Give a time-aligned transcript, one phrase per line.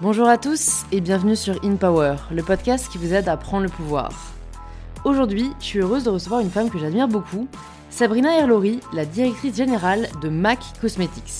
[0.00, 3.64] Bonjour à tous et bienvenue sur In Power, le podcast qui vous aide à prendre
[3.64, 4.12] le pouvoir.
[5.04, 7.48] Aujourd'hui, je suis heureuse de recevoir une femme que j'admire beaucoup,
[7.90, 11.32] Sabrina Erlori, la directrice générale de MAC Cosmetics.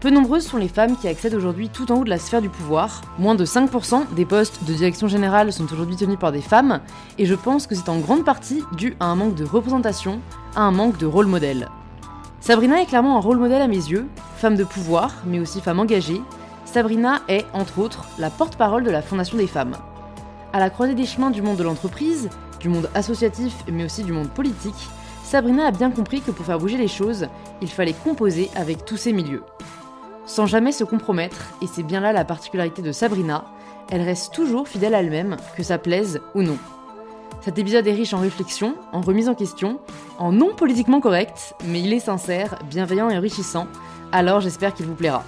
[0.00, 2.48] Peu nombreuses sont les femmes qui accèdent aujourd'hui tout en haut de la sphère du
[2.48, 3.02] pouvoir.
[3.18, 6.80] Moins de 5% des postes de direction générale sont aujourd'hui tenus par des femmes,
[7.18, 10.20] et je pense que c'est en grande partie dû à un manque de représentation,
[10.54, 11.68] à un manque de rôle modèle.
[12.40, 14.06] Sabrina est clairement un rôle modèle à mes yeux,
[14.38, 16.22] femme de pouvoir, mais aussi femme engagée,
[16.76, 19.78] Sabrina est, entre autres, la porte-parole de la Fondation des femmes.
[20.52, 22.28] À la croisée des chemins du monde de l'entreprise,
[22.60, 24.90] du monde associatif, mais aussi du monde politique,
[25.24, 27.28] Sabrina a bien compris que pour faire bouger les choses,
[27.62, 29.42] il fallait composer avec tous ces milieux.
[30.26, 33.46] Sans jamais se compromettre, et c'est bien là la particularité de Sabrina,
[33.90, 36.58] elle reste toujours fidèle à elle-même, que ça plaise ou non.
[37.40, 39.80] Cet épisode est riche en réflexion, en remise en question,
[40.18, 43.66] en non politiquement correct, mais il est sincère, bienveillant et enrichissant,
[44.12, 45.24] alors j'espère qu'il vous plaira.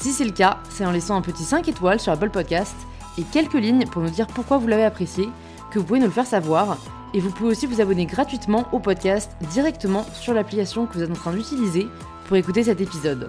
[0.00, 2.76] Si c'est le cas, c'est en laissant un petit 5 étoiles sur Apple Podcast
[3.18, 5.28] et quelques lignes pour nous dire pourquoi vous l'avez apprécié
[5.72, 6.78] que vous pouvez nous le faire savoir.
[7.14, 11.10] Et vous pouvez aussi vous abonner gratuitement au podcast directement sur l'application que vous êtes
[11.10, 11.88] en train d'utiliser
[12.26, 13.26] pour écouter cet épisode.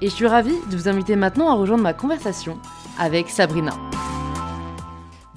[0.00, 2.58] Et je suis ravie de vous inviter maintenant à rejoindre ma conversation
[2.96, 3.72] avec Sabrina.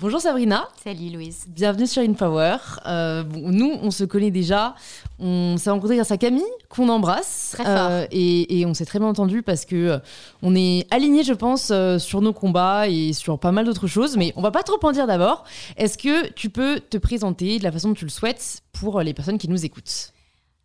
[0.04, 0.68] Bonjour Sabrina.
[0.84, 1.46] Salut Louise.
[1.48, 2.58] Bienvenue sur InPower.
[2.86, 4.76] Euh, nous, on se connaît déjà.
[5.18, 7.52] On s'est rencontrés grâce à Camille, qu'on embrasse.
[7.54, 7.88] Très fort.
[7.90, 10.00] Euh, et, on s'est très bien entendu parce que euh,
[10.42, 14.18] on est alignés, je pense, sur nos combats et sur pas mal d'autres choses.
[14.18, 15.46] Mais on va pas trop en dire d'abord.
[15.78, 19.14] Est-ce que tu peux te présenter de la façon dont tu le souhaites pour les
[19.14, 20.12] personnes qui nous écoutent?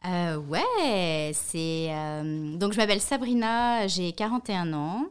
[0.05, 1.91] Ouais, c'est
[2.59, 5.05] donc je m'appelle Sabrina, j'ai 41 ans.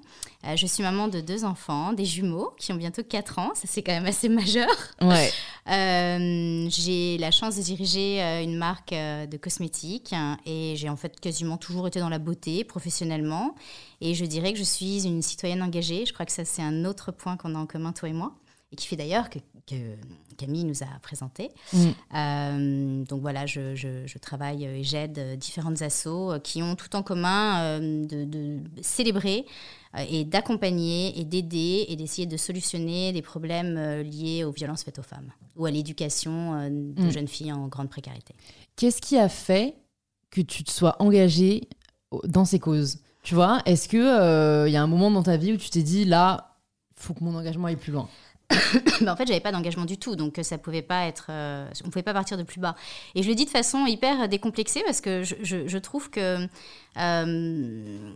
[0.45, 3.63] Euh, je suis maman de deux enfants, des jumeaux qui ont bientôt 4 ans, ça
[3.65, 4.69] c'est quand même assez majeur.
[5.01, 5.31] Ouais.
[5.69, 10.95] Euh, j'ai la chance de diriger euh, une marque de cosmétiques hein, et j'ai en
[10.95, 13.53] fait quasiment toujours été dans la beauté professionnellement.
[13.99, 16.05] Et je dirais que je suis une citoyenne engagée.
[16.05, 18.31] Je crois que ça c'est un autre point qu'on a en commun toi et moi
[18.71, 19.39] et qui fait d'ailleurs que,
[20.37, 21.49] Camille nous a présenté.
[21.73, 23.03] Mm.
[23.03, 28.59] donc voilà, je, travaille et j'aide différentes assos qui ont tout en commun de, de,
[28.81, 29.45] célébrer
[29.95, 34.83] euh, et d'accompagner et d'aider et d'essayer de solutionner des problèmes euh, liés aux violences
[34.83, 37.11] faites aux femmes ou à l'éducation euh, de mm.
[37.11, 38.33] jeunes filles en grande précarité.
[38.75, 39.75] Qu'est-ce qui a fait
[40.29, 41.69] que tu te sois engagée
[42.25, 42.99] dans ces causes?
[43.23, 45.83] Tu vois, est-ce qu'il il y a un moment dans ta vie où tu t'es
[45.83, 46.57] dit là,
[46.97, 48.09] il faut que mon engagement aille plus loin?
[49.01, 51.29] bah, en fait, j'avais pas d'engagement du tout, donc ça pouvait pas être,
[51.85, 52.75] on pouvait pas partir de plus bas.
[53.15, 56.47] Et je le dis de façon hyper décomplexée parce que je, trouve que
[56.97, 58.11] euh,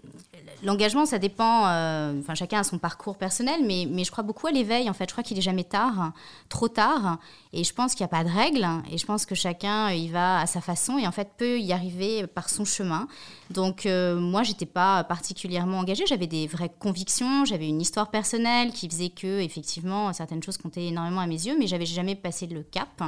[0.64, 1.68] l'engagement, ça dépend.
[1.68, 4.90] Euh, chacun a son parcours personnel, mais, mais je crois beaucoup à l'éveil.
[4.90, 6.14] En fait, je crois qu'il est jamais tard,
[6.50, 7.20] trop tard.
[7.54, 8.68] Et je pense qu'il n'y a pas de règle.
[8.90, 11.74] Et je pense que chacun y va à sa façon et en fait peut y
[11.74, 13.08] arriver par son chemin.
[13.52, 16.06] Donc euh, moi, j'étais pas particulièrement engagée.
[16.08, 17.46] J'avais des vraies convictions.
[17.46, 21.56] J'avais une histoire personnelle qui faisait que effectivement certaines choses comptaient énormément à mes yeux,
[21.58, 23.04] mais j'avais jamais passé le cap.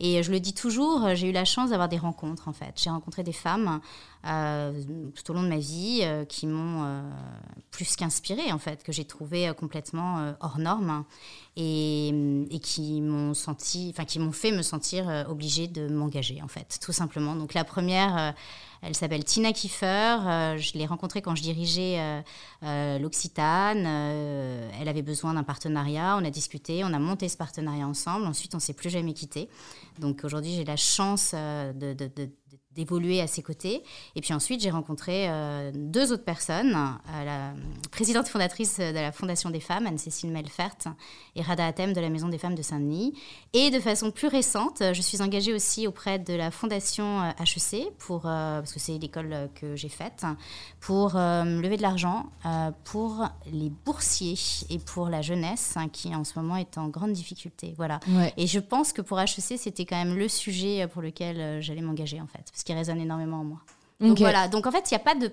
[0.00, 2.48] Et je le dis toujours, j'ai eu la chance d'avoir des rencontres.
[2.48, 3.80] En fait, j'ai rencontré des femmes
[4.26, 4.72] euh,
[5.14, 7.02] tout au long de ma vie euh, qui m'ont euh,
[7.70, 11.04] plus qu'inspiré en fait, que j'ai trouvé complètement hors norme
[11.56, 12.08] et,
[12.50, 16.78] et qui m'ont senti, enfin qui m'ont fait me sentir obligée de m'engager en fait,
[16.80, 17.36] tout simplement.
[17.36, 18.34] Donc la première
[18.84, 20.56] elle s'appelle Tina Kiefer.
[20.58, 22.22] je l'ai rencontrée quand je dirigeais
[22.62, 23.86] l'Occitane.
[24.78, 26.16] elle avait besoin d'un partenariat.
[26.20, 28.26] On a discuté, on a monté ce partenariat ensemble.
[28.26, 29.48] Ensuite, on s'est plus jamais quitté.
[29.98, 32.30] Donc aujourd'hui, j'ai la chance de
[32.74, 33.82] d'évoluer à ses côtés.
[34.16, 37.52] Et puis ensuite, j'ai rencontré euh, deux autres personnes, euh, la
[37.90, 40.76] présidente fondatrice de la Fondation des femmes, Anne-Cécile Melfert,
[41.36, 43.14] et Rada Atem de la Maison des femmes de Saint-Denis.
[43.52, 47.90] Et de façon plus récente, je suis engagée aussi auprès de la Fondation HEC, euh,
[47.98, 50.24] pour, parce que c'est l'école que j'ai faite,
[50.80, 52.26] pour lever de l'argent
[52.84, 54.38] pour les boursiers
[54.70, 57.74] et pour la jeunesse hein, qui en ce moment est en grande difficulté.
[57.76, 58.00] Voilà.
[58.36, 62.20] Et je pense que pour HEC, c'était quand même le sujet pour lequel j'allais m'engager
[62.20, 63.60] en fait qui résonne énormément en moi.
[64.00, 65.30] Donc voilà, donc en fait, il n'y a pas de,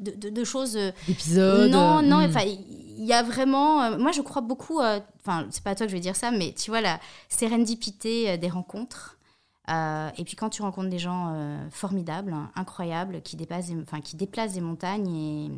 [0.00, 0.76] de, de, choses...
[0.76, 2.30] Euh, D'épisodes Non, euh, non, hmm.
[2.30, 3.82] enfin, il y a vraiment...
[3.82, 4.80] Euh, moi, je crois beaucoup...
[4.80, 8.38] Enfin, c'est pas à toi que je vais dire ça, mais tu vois, la sérendipité
[8.38, 9.18] des rencontres.
[9.68, 11.36] et puis quand tu rencontres des gens
[11.70, 15.50] formidables, incroyables, qui, dépassent, enfin, qui déplacent des montagnes, et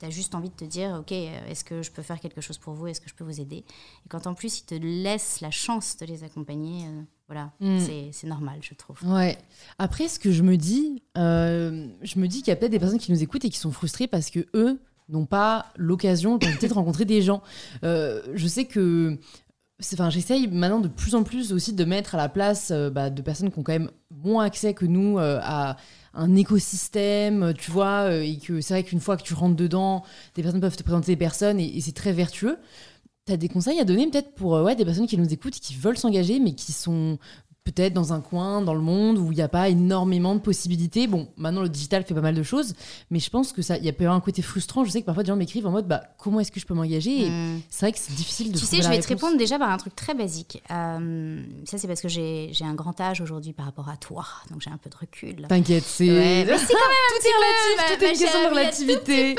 [0.00, 2.58] tu as juste envie de te dire, OK, est-ce que je peux faire quelque chose
[2.58, 2.86] pour vous?
[2.86, 3.58] Est-ce que je peux vous aider?
[4.04, 6.86] Et quand en plus, ils te laissent la chance de les accompagner,
[7.32, 8.10] voilà, mm.
[8.12, 8.98] c'est normal, je trouve.
[9.04, 9.38] Ouais.
[9.78, 12.78] Après, ce que je me dis, euh, je me dis qu'il y a peut-être des
[12.78, 16.46] personnes qui nous écoutent et qui sont frustrées parce que eux n'ont pas l'occasion de
[16.46, 17.42] peut-être rencontrer des gens.
[17.84, 19.18] Euh, je sais que
[19.94, 23.10] Enfin, j'essaye maintenant de plus en plus aussi de mettre à la place euh, bah,
[23.10, 25.76] de personnes qui ont quand même moins accès que nous à,
[26.14, 30.42] un écosystème, tu vois, et que c'est vrai qu'une fois que tu rentres dedans, des
[30.42, 32.58] personnes peuvent te présenter des personnes et, et c'est très vertueux.
[33.26, 35.76] Tu as des conseils à donner peut-être pour ouais, des personnes qui nous écoutent, qui
[35.76, 37.18] veulent s'engager, mais qui sont
[37.64, 41.06] peut-être dans un coin dans le monde où il n'y a pas énormément de possibilités.
[41.06, 42.74] Bon, maintenant le digital fait pas mal de choses,
[43.10, 44.84] mais je pense que ça, il y a peut-être un côté frustrant.
[44.84, 46.74] Je sais que parfois des gens m'écrivent en mode, bah comment est-ce que je peux
[46.74, 47.28] m'engager?
[47.30, 47.60] Hmm.
[47.70, 48.58] C'est vrai que c'est difficile de.
[48.58, 50.62] Tu sais, je vais te répondre déjà par un truc très basique.
[50.70, 54.60] Euh, ça, c'est parce que j'ai un grand âge aujourd'hui par rapport à toi, donc
[54.60, 55.46] j'ai un peu de recul.
[55.48, 56.08] T'inquiète, c'est.
[56.08, 59.36] Ouais, mais c'est quand même un tout est relatif, tout est une question de relativité.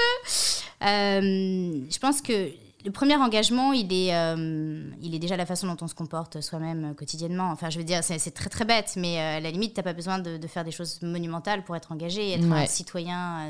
[0.84, 2.50] Euh, je pense que
[2.86, 6.42] le premier engagement, il est, euh, il est déjà la façon dont on se comporte
[6.42, 7.50] soi-même euh, quotidiennement.
[7.52, 9.84] Enfin, je veux dire, c'est très très bête, mais euh, à la limite, tu n'as
[9.84, 13.48] pas besoin de, faire des choses monumentales pour être engagé, être un citoyen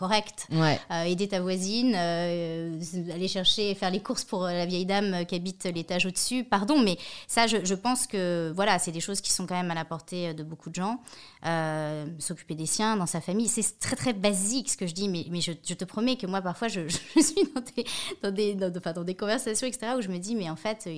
[0.00, 0.48] correct.
[0.50, 2.80] Euh, aider ta voisine, euh,
[3.12, 6.42] aller chercher, faire les courses pour la vieille dame qui habite l'étage au-dessus.
[6.42, 6.96] Pardon, mais
[7.28, 10.32] ça, je, pense que voilà, c'est des choses qui sont quand même à la portée
[10.32, 11.00] de beaucoup de gens.
[11.44, 15.08] Euh, s'occuper des siens, dans sa famille, c'est très très basique ce que je dis,
[15.08, 17.84] mais, mais je, te promets que moi, parfois, je, suis dans des,
[18.22, 20.88] dans, des, dans, des conversations, etc., où je me dis, mais en fait,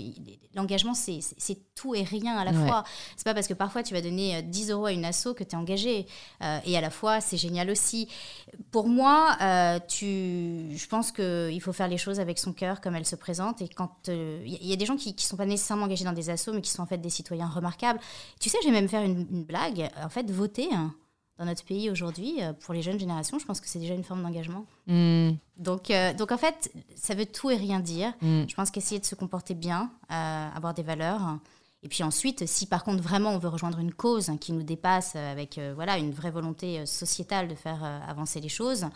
[0.55, 2.85] l'engagement, c'est tout et rien à la fois.
[3.17, 5.51] C'est pas parce que parfois tu vas donner 10 euros à une asso que tu
[5.51, 6.07] es engagé.
[6.65, 8.07] et à la fois, c'est génial aussi.
[8.71, 12.95] Pour moi, euh, tu, je pense qu'il faut faire les choses avec son cœur comme
[12.95, 13.63] elles se présentent.
[13.63, 16.13] Et quand il euh, y, a des gens qui ne sont pas nécessairement engagés dans
[16.13, 17.99] des assos, mais qui sont en fait des citoyens remarquables.
[18.41, 19.91] Tu sais, je vais même faire une, blague.
[20.03, 20.95] En fait, voter hein,
[21.39, 24.05] dans notre pays aujourd'hui, euh, pour les jeunes générations, je pense que c'est déjà une
[24.05, 24.67] forme d'engagement.
[24.87, 25.33] Hmm.
[25.57, 28.13] Donc, donc en fait, ça veut tout et rien dire.
[28.21, 28.45] Hmm.
[28.49, 31.39] Je pense qu'essayer de se comporter bien, avoir des valeurs.
[31.85, 35.15] Et puis ensuite, si par contre vraiment on veut rejoindre une cause qui nous dépasse
[35.17, 38.87] euh, avec euh, voilà une vraie volonté euh, sociétale de faire avancer les choses,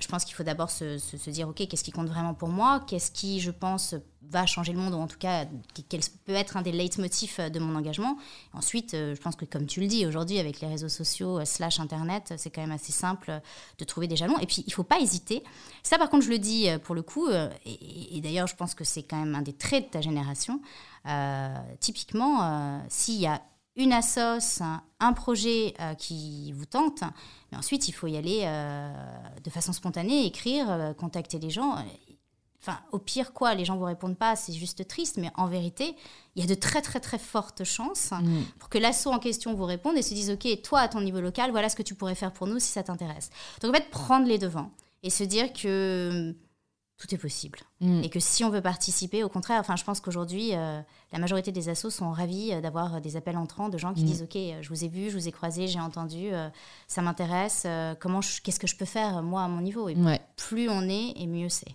[0.00, 3.10] je pense qu'il faut d'abord se, dire ok qu'est-ce qui compte vraiment pour moi, qu'est-ce
[3.10, 4.94] qui je pense va changer le monde?
[4.94, 5.44] Ou en tout cas
[5.88, 8.16] quel peut être un des leitmotifs de mon engagement?
[8.54, 12.34] Ensuite, je pense que comme tu le dis aujourd'hui avec les réseaux sociaux slash internet,
[12.38, 13.40] c'est quand même assez simple
[13.78, 14.38] de trouver des jalons.
[14.38, 15.44] Et puis il faut pas hésiter.
[15.82, 19.02] Ça par contre je le dis pour le coup et d'ailleurs je pense que c'est
[19.02, 20.60] quand même un des traits de ta génération.
[21.06, 23.40] Euh, typiquement, euh, s'il y a
[23.76, 24.60] une assoce,
[24.98, 27.02] un, projet euh, qui vous tente,
[27.50, 28.42] mais ensuite il faut y aller
[29.42, 31.76] de façon spontanée, écrire, contacter les gens.
[32.60, 35.96] Enfin, au pire, quoi, les gens vous répondent pas, c'est juste triste, mais en vérité,
[36.36, 38.42] il y a de très très très fortes chances mm.
[38.58, 41.22] pour que l'asso en question vous réponde et se dise, ok, toi à ton niveau
[41.22, 43.30] local, voilà ce que tu pourrais faire pour nous si ça t'intéresse.
[43.62, 46.34] Donc en fait, prendre les devants et se dire que
[47.00, 47.58] tout est possible.
[47.80, 48.02] Mm.
[48.02, 50.80] Et que si on veut participer, au contraire, enfin, je pense qu'aujourd'hui, euh,
[51.12, 54.06] la majorité des assos sont ravis euh, d'avoir des appels entrants de gens qui mm.
[54.06, 56.48] disent Ok, je vous ai vu, je vous ai croisé, j'ai entendu, euh,
[56.88, 57.66] ça m'intéresse,
[58.00, 59.88] comment qu'est-ce que je peux faire, moi, à mon niveau?
[59.88, 59.96] Et
[60.36, 61.74] plus on est, et mieux c'est.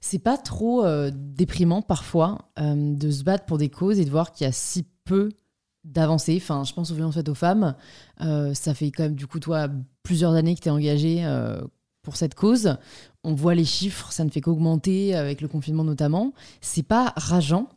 [0.00, 4.44] C'est pas trop déprimant parfois de se battre pour des causes et de voir qu'il
[4.44, 5.30] y a si peu
[5.84, 6.38] d'avancées.
[6.40, 7.74] Enfin, je pense aux violences faites aux femmes.
[8.18, 9.68] ça fait quand même, du coup, toi,
[10.02, 11.24] plusieurs années que tu es engagée
[12.02, 12.76] pour cette cause.
[13.24, 16.32] On voit les chiffres, ça ne fait qu'augmenter avec le confinement notamment.
[16.60, 17.68] C'est pas rageant?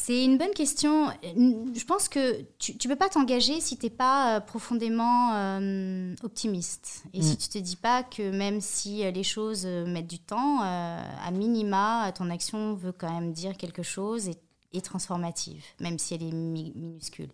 [0.00, 1.08] C'est une bonne question.
[1.22, 6.14] Je pense que tu ne peux pas t'engager si tu n'es pas euh, profondément euh,
[6.22, 7.02] optimiste.
[7.12, 7.36] Et si mm.
[7.36, 12.12] tu te dis pas que même si euh, les choses mettent du temps, à minima,
[12.16, 14.36] ton action veut quand même dire quelque chose et
[14.74, 17.30] et transformative, même si elle est minuscule.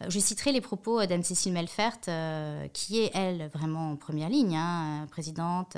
[0.00, 4.28] Euh, je citerai les propos euh, d'Anne-Cécile Melfert, euh, qui est, elle, vraiment en première
[4.28, 5.76] ligne, hein, présidente,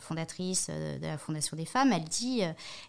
[0.00, 1.92] fondatrice de la Fondation des femmes.
[1.92, 2.42] Elle dit,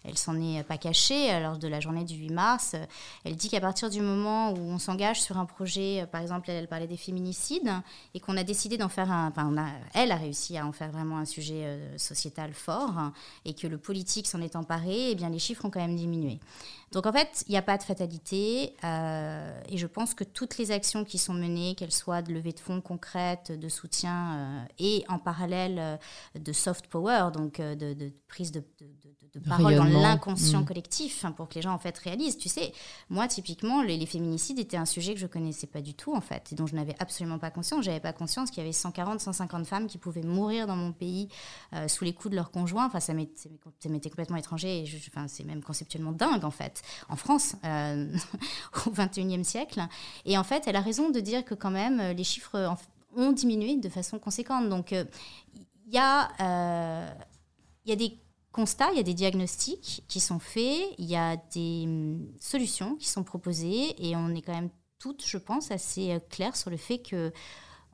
[0.04, 2.76] elle s'en est pas cachée lors de la journée du 8 mars,
[3.24, 6.68] elle dit qu'à partir du moment où on s'engage sur un projet, par exemple, elle,
[6.68, 7.70] parlait des féminicides,
[8.14, 9.28] et qu'on a décidé d'en faire un...
[9.28, 9.52] Enfin,
[9.94, 13.12] elle a réussi à en faire vraiment un sujet sociétal fort,
[13.44, 16.38] et que le politique s'en est emparé, eh bien les chiffres ont quand même diminué.
[16.92, 20.56] Donc en fait, il n'y a pas de fatalité euh, et je pense que toutes
[20.56, 24.64] les actions qui sont menées, qu'elles soient de levée de fonds concrètes, de soutien euh,
[24.78, 25.96] et en parallèle euh,
[26.38, 28.62] de soft power, donc de, prise de,
[29.40, 30.66] parole dans l'inconscient mm.
[30.66, 32.38] collectif hein, pour que les gens en fait réalisent.
[32.38, 32.72] Tu sais,
[33.10, 36.52] moi typiquement, les, féminicides étaient un sujet que je connaissais pas du tout en fait
[36.52, 37.84] et dont je n'avais absolument pas conscience.
[37.84, 41.28] J'avais pas conscience qu'il y avait 140, 150 femmes qui pouvaient mourir dans mon pays
[41.88, 42.86] sous les coups de leur conjoint.
[42.86, 47.56] Enfin, ça m'était complètement étranger et enfin, c'est même conceptuellement dingue en fait en France
[47.64, 48.06] euh,
[48.86, 49.80] au XXIe siècle.
[50.24, 52.76] Et en fait, elle a raison de dire que quand même les chiffres
[53.16, 54.68] ont diminué de façon conséquente.
[54.68, 55.04] Donc euh,
[55.86, 57.08] il y, euh,
[57.86, 58.18] y, a des
[58.58, 63.08] il y a des diagnostics qui sont faits, il y a des hum, solutions qui
[63.08, 66.98] sont proposées et on est quand même toutes, je pense, assez claires sur le fait
[66.98, 67.32] que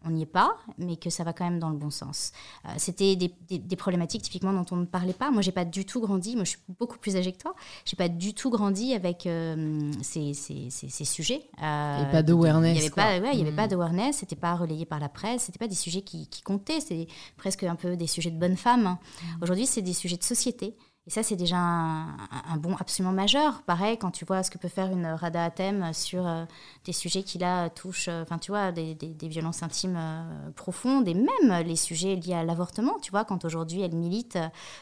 [0.05, 2.33] on n'y est pas, mais que ça va quand même dans le bon sens.
[2.67, 5.31] Euh, c'était des, problématiques typiquement dont on ne parlait pas.
[5.31, 6.35] Moi, j'ai pas du tout grandi.
[6.35, 7.55] Moi, je suis beaucoup plus âgée que toi.
[7.85, 11.43] J'ai pas du tout grandi avec euh, ces, ces, ces, sujets.
[11.63, 12.77] Euh, il n'y avait pas d'awareness.
[12.77, 14.19] Il n'y avait, pas, ouais, avait pas d'awareness.
[14.19, 15.45] C'était pas relayé par la presse.
[15.45, 16.81] C'était pas des sujets qui, qui comptaient.
[16.81, 17.07] C'est
[17.37, 18.83] presque un peu des sujets de bonne femme.
[18.83, 19.43] Mmh.
[19.43, 20.77] Aujourd'hui, c'est des sujets de société.
[21.09, 23.63] Et ça, c'est déjà un, bon absolument majeur.
[23.63, 26.45] Pareil, quand tu vois ce que peut faire une Rada à thème sur euh,
[26.85, 31.09] des sujets qui là touchent, euh, enfin, tu vois, des, des, violences intimes euh, profondes
[31.09, 33.01] et même les sujets liés à l'avortement.
[33.03, 34.39] Tu vois, quand aujourd'hui elle milite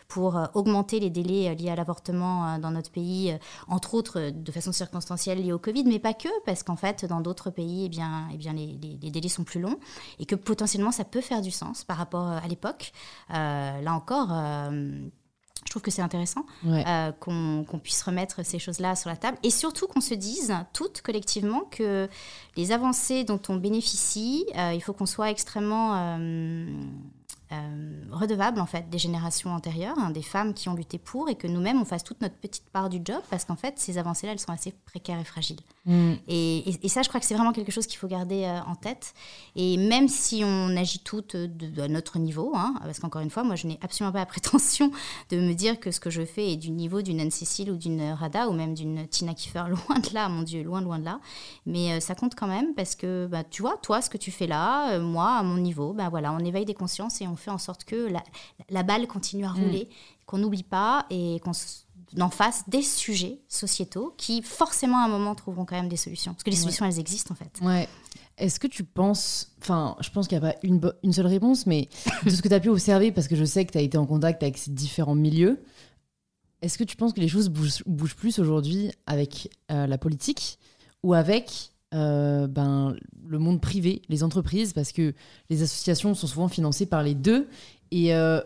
[0.08, 5.42] pour augmenter les délais liés à l'avortement dans notre pays, entre autres de façon circonstancielle
[5.42, 8.36] liée au Covid, mais pas que, parce qu'en fait, dans d'autres pays, eh bien, eh
[8.36, 9.78] bien les, les, délais sont plus longs
[10.18, 12.92] et que potentiellement ça peut faire du sens par rapport à l'époque.
[13.30, 14.28] là encore,
[15.70, 19.38] je trouve que c'est intéressant euh, qu'on puisse remettre ces choses-là sur la table.
[19.44, 22.08] Et surtout qu'on se dise toutes collectivement que
[22.56, 26.18] les avancées dont on bénéficie, euh, il faut qu'on soit extrêmement
[27.52, 31.28] euh, euh, redevable en fait des générations antérieures, hein, des femmes qui ont lutté pour,
[31.28, 33.98] et que nous-mêmes on fasse toute notre petite part du job, parce qu'en fait ces
[33.98, 35.60] avancées-là elles sont assez précaires et fragiles.
[35.86, 36.12] Mm.
[36.28, 39.14] Et, ça je crois que c'est vraiment quelque chose qu'il faut garder euh, en tête.
[39.56, 43.44] Et même si on agit toutes de, à notre niveau, hein, parce qu'encore une fois
[43.44, 44.90] moi je n'ai absolument pas la prétention
[45.30, 48.12] de me dire que ce que je fais est du niveau d'une Anne-Cécile ou d'une
[48.12, 51.20] Rada ou même d'une Tina Kiefer, loin de là, mon Dieu, loin loin de là.
[51.66, 54.30] Mais euh, ça compte quand même parce que bah, tu vois, toi ce que tu
[54.30, 57.50] fais là, moi à mon niveau, bah, voilà, on éveille des consciences et on fait
[57.50, 58.08] en sorte que
[58.70, 60.24] la, balle continue à rouler, mm.
[60.26, 61.52] qu'on n'oublie pas et qu'on
[62.18, 66.32] en face des sujets sociétaux qui forcément à un moment trouveront quand même des solutions.
[66.32, 67.60] Parce que les solutions, elles existent en fait.
[67.62, 67.88] Ouais.
[68.38, 71.66] Est-ce que tu penses, enfin, je pense qu'il n'y a pas une, une, seule réponse,
[71.66, 71.88] mais
[72.24, 73.98] de ce que tu as pu observer, parce que je sais que tu as été
[73.98, 75.62] en contact avec ces différents milieux,
[76.62, 80.58] est-ce que tu penses que les choses bougent, plus aujourd'hui avec euh, la politique
[81.02, 82.94] ou avec euh, ben,
[83.26, 85.12] le monde privé, les entreprises, parce que
[85.48, 87.48] les associations sont souvent financées par les deux.
[87.90, 88.40] Et euh,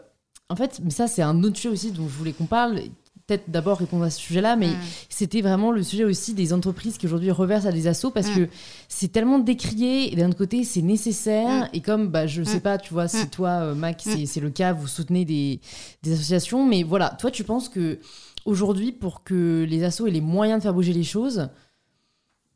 [0.48, 2.80] en fait, mais ça, c'est un autre sujet aussi dont je voulais qu'on parle.
[3.26, 4.68] Peut-être d'abord répondre à ce sujet-là, mais
[5.08, 8.50] c'était vraiment le sujet aussi des entreprises qui aujourd'hui reversent à des assos parce que
[8.86, 11.70] c'est tellement décrié et d'un autre côté, c'est nécessaire.
[11.72, 14.74] Et comme, bah, je sais pas, tu vois, si toi, euh, Mac, c'est le cas,
[14.74, 15.60] vous soutenez des,
[16.02, 17.98] des associations, mais voilà, toi, tu penses que
[18.44, 21.48] aujourd'hui, pour que les assos aient les moyens de faire bouger les choses,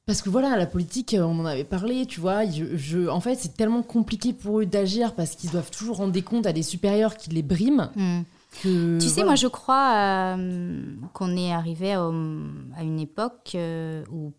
[0.08, 2.40] parce que voilà, la politique, euh, on en avait parlé, tu vois.
[2.46, 6.22] Je, en fait, c'est tellement compliqué pour eux d'agir parce qu'ils doivent toujours rendre des
[6.22, 7.90] comptes à des supérieurs qui les briment.
[7.94, 8.22] Hmm.
[8.62, 14.32] tu sais, moi, je crois euh, qu'on est arrivé à, une époque euh, où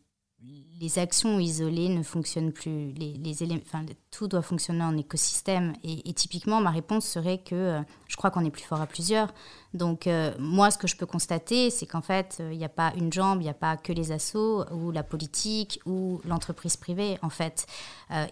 [0.80, 2.94] les actions isolées ne fonctionnent plus.
[2.94, 5.74] Les, enfin, tout doit fonctionner en écosystème.
[5.84, 9.34] Et, typiquement, ma réponse serait que euh, je crois qu'on est plus fort à plusieurs.
[9.74, 12.70] Donc, euh, moi, ce que je peux constater, c'est qu'en fait, euh, il n'y a
[12.70, 16.78] pas une jambe, il n'y a pas que les assos, ou la politique, ou l'entreprise
[16.78, 17.18] privée.
[17.22, 17.66] En fait,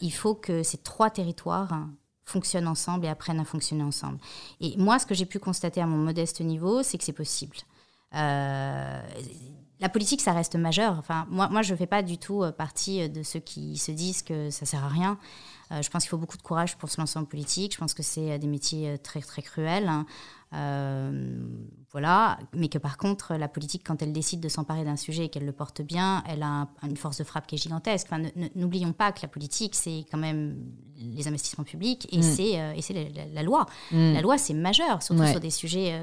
[0.01, 1.92] il faut que ces trois territoires hein,
[2.25, 4.20] fonctionnent ensemble et apprennent à fonctionner ensemble.
[4.62, 7.58] Et moi, ce que j'ai pu constater à mon modeste niveau, c'est que c'est possible.
[8.16, 9.02] Euh,
[9.80, 10.96] la politique, ça reste majeur.
[10.98, 13.78] Enfin, moi, moi je ne fais pas du tout euh, partie euh, de ceux qui
[13.78, 15.20] se disent que ça sert à rien.
[15.72, 17.74] Euh, je pense qu'il faut beaucoup de courage pour se lancer en politique.
[17.74, 19.88] Je pense que c'est des métiers très, très cruels.
[19.88, 20.06] Hein.
[21.92, 22.40] voilà.
[22.54, 25.46] Mais que par contre, la politique, quand elle décide de s'emparer d'un sujet et qu'elle
[25.46, 28.08] le porte bien, elle a une force de frappe qui est gigantesque.
[28.10, 28.24] Enfin,
[28.56, 30.56] N'oublions pas que la politique, c'est quand même
[30.96, 32.82] les investissements publics et mm.
[32.82, 33.66] c'est la, loi.
[33.92, 34.14] Mm.
[34.14, 36.02] La loi, c'est majeur, surtout sur des sujets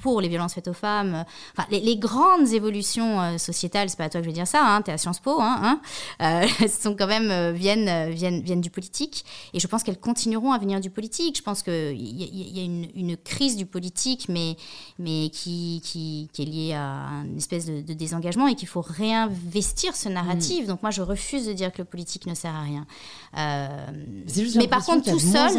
[0.00, 1.24] pour les violences faites aux femmes,
[1.56, 4.64] enfin, les, grandes évolutions euh, sociétales, c'est pas à toi que je vais dire ça,
[4.64, 5.80] hein, tu es à Sciences Po, hein, hein
[6.22, 9.24] euh, sont quand même, euh, viennent, viennent, viennent du politique.
[9.54, 11.36] Et je pense qu'elles continueront à venir du politique.
[11.36, 14.56] Je pense qu'il y, y, a une, une, crise du politique, mais,
[14.98, 19.96] mais qui, qui, qui, est liée à une espèce de, désengagement et qu'il faut réinvestir
[19.96, 20.64] ce narratif.
[20.64, 20.68] Mm.
[20.68, 22.86] Donc moi, je refuse de dire que le politique ne sert à rien.
[23.34, 25.52] mais par contre, tout seul,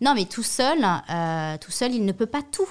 [0.00, 0.78] non, mais tout seul,
[1.60, 2.68] tout seul, il ne peut pas tout.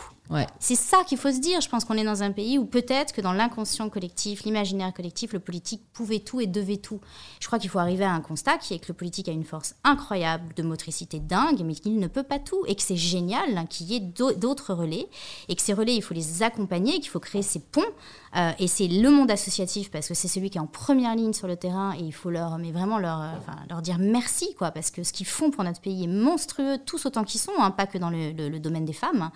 [0.59, 1.61] C'est ça qu'il faut se dire.
[1.61, 5.33] Je pense qu'on est dans un pays où peut-être que dans l'inconscient collectif, l'imaginaire collectif,
[5.33, 6.99] le politique pouvait tout et devait tout.
[7.39, 9.43] Je crois qu'il faut arriver à un constat qui est que le politique a une
[9.43, 13.57] force incroyable de motricité dingue, mais qu'il ne peut pas tout et que c'est génial
[13.57, 15.07] hein, qu'il y ait d'autres relais
[15.47, 17.81] et que ces relais, il faut les accompagner, qu'il faut créer ces ponts.
[18.35, 21.33] Euh, et c'est le monde associatif parce que c'est celui qui est en première ligne
[21.33, 23.33] sur le terrain et il faut leur, mais vraiment leur, euh,
[23.69, 27.05] leur dire merci, quoi, parce que ce qu'ils font pour notre pays est monstrueux, tous
[27.05, 29.29] autant qu'ils sont, hein, pas que dans le, domaine des femmes.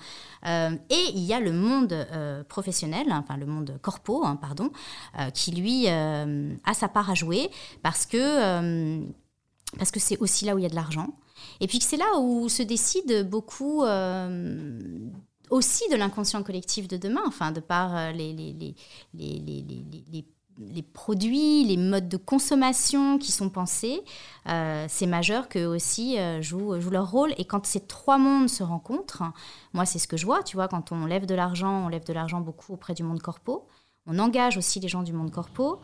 [0.46, 2.08] Euh, et il y a le monde
[2.48, 4.72] professionnel, enfin le monde corpo, hein, pardon,
[5.34, 6.25] qui lui a
[6.74, 7.50] sa part à jouer
[7.84, 9.00] parce que
[9.91, 11.10] que c'est aussi là où il y a de l'argent.
[11.60, 13.84] Et puis c'est là où se décide beaucoup
[15.50, 18.75] aussi de l'inconscient collectif de demain, enfin de par les, les, les,
[19.13, 20.25] les
[20.60, 24.01] les produits, les modes de consommation qui sont pensés,
[24.48, 27.34] euh, c'est majeur qu'eux aussi euh, jouent, jouent, leur rôle.
[27.38, 29.24] Et quand ces trois mondes se rencontrent,
[29.74, 32.06] moi c'est ce que je vois, tu vois, quand on lève de l'argent, on lève
[32.06, 33.68] de l'argent beaucoup auprès du monde corpo,
[34.06, 35.79] on engage aussi les gens du monde corpo,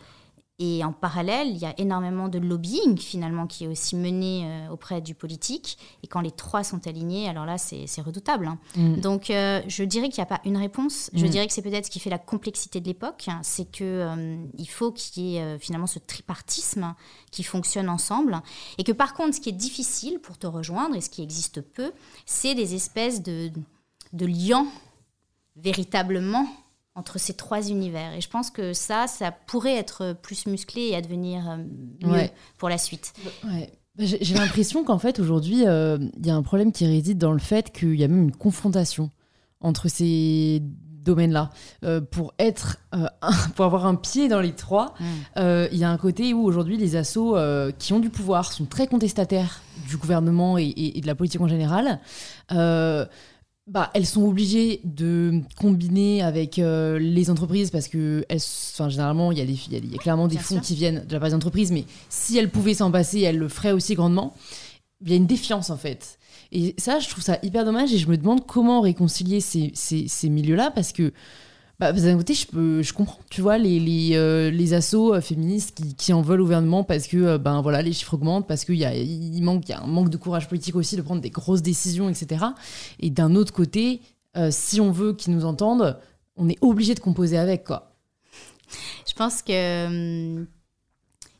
[0.57, 4.69] et en parallèle, il y a énormément de lobbying finalement qui est aussi mené euh,
[4.69, 5.77] auprès du politique.
[6.01, 8.47] Et quand les trois sont alignés, alors là, c'est redoutable.
[8.47, 8.57] Hein.
[8.77, 9.01] Mm.
[9.01, 11.09] Donc, euh, je dirais qu'il n'y a pas une réponse.
[11.13, 11.29] Je mm.
[11.29, 13.27] dirais que c'est peut-être ce qui fait la complexité de l'époque.
[13.41, 16.95] C'est qu'il euh, il faut qu'il y ait finalement ce tripartisme
[17.31, 18.41] qui fonctionne ensemble.
[18.77, 21.59] Et que par contre, ce qui est difficile pour te rejoindre et ce qui existe
[21.59, 21.91] peu,
[22.25, 23.51] c'est des espèces de,
[24.13, 24.67] de liens
[25.57, 26.47] véritablement
[26.95, 28.13] entre ces trois univers.
[28.13, 31.57] Et je pense que ça, ça pourrait être plus musclé et advenir euh,
[32.01, 33.13] mieux pour la suite.
[33.43, 33.69] Ouais.
[33.97, 37.31] Bah, j'ai l'impression qu'en fait, aujourd'hui, euh, il y a un problème qui réside dans
[37.31, 39.09] le fait qu'il y a même une confrontation
[39.61, 41.49] entre ces domaines-là.
[41.83, 42.77] Euh, pour être,
[43.55, 45.67] pour avoir un pied dans les trois, mm.
[45.71, 47.37] il y a un côté où aujourd'hui les assos
[47.77, 51.47] qui ont du pouvoir sont très contestataires du gouvernement et, et de la politique en
[51.47, 51.99] général
[53.67, 58.39] bah, elles sont obligées de combiner avec euh, les entreprises parce que elles,
[58.89, 61.29] généralement, il y, a y, y a clairement des fonds qui viennent de la part
[61.29, 64.35] des entreprises, mais si elles pouvaient s'en passer, elles le feraient aussi grandement.
[65.01, 66.19] Il y a une défiance en fait.
[66.51, 70.07] Et ça, je trouve ça hyper dommage et je me demande comment réconcilier ces, ces,
[70.07, 71.11] ces milieux-là parce que
[71.79, 75.19] bah, d'un côté, je, peux, je comprends, tu vois, les, les, euh, les assos euh,
[75.21, 78.47] féministes qui, qui, en veulent au gouvernement parce que euh, ben, voilà, les chiffres augmentent,
[78.47, 81.01] parce qu'il y a, il manque, y a un manque de courage politique aussi de
[81.01, 82.45] prendre des grosses décisions, etc.
[82.99, 84.01] Et d'un autre côté,
[84.49, 85.97] si on veut qu'ils nous entendent,
[86.35, 87.95] on est obligé de composer avec, quoi.
[89.07, 90.47] Je pense que, hum,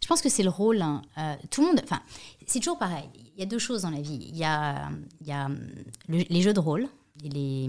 [0.02, 0.82] je pense que c'est le rôle.
[0.82, 1.02] Hein.
[1.50, 2.02] tout le monde, enfin,
[2.46, 3.10] c'est toujours pareil.
[3.36, 4.28] Il y a deux choses dans la vie.
[4.30, 4.90] Il y a,
[5.20, 5.60] il y a hum,
[6.08, 6.88] les jeux de rôle
[7.24, 7.68] et les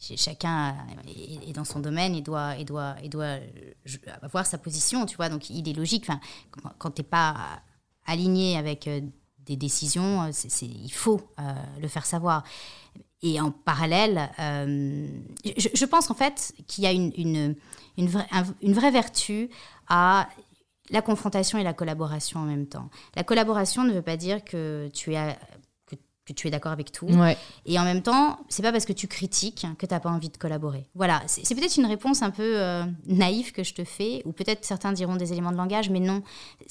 [0.00, 0.76] chacun
[1.06, 3.36] est, dans son domaine et doit, et doit, et doit
[4.22, 5.28] avoir sa position, tu vois.
[5.28, 6.08] Donc, il est logique,
[6.78, 7.62] quand tu n'es pas
[8.06, 9.00] aligné avec euh,
[9.40, 10.30] des décisions, euh,
[10.62, 12.44] il faut euh, le faire savoir.
[13.22, 14.30] Et en parallèle,
[15.44, 17.54] je, pense en fait qu'il y a une, une,
[17.98, 18.26] une, vraie,
[18.62, 19.50] une vraie vertu
[19.88, 20.26] à
[20.88, 22.88] la confrontation et la collaboration en même temps.
[23.16, 25.36] La collaboration ne veut pas dire que tu es
[26.34, 27.08] que tu es d'accord avec tout.
[27.66, 30.28] Et en même temps, c'est pas parce que tu critiques que tu n'as pas envie
[30.28, 30.86] de collaborer.
[30.94, 34.64] Voilà, c'est peut-être une réponse un peu euh, naïve que je te fais, ou peut-être
[34.64, 36.22] certains diront des éléments de langage, mais non.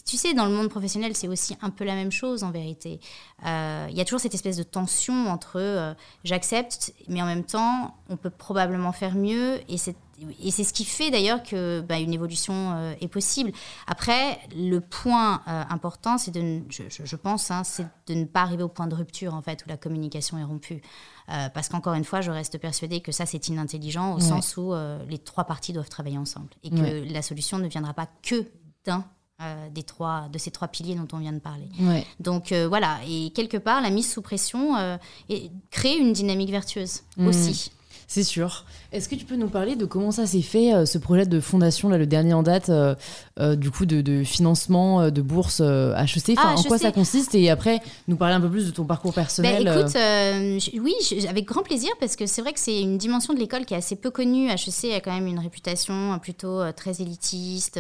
[0.06, 3.00] Tu sais, dans le monde professionnel, c'est aussi un peu la même chose en vérité.
[3.46, 5.94] Euh, il y a toujours cette espèce de tension entre euh,
[6.24, 9.96] j'accepte, mais en même temps, on peut probablement faire mieux, et c'est
[10.42, 13.52] et c'est ce qui fait d'ailleurs que bah, une évolution euh, est possible.
[13.88, 18.42] Après, le point euh, important, c'est de, je, je pense, hein, c'est de ne pas
[18.42, 20.82] arriver au point de rupture en fait où la communication est rompue,
[21.30, 24.74] euh, parce qu'encore une fois, je reste persuadée que ça c'est inintelligent au sens où
[25.08, 28.48] les trois parties doivent travailler ensemble et que la solution ne viendra pas que
[28.86, 29.06] d'un
[29.72, 31.70] des trois, de ces trois piliers dont on vient de parler.
[32.20, 34.74] Donc voilà, et quelque part, la mise sous pression
[35.72, 37.28] crée une dynamique vertueuse mmh.
[37.28, 37.72] aussi.
[38.10, 38.66] C'est sûr.
[38.92, 41.40] Est-ce que tu peux nous parler de comment ça s'est fait, euh, ce projet de
[41.40, 42.96] fondation, là, le dernier en date, euh,
[43.40, 47.36] euh, du coup, de, financement de bourse HEC enfin, ah, En quoi ça consiste?
[47.36, 49.64] Et après, nous parler un peu plus de ton parcours personnel.
[49.64, 50.96] Bah, écoute, oui,
[51.30, 53.78] avec grand plaisir, parce que c'est vrai que c'est une dimension de l'école qui est
[53.78, 54.50] assez peu connue.
[54.50, 57.80] HEC a quand même une réputation plutôt très élitiste,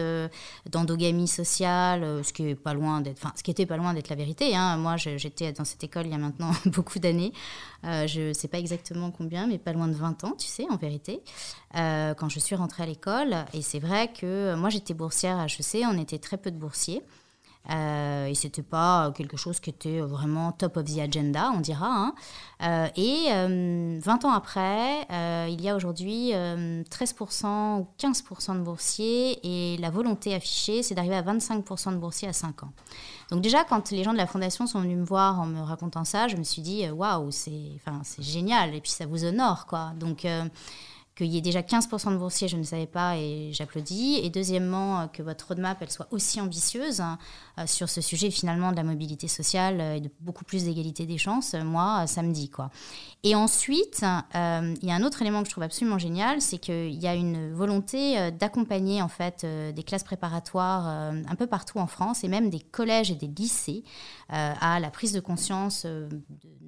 [0.71, 4.09] d'endogamie sociale, ce qui est pas loin d'être, enfin, ce qui était pas loin d'être
[4.09, 4.55] la vérité.
[4.55, 4.77] Hein.
[4.77, 7.33] Moi, j'étais dans cette école il y a maintenant beaucoup d'années.
[7.83, 10.77] Je ne sais pas exactement combien, mais pas loin de 20 ans, tu sais, en
[10.77, 11.21] vérité,
[11.75, 13.35] euh, quand je suis rentrée à l'école.
[13.53, 17.01] Et c'est vrai que moi, j'étais boursière à HEC, on était très peu de boursiers.
[17.71, 21.87] Euh, et c'était pas quelque chose qui était vraiment top of the agenda, on dira.
[21.87, 22.15] Hein.
[22.63, 25.05] Euh, et 20 ans après,
[25.49, 31.15] il y a aujourd'hui 13% ou 15% de boursiers et la volonté affichée, c'est d'arriver
[31.15, 32.71] à 25% de boursiers à 5 ans.
[33.29, 36.05] Donc déjà, quand les gens de la fondation sont venus me voir en me racontant
[36.05, 37.79] ça, je me suis dit, waouh, c'est
[38.19, 39.91] génial, et puis ça vous honore, quoi.
[39.99, 40.25] Donc
[41.19, 44.21] qu'il y ait déjà 15% de boursiers, je ne savais pas et j'applaudis.
[44.23, 48.31] Et deuxièmement, euh, que votre roadmap elle soit aussi ambitieuse hein, euh, sur ce sujet
[48.31, 52.21] finalement de la mobilité sociale euh, et de beaucoup plus d'égalité des chances, moi, ça
[52.21, 52.69] me dit quoi.
[53.23, 56.93] Et ensuite, il y a un autre élément que je trouve absolument génial, c'est qu'il
[56.93, 62.23] y a une volonté d'accompagner en fait des classes préparatoires un peu partout en France
[62.23, 63.83] et même des collèges et des lycées
[64.29, 65.85] à la prise de conscience,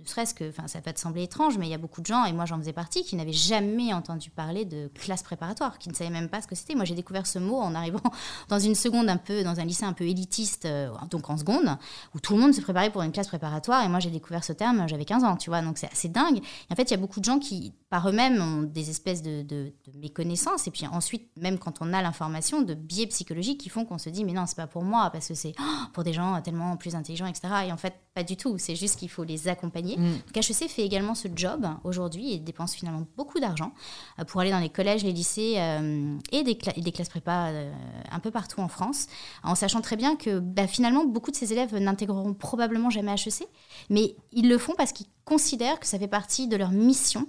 [0.01, 2.06] ne serait-ce que, enfin ça peut te sembler étrange, mais il y a beaucoup de
[2.06, 5.89] gens, et moi j'en faisais partie, qui n'avaient jamais entendu parler de classe préparatoire, qui
[5.89, 6.75] ne savaient même pas ce que c'était.
[6.75, 8.01] Moi, j'ai découvert ce mot en arrivant
[8.49, 11.78] dans une seconde un peu, dans un lycée un peu élitiste, euh, donc en seconde,
[12.15, 13.84] où tout le monde se préparait pour une classe préparatoire.
[13.84, 15.62] Et moi, j'ai découvert ce terme, j'avais 15 ans, tu vois.
[15.62, 16.38] Donc, c'est assez dingue.
[16.38, 19.22] Et en fait, il y a beaucoup de gens qui, par eux-mêmes, ont des espèces
[19.22, 20.67] de, de, méconnaissances.
[20.67, 24.10] Et puis ensuite, même quand on a l'information, de biais psychologiques qui font qu'on se
[24.10, 25.63] dit, mais non, c'est pas pour moi, parce que c'est oh,
[25.94, 27.48] pour des gens tellement plus intelligents, etc.
[27.67, 28.58] Et en fait, pas du tout.
[28.58, 29.98] C'est juste qu'il faut les accompagner.
[29.98, 30.12] Mm.
[30.34, 33.72] Donc, HEC fait également ce job aujourd'hui et dépense finalement beaucoup d'argent
[34.20, 37.72] euh, pour aller dans les collèges, les lycées euh, et, des des classes prépa euh,
[38.12, 39.08] un peu partout en France,
[39.44, 43.48] en sachant très bien que bah, finalement, beaucoup de ces élèves n'intégreront probablement jamais HEC,
[43.90, 47.28] mais ils le font parce qu'ils considèrent que ça fait partie de leur mission.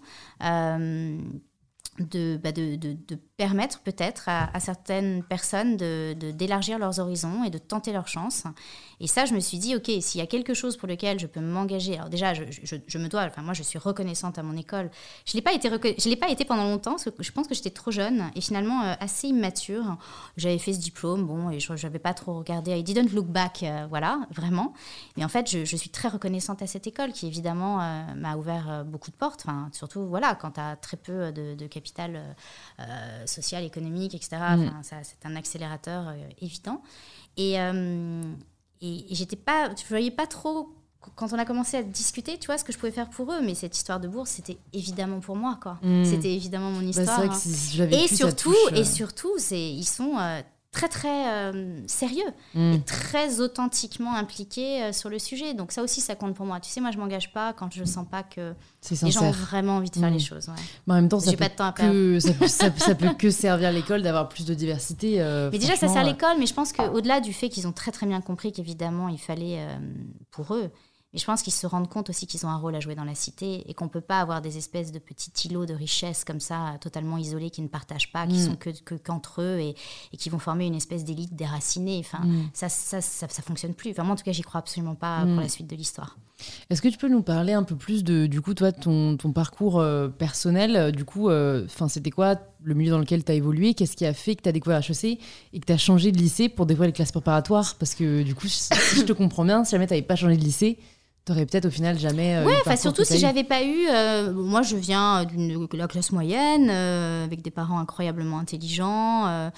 [1.99, 7.59] de, bah, de, de, permettre peut-être à, certaines personnes de, d'élargir leurs horizons et de
[7.59, 8.45] tenter leur chance.
[9.01, 11.27] Et ça, je me suis dit, OK, s'il y a quelque chose pour lequel je
[11.27, 14.93] peux m'engager, alors déjà, je, me dois, enfin moi, je suis reconnaissante à mon école.
[15.25, 17.55] Je l'ai pas, été je l'ai pas été pendant longtemps, parce que je pense que
[17.57, 19.97] j'étais trop jeune et finalement euh, assez immature.
[20.37, 22.79] J'avais fait ce diplôme, bon, et je n'avais pas trop regardé.
[22.79, 24.73] I didn't look back, euh, voilà, vraiment.
[25.17, 28.85] Mais en fait, je, suis très reconnaissante à cette école qui, évidemment, euh, m'a ouvert
[28.87, 29.47] beaucoup de portes.
[29.73, 32.37] Surtout, voilà, quand tu as très peu de, de capital
[33.33, 34.37] social, économique, etc.
[34.57, 34.71] Mm.
[34.83, 36.83] c'est un accélérateur euh, évident.
[37.37, 38.23] Et, euh,
[38.81, 40.75] et, j'étais pas, je voyais pas trop
[41.17, 43.41] quand on a commencé à discuter, tu vois, ce que je pouvais faire pour eux,
[43.43, 45.79] mais cette histoire de bourse, c'était évidemment pour moi, quoi.
[45.83, 46.05] Mm.
[46.05, 47.21] C'était évidemment mon bah, histoire.
[47.21, 47.89] Hein.
[47.91, 48.85] et, surtout, et euh.
[48.85, 50.17] surtout, c'est ils sont
[50.73, 52.73] très très euh, sérieux mm.
[52.73, 55.53] et très authentiquement impliqué euh, sur le sujet.
[55.53, 56.59] Donc ça aussi, ça compte pour moi.
[56.61, 58.55] Tu sais, moi, je m'engage pas quand je sens pas que
[59.03, 60.15] les gens ont vraiment envie de faire mm.
[60.15, 60.51] les choses.
[60.87, 64.47] Mais en même temps, ça peut, pas que, ça, peut, que servir l'école d'avoir plus
[64.47, 65.21] de diversité.
[65.21, 67.93] Euh, mais déjà, ça sert l'école, mais je pense qu'au-delà du fait qu'ils ont très
[67.93, 69.67] très bien compris qu'évidemment, il fallait
[70.31, 70.71] pour eux
[71.13, 73.05] mais je pense qu'ils se rendent compte aussi qu'ils ont un rôle à jouer dans
[73.05, 76.25] la cité et qu'on ne peut pas avoir des espèces de petits îlots de richesse
[76.25, 78.47] comme ça, totalement isolés, qui ne partagent pas, qui mm.
[78.47, 79.75] sont que qu'entre eux et,
[80.13, 81.99] et, qui vont former une espèce d'élite déracinée.
[82.01, 82.51] Enfin, mm.
[82.55, 83.91] ça, ça, ça, fonctionne plus.
[83.91, 85.41] Enfin, moi, en tout cas, j'y crois absolument pas pour mm.
[85.41, 86.17] la suite de l'histoire.
[86.71, 89.33] Est-ce que tu peux nous parler un peu plus de, du coup, toi, ton, ton
[89.33, 93.35] parcours euh, personnel Du coup, euh, enfin, c'était quoi le milieu dans lequel tu as
[93.35, 93.75] évolué?
[93.75, 95.21] Qu'est-ce qui a fait que tu as découvert HEC
[95.53, 97.75] et que tu as changé de lycée pour dévoiler les classes préparatoires?
[97.79, 100.39] Parce que du coup, si je te comprends bien, si jamais tu n'avais pas changé
[100.39, 100.79] de lycée,
[101.25, 102.35] T'aurais peut-être au final jamais.
[102.35, 103.87] Euh, ouais, enfin surtout si j'avais pas eu.
[103.89, 109.51] Euh, moi, je viens de la classe moyenne, euh, avec des parents incroyablement intelligents, euh,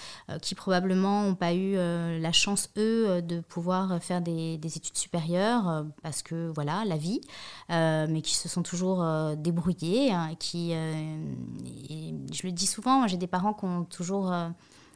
[0.43, 5.87] qui probablement n'ont pas eu la chance, eux, de pouvoir faire des, des études supérieures,
[6.03, 7.23] parce que voilà, la vie,
[7.71, 9.03] mais qui se sont toujours
[9.37, 10.13] débrouillés.
[10.13, 14.31] Hein, qui, je le dis souvent, j'ai des parents qui ont toujours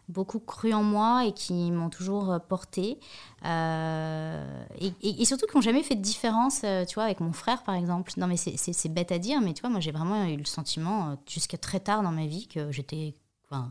[0.09, 2.99] beaucoup cru en moi et qui m'ont toujours euh, porté.
[3.45, 7.63] Euh, et, surtout qui n'ont jamais fait de différence, euh, tu vois, avec mon frère,
[7.63, 8.13] par exemple.
[8.17, 11.17] Non, mais c'est bête à dire, mais tu vois, moi, j'ai vraiment eu le sentiment,
[11.29, 13.15] jusqu'à très tard dans ma vie, que j'étais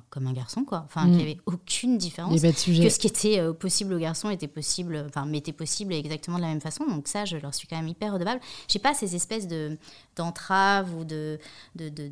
[0.10, 0.84] comme un garçon, quoi.
[0.86, 2.42] Enfin, qu'il n'y avait aucune différence.
[2.42, 2.52] Que
[2.90, 6.48] ce qui était euh, possible aux garçons était possible, enfin, m'était possible exactement de la
[6.48, 6.86] même façon.
[6.86, 8.42] Donc ça, je leur suis quand même hyper redevable.
[8.68, 9.78] J'ai pas ces espèces de
[10.16, 11.38] d'entraves ou de,
[11.76, 12.10] de, de,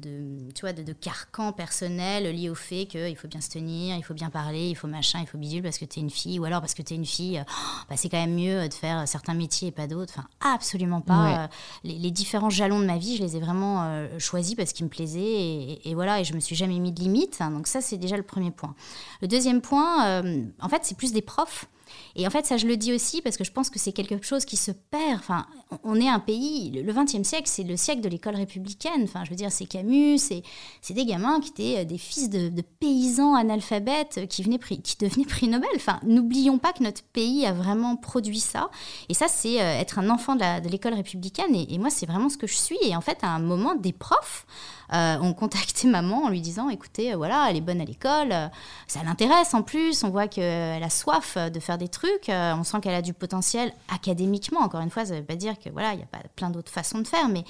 [0.54, 4.04] tu vois, de, de carcans personnels liés au fait qu'il faut bien se tenir, il
[4.04, 6.38] faut bien parler, il faut machin, il faut bidule parce que tu es une fille,
[6.38, 7.52] ou alors parce que tu es une fille, oh,
[7.90, 10.14] bah, c'est quand même mieux de faire certains métiers et pas d'autres.
[10.16, 11.50] Enfin, absolument pas.
[11.84, 14.90] Les, différents jalons de ma vie, je les ai vraiment euh, choisis parce qu'ils me
[14.92, 17.42] plaisaient et, et, voilà, et je me suis jamais mis de limite.
[17.42, 18.76] Hein, donc ça, c'est déjà le premier point.
[19.22, 21.68] Le deuxième point, euh, en fait, c'est plus des profs.
[22.16, 24.22] Et en fait, ça, je le dis aussi parce que je pense que c'est quelque
[24.26, 25.20] chose qui se perd.
[25.20, 25.46] Enfin,
[25.84, 29.04] on est un pays, le XXe siècle, c'est le siècle de l'école républicaine.
[29.04, 32.52] Enfin, je veux dire, c'est Camus, c'est des gamins qui étaient euh, des fils de,
[32.80, 35.70] paysans analphabètes qui, venaient, qui devenaient prix Nobel.
[35.76, 38.70] Enfin, n'oublions pas que notre pays a vraiment produit ça.
[39.10, 41.56] Et ça, c'est euh, être un enfant de l'école républicaine.
[41.56, 42.78] Et moi, c'est vraiment ce que je suis.
[42.82, 44.46] Et en fait, à un moment, des profs
[44.94, 48.32] euh, ont contacté maman en lui disant écoutez, euh, voilà, elle est bonne à l'école,
[48.32, 48.48] euh,
[48.88, 52.82] ça l'intéresse en plus, on voit qu'elle a soif de faire des trucs, on sent
[52.82, 54.60] qu'elle a du potentiel académiquement.
[54.60, 56.50] Encore une fois, ça ne veut pas dire que voilà, il n'y a pas plein
[56.50, 57.44] d'autres façons de faire, mais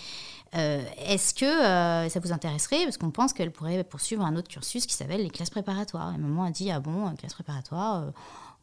[0.53, 2.83] est-ce que ça vous intéresserait?
[2.85, 6.13] Parce qu'on pense qu'elle pourrait poursuivre un autre cursus qui s'appelle les classes préparatoires.
[6.15, 8.05] Et maman a dit ah bon, classe préparatoire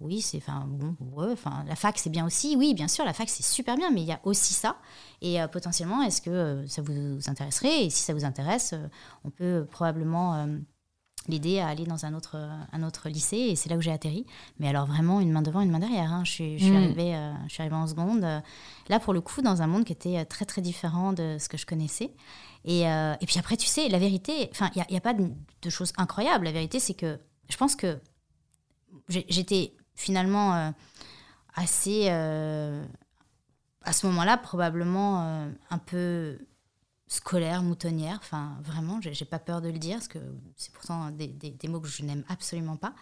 [0.02, 0.94] oui, c'est enfin bon,
[1.32, 2.56] enfin la fac c'est bien aussi.
[2.56, 4.76] Oui, bien sûr, la fac c'est super bien, mais il y a aussi ça.
[5.20, 7.84] Et euh, potentiellement, est-ce que euh, ça vous, intéresserait?
[7.84, 8.88] Et si ça vous intéresse, euh,
[9.24, 10.46] on peut probablement
[11.28, 12.36] l'aider à aller dans un autre,
[12.72, 13.36] un autre lycée.
[13.36, 14.26] Et c'est là où j'ai atterri.
[14.58, 16.12] Mais alors vraiment une main devant, une main derrière.
[16.12, 16.24] Hein.
[16.24, 16.76] Je, suis, je, suis mm.
[16.76, 18.22] arrivée, je suis arrivée en seconde.
[18.88, 21.56] là, pour le coup, dans un monde qui était très très différent de ce que
[21.56, 22.12] je connaissais.
[22.64, 25.30] Et, et puis après, tu sais, la vérité, enfin, il n'y a, a, pas de,
[25.62, 26.44] de choses incroyables.
[26.44, 27.98] La vérité, c'est que je pense que
[29.08, 30.70] j'étais finalement euh,
[31.54, 32.84] assez, euh,
[33.82, 36.38] à ce moment-là, probablement euh, un peu
[37.06, 38.18] scolaire, moutonnière.
[38.22, 40.18] Enfin, vraiment, j'ai pas peur de le dire, parce que
[40.56, 42.94] c'est pourtant des, des, mots que je n'aime absolument pas.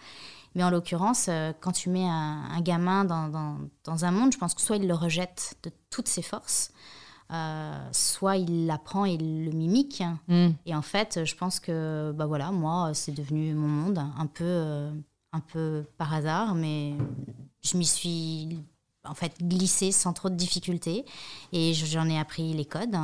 [0.53, 1.29] Mais en l'occurrence,
[1.61, 4.85] quand tu mets un, gamin dans, dans, dans, un monde, je pense que soit il
[4.85, 6.73] le rejette de toutes ses forces,
[7.31, 10.03] euh, soit il l'apprend et il le mimique.
[10.27, 10.49] Mm.
[10.65, 14.43] Et en fait, je pense que, bah voilà, moi, c'est devenu mon monde, un peu,
[14.43, 14.91] euh,
[15.33, 16.93] un peu par hasard, mais
[17.63, 18.59] je m'y suis
[19.05, 21.05] en fait glissée sans trop de difficultés.
[21.53, 22.97] Et j'en ai appris les codes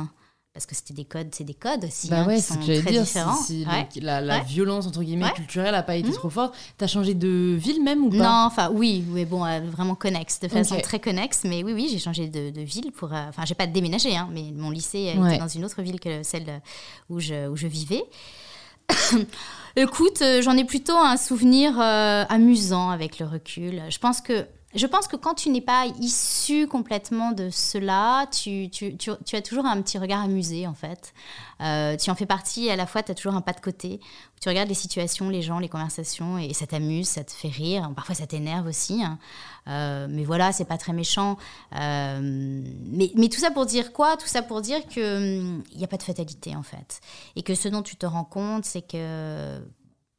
[0.58, 3.02] parce que c'était des codes, c'est des codes aussi bah hein, qui sont très dire,
[3.02, 3.36] différents.
[3.36, 3.64] Si,
[4.00, 6.14] la, violence entre guillemets culturelle n'a pas été mmh.
[6.14, 8.16] trop forte, tu as changé de ville même ou pas?
[8.16, 11.88] Non, enfin oui, oui, bon, euh, vraiment connexe, de façon très connexe, mais oui, oui,
[11.88, 15.38] j'ai changé de, ville pour, euh, enfin, j'ai pas déménagé, hein, mais mon lycée était
[15.38, 16.60] dans une autre ville que celle
[17.08, 18.02] où je, où je vivais.
[19.76, 23.82] Écoute, euh, j'en ai plutôt un souvenir amusant avec le recul.
[23.88, 28.68] Je pense que je pense que quand tu n'es pas issu complètement de cela, tu,
[28.68, 31.14] tu, tu, tu, as toujours un petit regard amusé, en fait.
[31.62, 33.98] Euh, tu en fais partie, à la fois, tu as toujours un pas de côté.
[34.42, 37.90] tu regardes les situations, les gens, les conversations, et ça t'amuse, ça te fait rire.
[37.96, 39.02] Parfois, ça t'énerve aussi.
[39.02, 39.18] Hein.
[39.68, 41.38] Euh, mais voilà, c'est pas très méchant.
[41.74, 44.18] Euh, mais, mais, tout ça pour dire quoi?
[44.18, 47.00] Tout ça pour dire qu'il hum, n'y a pas de fatalité, en fait.
[47.36, 49.62] Et que ce dont tu te rends compte, c'est que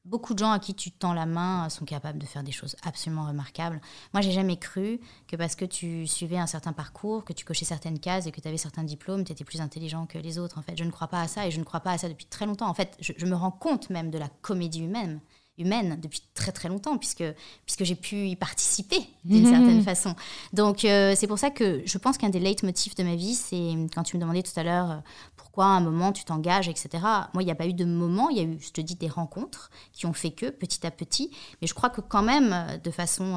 [0.10, 2.76] Beaucoup de gens à qui tu tends la main sont capables de faire des choses
[2.82, 3.80] absolument remarquables.
[4.12, 7.64] Moi, j'ai jamais cru que parce que tu suivais un certain parcours, que tu cochais
[7.64, 10.58] certaines cases et que tu avais certains diplômes, tu étais plus intelligent que les autres.
[10.58, 12.10] En fait, je ne crois pas à ça et je ne crois pas à ça
[12.10, 12.68] depuis très longtemps.
[12.68, 15.20] En fait, je me rends compte même de la comédie humaine
[15.60, 17.24] humaine depuis très très longtemps, puisque,
[17.66, 19.52] puisque j'ai pu y participer d'une mhm.
[19.52, 20.16] certaine façon.
[20.54, 23.76] Donc euh, c'est pour ça que je pense qu'un des leitmotifs de ma vie, c'est
[23.94, 24.98] quand tu me demandais tout à l'heure euh,
[25.36, 26.90] pourquoi à un moment tu t'engages, etc.
[27.34, 28.96] Moi, il n'y a pas eu de moment, il y a eu, je te dis,
[28.96, 31.32] des rencontres qui ont fait que petit à petit.
[31.62, 33.36] Mais je crois que quand même, euh, de façon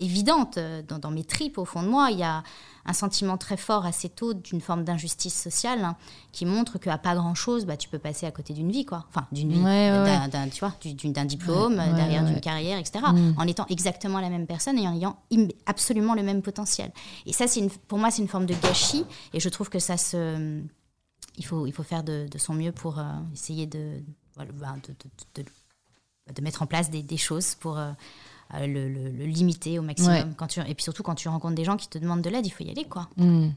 [0.00, 2.44] évidente, dans, dans mes tripes au fond de moi, il y a
[2.88, 5.96] un sentiment très fort assez tôt d'une forme d'injustice sociale hein,
[6.32, 9.04] qui montre qu'à pas grand chose, bah, tu peux passer à côté d'une vie, quoi.
[9.10, 10.72] Enfin, d'une vie, d'un, tu vois,
[11.04, 13.04] d'un diplôme, derrière d'une carrière, etc.
[13.12, 13.34] Mm.
[13.36, 15.18] En étant exactement la même personne et en ayant
[15.66, 16.90] absolument le même potentiel.
[17.26, 19.04] Et ça, c'est pour moi, c'est une forme de gâchis.
[19.34, 20.62] Et je trouve que ça se,
[21.36, 24.02] il faut, il faut faire de, son mieux pour euh, essayer de,
[24.36, 25.42] bah, de,
[26.34, 27.92] de, mettre en place des, des choses pour euh,
[28.54, 30.34] le, le, limiter au maximum.
[30.36, 32.46] Quand tu, et puis surtout, quand tu rencontres des gens qui te demandent de l'aide,
[32.46, 32.84] il faut y aller.
[32.84, 33.08] quoi.
[33.16, 33.50] Hmm.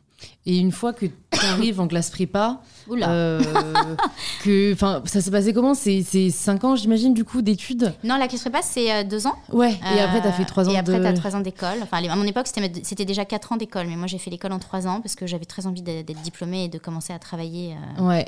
[0.45, 3.41] Et une fois que tu arrives en classe prépa, euh,
[4.43, 4.75] que,
[5.05, 5.73] ça s'est passé comment?
[5.73, 7.93] C'est 5 ans, j'imagine, du coup, d'études?
[8.03, 9.35] Non, la classe prépa, c'est 2 euh, ans.
[9.51, 11.79] Ouais, et après, tu as fait 3 ans Et après, tu as 3 ans d'école.
[11.81, 14.59] Enfin, à mon époque, c'était déjà 4 ans d'école, mais moi, j'ai fait l'école en
[14.59, 17.75] 3 ans parce que j'avais très envie d'être diplômée et de commencer à travailler.
[17.99, 18.27] Euh, ouais.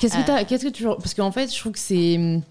[0.00, 0.84] Qu'est-ce que, qu'est-ce que tu.
[0.84, 2.42] Parce qu'en fait, je trouve que c'est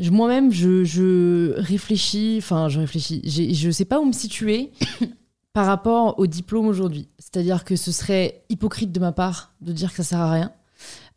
[0.00, 4.72] moi-même, je, réfléchis, enfin, je réfléchis, je sais pas où me situer
[5.52, 7.08] par rapport au diplôme aujourd'hui.
[7.18, 10.52] C'est-à-dire que ce serait hypocrite de ma part de dire que ça sert à rien.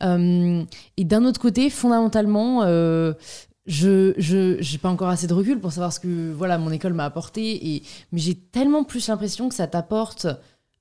[0.03, 0.63] Euh,
[0.97, 3.13] et d'un autre côté, fondamentalement, euh,
[3.67, 7.05] je n'ai pas encore assez de recul pour savoir ce que voilà mon école m'a
[7.05, 7.75] apporté.
[7.75, 10.27] Et, mais j'ai tellement plus l'impression que ça t'apporte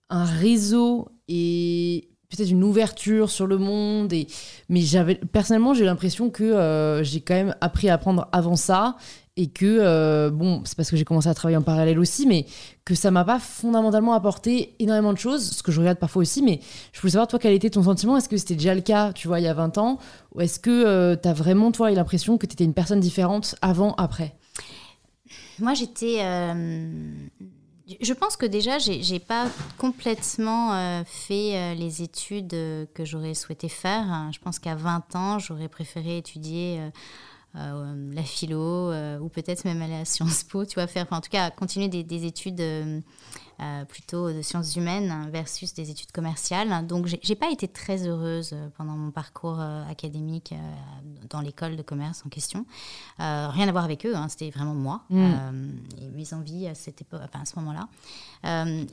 [0.09, 4.13] un réseau et peut-être une ouverture sur le monde.
[4.13, 4.27] Et...
[4.69, 8.97] Mais j'avais personnellement, j'ai l'impression que euh, j'ai quand même appris à apprendre avant ça
[9.37, 12.47] et que, euh, bon, c'est parce que j'ai commencé à travailler en parallèle aussi, mais
[12.85, 16.43] que ça m'a pas fondamentalement apporté énormément de choses, ce que je regarde parfois aussi,
[16.43, 16.61] mais
[16.93, 18.17] je voulais savoir, toi, quel était ton sentiment?
[18.17, 19.99] Est-ce que c'était déjà le cas, tu vois, il y a 20 ans?
[20.35, 23.55] Ou est-ce que euh, tu as vraiment, toi, l'impression que tu étais une personne différente
[23.63, 24.35] avant, après?
[25.59, 26.19] Moi, j'étais
[28.01, 29.47] je pense que déjà, j'ai pas
[29.79, 34.31] complètement euh, fait euh, les études euh, que j'aurais souhaité faire.
[34.33, 36.81] Je pense qu'à 20 ans, j'aurais préféré étudier
[37.55, 41.51] la philo ou peut-être même aller à Sciences Po, tu vois, faire, en tout cas,
[41.51, 42.63] continuer des études
[43.61, 46.87] euh, plutôt de sciences humaines versus des études commerciales.
[46.87, 50.55] Donc, j'ai pas été très heureuse euh, pendant mon parcours euh, académique
[51.29, 52.65] dans l'école de commerce en question.
[53.19, 55.73] rien à voir avec eux, hein, c'était vraiment moi mm.
[56.01, 57.89] et mes envies à, cette époque, enfin, à ce moment-là.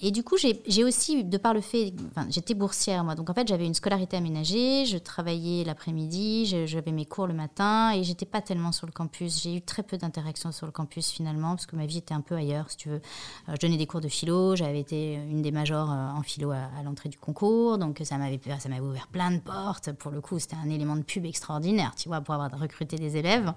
[0.02, 1.94] et du coup, j'ai aussi, de par le fait,
[2.30, 7.06] j'étais boursière moi, donc en fait, j'avais une scolarité aménagée, je travaillais l'après-midi, j'avais mes
[7.06, 9.42] cours le matin et j'étais pas tellement sur le campus.
[9.42, 12.22] J'ai eu très peu d'interactions sur le campus finalement parce que ma vie était un
[12.22, 13.02] peu ailleurs, si tu veux.
[13.48, 16.68] je donnais des cours de philo, j'avais été une des majors euh, en philo à,
[16.84, 19.92] l'entrée du concours, donc ça m'avait ça m'avait ouvert plein de portes.
[19.94, 23.18] Pour le coup, c'était un élément de pub extraordinaire, tu vois, pour avoir recruté des
[23.18, 23.54] élèves.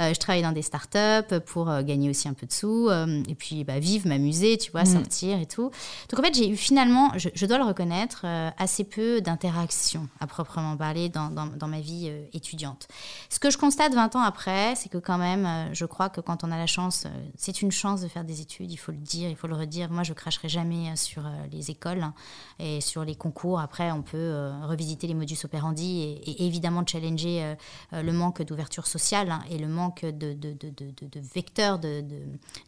[0.00, 3.34] Euh, je travaillais dans des startups pour euh, gagner aussi un peu de sous, et
[3.34, 4.86] puis bah, vivre, m'amuser, tu vois, mm.
[4.86, 5.70] sortir et tout.
[6.10, 8.26] Donc en fait, j'ai eu finalement, je, dois le reconnaître,
[8.58, 12.88] assez peu d'interactions à proprement parler dans, dans, dans ma vie étudiante.
[13.28, 16.44] Ce que je constate 20 ans après, c'est que quand même, je crois que quand
[16.44, 19.30] on a la chance, c'est une chance de faire des études, il faut le dire,
[19.30, 19.90] il faut le redire.
[19.90, 22.14] Moi, je crache jamais sur les écoles hein,
[22.58, 23.60] et sur les concours.
[23.60, 27.54] Après, on peut revisiter les modus operandi et, évidemment challenger
[27.92, 31.78] le manque d'ouverture sociale hein, et le manque de, de, de, vecteurs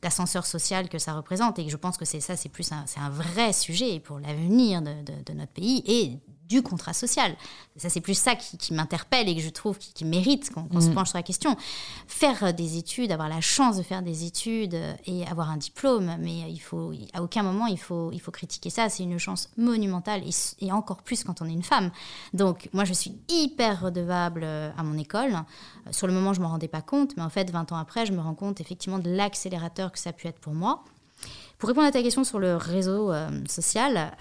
[0.02, 1.58] d'ascenseur social que ça représente.
[1.58, 5.32] Et je pense que c'est ça, c'est plus c'est un vrai sujet pour l'avenir de,
[5.32, 6.18] notre pays et
[6.52, 7.34] du contrat social.
[7.76, 10.94] Ça, c'est plus ça qui, m'interpelle et que je trouve qui, mérite qu'on se mm.
[10.94, 11.56] penche sur la question.
[12.06, 15.56] Faire euh, des études, avoir la chance de faire des études euh, et avoir un
[15.56, 18.90] diplôme, mais il faut, à aucun moment il faut, il faut critiquer ça.
[18.90, 21.90] C'est une chance monumentale et, et, encore plus quand on est une femme.
[22.34, 25.34] Donc, moi, je suis hyper redevable euh, à mon école.
[25.90, 28.04] Sur le moment, je ne me rendais pas compte, mais en fait, 20 ans après,
[28.04, 30.84] je me rends compte effectivement de l'accélérateur que ça a pu être pour moi.
[31.56, 33.12] Pour répondre à ta question sur le réseau
[33.48, 34.12] social,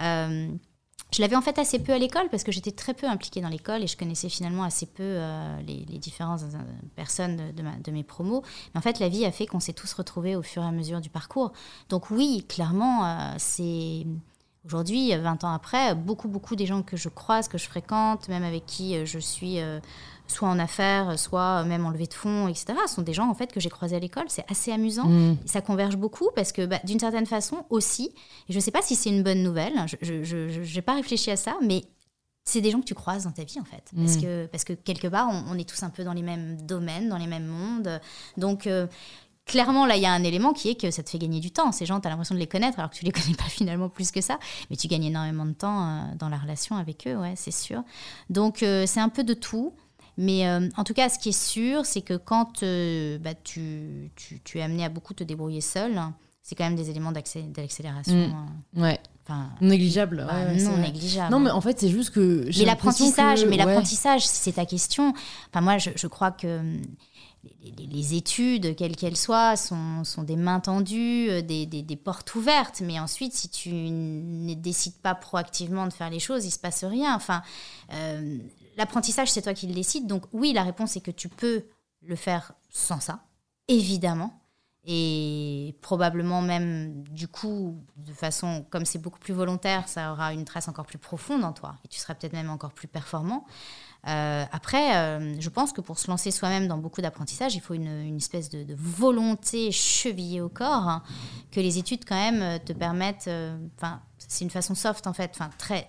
[1.13, 3.49] je l'avais en fait assez peu à l'école parce que j'étais très peu impliquée dans
[3.49, 6.57] l'école et je connaissais finalement assez peu euh, les, différentes euh,
[6.95, 8.43] personnes de, de, mes promos.
[8.73, 10.71] Mais en fait, la vie a fait qu'on s'est tous retrouvés au fur et à
[10.71, 11.51] mesure du parcours.
[11.89, 14.07] Donc oui, clairement, euh, c'est
[14.65, 18.43] aujourd'hui, 20 ans après, beaucoup, beaucoup des gens que je croise, que je fréquente, même
[18.43, 19.57] avec qui je suis
[20.31, 23.51] soit en affaires, soit même en levée de fonds, etc., sont des gens en fait
[23.51, 24.25] que j'ai croisés à l'école.
[24.27, 25.07] C'est assez amusant.
[25.07, 25.37] Mm.
[25.45, 28.13] Ça converge beaucoup parce que bah, d'une certaine façon aussi,
[28.49, 31.35] et je ne sais pas si c'est une bonne nouvelle, je n'ai pas réfléchi à
[31.35, 31.83] ça, mais
[32.43, 33.83] c'est des gens que tu croises dans ta vie en fait.
[33.95, 34.21] Parce, mm.
[34.21, 37.17] que, parce que quelque part, on, est tous un peu dans les mêmes domaines, dans
[37.17, 38.01] les mêmes mondes.
[38.37, 38.87] Donc, euh,
[39.45, 41.51] clairement, là, il y a un élément qui est que ça te fait gagner du
[41.51, 41.71] temps.
[41.71, 43.89] Ces gens, tu as l'impression de les connaître alors que tu les connais pas finalement
[43.89, 44.39] plus que ça.
[44.69, 47.83] Mais tu gagnes énormément de temps euh, dans la relation avec eux, ouais, c'est sûr.
[48.29, 49.73] Donc, euh, c'est un peu de tout.
[50.17, 54.11] Mais euh, en tout cas, ce qui est sûr, c'est que quand euh, bah, tu,
[54.15, 55.99] tu, tu, es amené à beaucoup te débrouiller seul,
[56.41, 58.27] c'est quand même des éléments d'accélération.
[58.27, 58.47] Mm.
[58.77, 58.99] Euh, ouais.
[59.23, 60.25] Enfin, négligeable.
[60.27, 61.31] Bah, non négligeable.
[61.31, 62.45] Non, mais en fait, c'est juste que.
[62.57, 65.13] Mais l'apprentissage, mais l'apprentissage, c'est ta question.
[65.49, 66.61] Enfin, moi, je, je crois que
[67.77, 72.81] les, études, quelles qu'elles soient, sont, sont, des mains tendues, des, des, des, portes ouvertes.
[72.83, 76.83] Mais ensuite, si tu ne décides pas proactivement de faire les choses, il se passe
[76.83, 77.15] rien.
[77.15, 77.41] Enfin,
[78.81, 80.07] l'apprentissage, c'est toi qui le décides.
[80.07, 81.65] Donc oui, la réponse est que tu peux
[82.01, 83.23] le faire sans ça,
[83.67, 84.41] évidemment.
[84.83, 90.43] Et probablement même, du coup, de façon, comme c'est beaucoup plus volontaire, ça aura une
[90.43, 91.75] trace encore plus profonde en toi.
[91.85, 93.45] Et tu seras peut-être même encore plus performant.
[94.07, 97.75] Euh, après, euh, je pense que pour se lancer soi-même dans beaucoup d'apprentissage, il faut
[97.75, 101.03] une, espèce de, volonté chevillée au corps, hein,
[101.51, 105.39] que les études quand même te permettent, euh, enfin, c'est une façon soft en fait,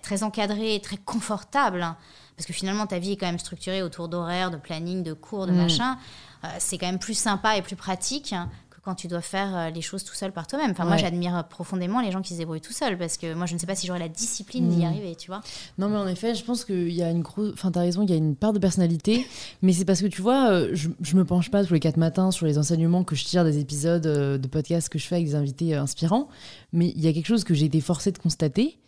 [0.03, 1.81] très encadrée, très confortable.
[1.81, 1.97] Hein.
[2.35, 5.47] Parce que finalement, ta vie est quand même structurée autour d'horaires, de planning, de cours,
[5.47, 5.57] de mm.
[5.57, 5.97] machin.
[6.43, 8.35] Euh, c'est quand même plus sympa et plus pratique
[8.69, 10.71] que quand tu dois faire euh, les choses tout seul par toi-même.
[10.71, 13.53] Enfin, moi, j'admire profondément les gens qui se débrouillent tout seuls parce que moi, je
[13.53, 14.87] ne sais pas si j'aurais la discipline d'y mm.
[14.87, 15.41] arriver, tu vois.
[15.77, 17.53] Non, mais en effet, je pense qu'il y a une grosse.
[17.53, 19.25] Enfin, t'as raison, il y a une part de personnalité.
[19.61, 21.97] mais c'est parce que tu vois, euh, je, je me penche pas tous les quatre
[21.97, 25.27] matins sur les enseignements que je tire des épisodes de podcast que je fais avec
[25.27, 26.27] des invités inspirants.
[26.73, 28.79] Mais il y a quelque chose que j'ai été forcée de constater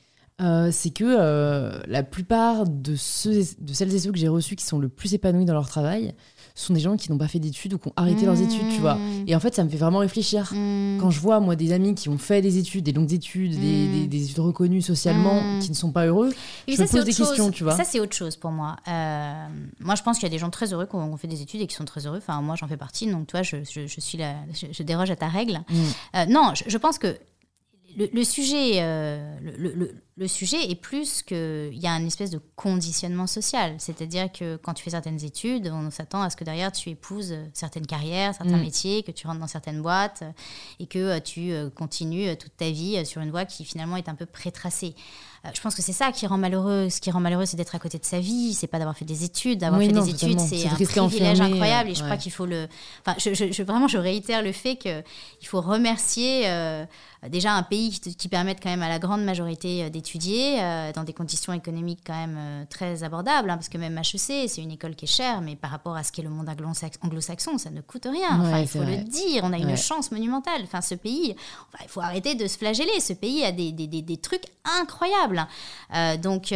[0.41, 4.57] euh, c'est que euh, la plupart de, ceux, de celles et ceux que j'ai reçus
[4.57, 6.13] qui sont le plus épanouis dans leur travail
[6.55, 8.79] sont des gens qui n'ont pas fait d'études ou qui ont arrêté leurs études, tu
[8.79, 8.95] vois.
[8.95, 9.25] Mmh.
[9.27, 10.53] Et en fait, ça me fait vraiment réfléchir.
[10.53, 10.99] Mmh.
[10.99, 14.07] Quand je vois, moi, des amis qui ont fait des études, des longues études, des,
[14.07, 14.13] mmh.
[14.13, 16.33] études reconnues socialement, qui ne sont pas heureux,
[16.67, 17.75] je me pose des questions, tu vois.
[17.75, 18.77] Ça, c'est autre chose pour moi.
[18.87, 19.47] Euh,
[19.79, 21.61] moi, je pense qu'il y a des gens très heureux qui ont fait des études
[21.61, 22.17] et qui sont très heureux.
[22.17, 25.27] Enfin, moi, j'en fais partie, donc toi, je, je, suis la, je, déroge à ta
[25.27, 25.59] règle.
[26.29, 27.17] non, je, pense que
[27.97, 28.79] le, sujet,
[29.41, 29.91] le, le
[30.27, 33.75] sujet est plus qu'il y a une espèce de conditionnement social.
[33.79, 37.35] C'est-à-dire que quand tu fais certaines études, on s'attend à ce que derrière tu épouses
[37.53, 38.61] certaines carrières, certains mm.
[38.61, 40.23] métiers, que tu rentres dans certaines boîtes
[40.79, 43.97] et que euh, tu euh, continues euh, toute ta vie sur une voie qui finalement
[43.97, 44.95] est un peu prétracée.
[45.53, 46.89] Je pense que c'est ça qui rend malheureux.
[46.89, 48.55] Ce qui rend malheureux, c'est d'être à côté de sa vie.
[48.55, 49.59] C'est pas d'avoir fait des études.
[49.59, 51.91] D'avoir fait des études, c'est un privilège incroyable.
[51.91, 52.67] Et je crois qu'il faut le.
[53.05, 55.03] Enfin, je, vraiment, je réitère le fait qu'il
[55.43, 56.49] faut remercier
[57.29, 60.91] déjà un pays qui, qui permette quand même à la grande majorité des étudier euh,
[60.93, 64.61] dans des conditions économiques quand même euh, très abordables, hein, parce que même HEC, c'est
[64.61, 67.71] une école qui est chère, mais par rapport à ce qu'est le monde anglo-saxon, ça
[67.71, 68.39] ne coûte rien.
[68.39, 70.61] Enfin, il faut le dire, on a une chance monumentale.
[70.63, 71.35] Enfin, ce pays,
[71.81, 72.99] il faut arrêter de se flageller.
[72.99, 74.45] Ce pays a des, des, des, trucs
[74.79, 75.47] incroyables.
[75.95, 76.53] Euh, donc,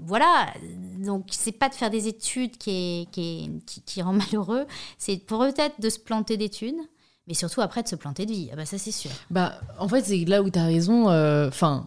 [0.00, 0.46] voilà.
[0.98, 5.80] Donc, c'est pas de faire des études qui, qui, qui, qui rend malheureux, c'est peut-être
[5.80, 6.80] de se planter d'études
[7.26, 8.48] mais surtout après de se planter de vie.
[8.50, 9.10] Ah bah ça c'est sûr.
[9.30, 11.10] Bah en fait c'est là où tu as raison.
[11.46, 11.86] Enfin.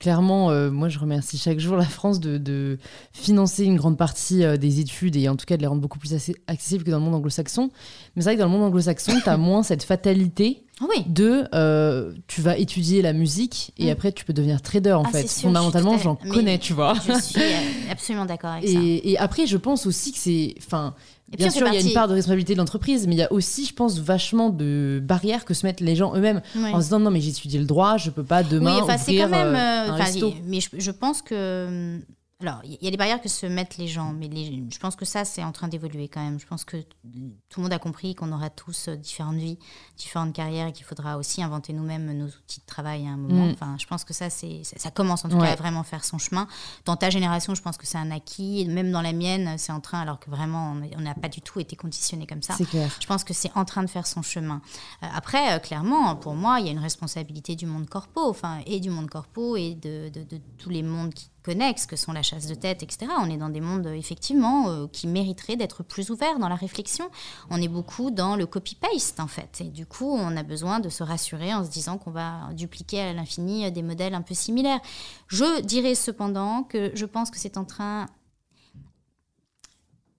[0.00, 2.78] Clairement, euh, moi, je remercie chaque jour la France de,
[3.12, 5.98] financer une grande partie euh, des études et en tout cas de les rendre beaucoup
[6.00, 6.14] plus
[6.48, 7.70] accessibles que dans le monde anglo-saxon.
[8.16, 11.04] Mais c'est vrai que dans le monde anglo-saxon, tu as moins cette fatalité Oui.
[11.06, 13.90] de euh, tu vas étudier la musique et Mm.
[13.90, 15.28] après tu peux devenir trader en Ah, fait.
[15.28, 16.94] sûr, Fondamentalement, j'en connais, tu vois.
[17.06, 17.40] Je suis
[17.90, 18.78] absolument d'accord avec ça.
[18.82, 20.54] Et, et après, je pense aussi que c'est.
[20.58, 20.94] Enfin,
[21.32, 23.22] Et bien sûr, il y a une part de responsabilité de l'entreprise, mais il y
[23.22, 26.72] a aussi, je pense, vachement de barrières que se mettent les gens eux-mêmes Ouais.
[26.72, 28.98] en se disant non, mais j'ai étudié le droit, je peux pas demain oui, enfin,
[28.98, 29.54] c'est quand même.
[29.54, 30.34] euh, euh, un resto.
[30.46, 31.98] mais je, je pense que.
[32.40, 34.96] Alors, il y a des barrières que se mettent les gens, mais les- je pense
[34.96, 36.40] que ça, c'est en train d'évoluer quand même.
[36.40, 39.58] Je pense que tout le monde a compris qu'on aura tous euh, différentes vies,
[39.98, 43.46] différentes carrières et qu'il faudra aussi inventer nous-mêmes nos outils de travail à un moment.
[43.46, 43.50] Mm.
[43.50, 45.48] Enfin, je pense que ça, c'est, ça, ça commence en tout Ouais.
[45.48, 46.48] cas à vraiment faire son chemin.
[46.86, 48.66] Dans ta génération, je pense que c'est un acquis.
[48.68, 51.60] Même dans la mienne, c'est en train, alors que vraiment, on- n'a pas du tout
[51.60, 52.54] été conditionné comme ça.
[52.56, 52.90] C'est clair.
[53.00, 54.62] Je pense que c'est en train de faire son chemin.
[55.02, 58.60] Euh, après, euh, clairement, pour moi, il y a une responsabilité du monde corpo, enfin,
[58.66, 62.12] et du monde corpo et de, de- de tous les mondes qui connexes, que sont
[62.12, 63.10] la chasse de tête, etc.
[63.18, 66.54] On est dans des mondes, euh, effectivement, euh, qui mériteraient d'être plus ouverts dans la
[66.54, 67.10] réflexion.
[67.50, 69.60] On est beaucoup dans le copy-paste, en fait.
[69.60, 73.00] Et du coup, on a besoin de se rassurer en se disant qu'on va dupliquer
[73.00, 74.80] à l'infini euh, des modèles un peu similaires.
[75.28, 78.06] Je dirais cependant que je pense que c'est en train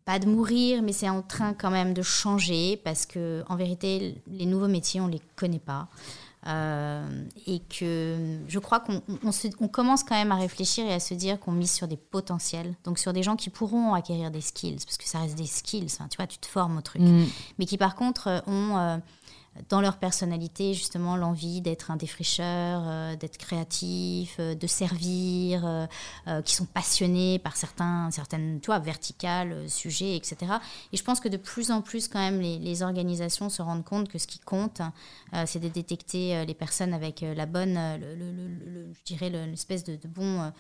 [0.06, 4.22] pas de mourir, mais c'est en train quand même de changer parce que en vérité,
[4.28, 5.88] les nouveaux métiers, on les connaît pas.
[6.48, 10.94] Euh, et que je crois qu'on on se- on commence quand même à réfléchir et
[10.94, 14.32] à se dire qu'on mise sur des potentiels, donc sur des gens qui pourront acquérir
[14.32, 16.82] des skills, parce que ça reste des skills, hein, tu vois, tu te formes au
[16.82, 17.26] truc, Mm.
[17.60, 18.98] mais qui par contre euh, ont euh,
[19.68, 26.42] dans leur personnalité justement l'envie d'être un défricheur, euh, d'être créatif, euh, de servir, euh,
[26.44, 30.54] qui sont passionnés par certains, certaines, tu verticales, sujets, etc.
[30.94, 34.08] Et je pense que de plus en plus quand même les, organisations se rendent compte
[34.08, 34.82] que ce qui compte,
[35.34, 40.52] euh, c'est de détecter les personnes avec la bonne, je dirais le- l'espèce de, bon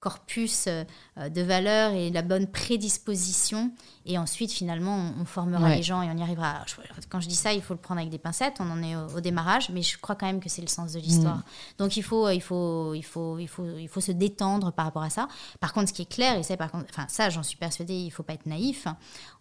[0.00, 0.84] corpus euh,
[1.18, 3.70] euh, de valeurs et la bonne prédisposition.
[4.06, 5.76] Et ensuite, finalement, on, on formera Ouais.
[5.76, 6.50] les gens et on y arrivera.
[6.50, 8.54] Alors, je- quand je dis ça, il faut le prendre avec des pincettes.
[8.60, 10.92] On en est au, au démarrage, mais je crois quand même que c'est le sens
[10.92, 11.42] de l'histoire.
[11.78, 15.02] Donc, il faut, il faut, il faut, il faut, il faut se détendre par rapport
[15.02, 15.28] à ça.
[15.60, 17.94] Par contre, ce qui est clair, et ça, par contre, enfin, ça, j'en suis persuadée,
[17.94, 18.86] il faut pas être naïf.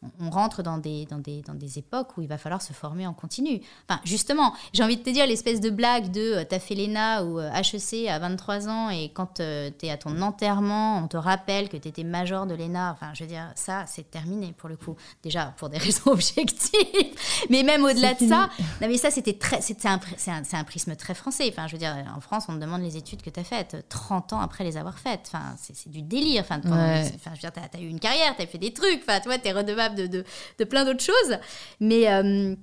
[0.03, 2.73] On, on rentre dans des, dans des, dans des époques où il va falloir se
[2.73, 3.61] former en continu.
[3.89, 7.23] Enfin, justement, j'ai envie de te dire l'espèce de blague de euh, t'as fait l'ENA
[7.23, 11.17] ou euh, HEC à 23 ans et quand tu es à ton enterrement, on te
[11.17, 12.91] rappelle que tu étais major de l'ENA.
[12.91, 14.95] Enfin, je veux dire, ça, c'est terminé pour le coup.
[15.23, 17.15] Déjà, pour des raisons objectives.
[17.49, 18.49] Mais même au-delà de ça,
[18.82, 21.47] non, mais ça, c'était très, c'est un, un, un prisme très français.
[21.51, 23.86] Enfin, je veux dire, en France, on te demande les études que tu as faites
[23.89, 25.23] 30 ans après les avoir faites.
[25.28, 26.41] Enfin, c'est du délire.
[26.41, 27.11] Enfin, pendant- Ouais.
[27.15, 29.01] enfin, je veux dire, t'as as eu une carrière, tu as fait des trucs.
[29.07, 30.23] Enfin, tu vois, tu es redevable de, de,
[30.59, 31.38] de plein d'autres choses.
[31.80, 32.07] Mais.
[32.11, 32.55] euh,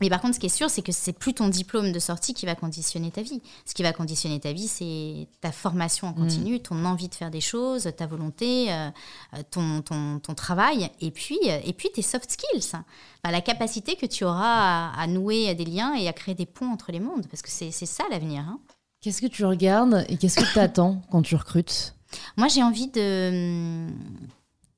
[0.00, 2.34] mais par contre, ce qui est sûr, c'est que c'est plus ton diplôme de sortie
[2.34, 3.40] qui va conditionner ta vie.
[3.66, 7.30] Ce qui va conditionner ta vie, c'est ta formation en continu, ton envie de faire
[7.30, 8.88] des choses, ta volonté, euh,
[9.34, 12.58] euh, ton, ton, ton travail, et puis, euh, et puis tes soft skills.
[12.72, 12.84] Enfin,
[13.24, 16.70] la capacité que tu auras à, à nouer des liens et à créer des ponts
[16.72, 18.40] entre les mondes, parce que c'est c'est ça l'avenir.
[18.48, 18.58] hein.
[19.00, 21.94] Qu'est-ce que tu regardes et qu'est-ce que tu attends quand tu recrutes?
[22.36, 23.86] Moi, j'ai envie de.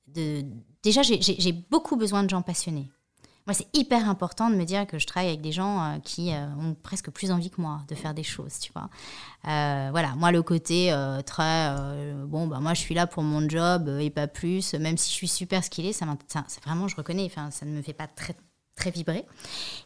[0.09, 0.45] de
[0.83, 2.91] déjà, j'ai beaucoup besoin de gens passionnés.
[3.53, 6.47] C'est hyper important de me dire que je travaille avec des gens euh, qui euh,
[6.61, 8.89] ont presque plus envie que moi de faire des choses, tu vois.
[9.49, 10.95] Euh, voilà, moi, le côté
[11.27, 11.75] très.
[12.27, 15.15] bon, bah, moi, je suis là pour mon job et pas plus, même si je
[15.15, 16.07] suis super skillée, ça,
[16.65, 18.35] vraiment, je reconnais, ça ne me fait pas très,
[18.77, 19.25] très vibrer.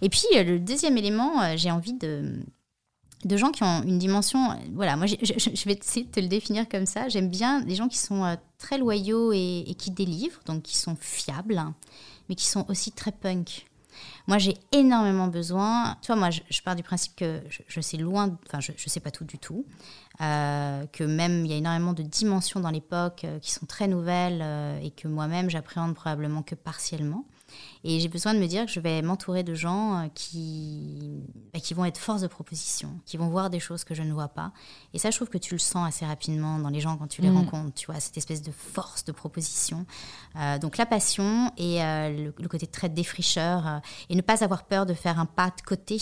[0.00, 2.40] Et puis, le deuxième élément, j'ai envie de
[3.24, 4.38] de gens qui ont une dimension.
[4.74, 7.08] Voilà, moi, je, vais essayer de te le définir comme ça.
[7.08, 10.94] J'aime bien des gens qui sont très loyaux et, et qui délivrent, donc qui sont
[10.94, 11.74] fiables, hein,
[12.28, 13.66] mais qui sont aussi très punk.
[14.26, 15.96] Moi, j'ai énormément besoin.
[16.02, 19.00] Tu vois, moi, je, pars du principe que je, sais loin, enfin, je, je sais
[19.00, 19.64] pas tout du tout,
[20.20, 23.88] euh, que même il y a énormément de dimensions dans l'époque euh, qui sont très
[23.88, 27.24] nouvelles euh, et que moi-même j'appréhende probablement que partiellement.
[27.84, 31.22] Et j'ai besoin de me dire que je vais m'entourer de gens euh, qui,
[31.52, 34.12] bah, qui vont être force de proposition, qui vont voir des choses que je ne
[34.12, 34.52] vois pas.
[34.94, 37.20] Et ça, je trouve que tu le sens assez rapidement dans les gens quand tu
[37.22, 37.36] les Mm.
[37.36, 39.86] rencontres, tu vois, cette espèce de force de proposition.
[40.36, 43.78] Euh, donc la passion et euh, le, le côté très défricheur euh,
[44.08, 45.98] et ne pas avoir peur de faire un pas de côté,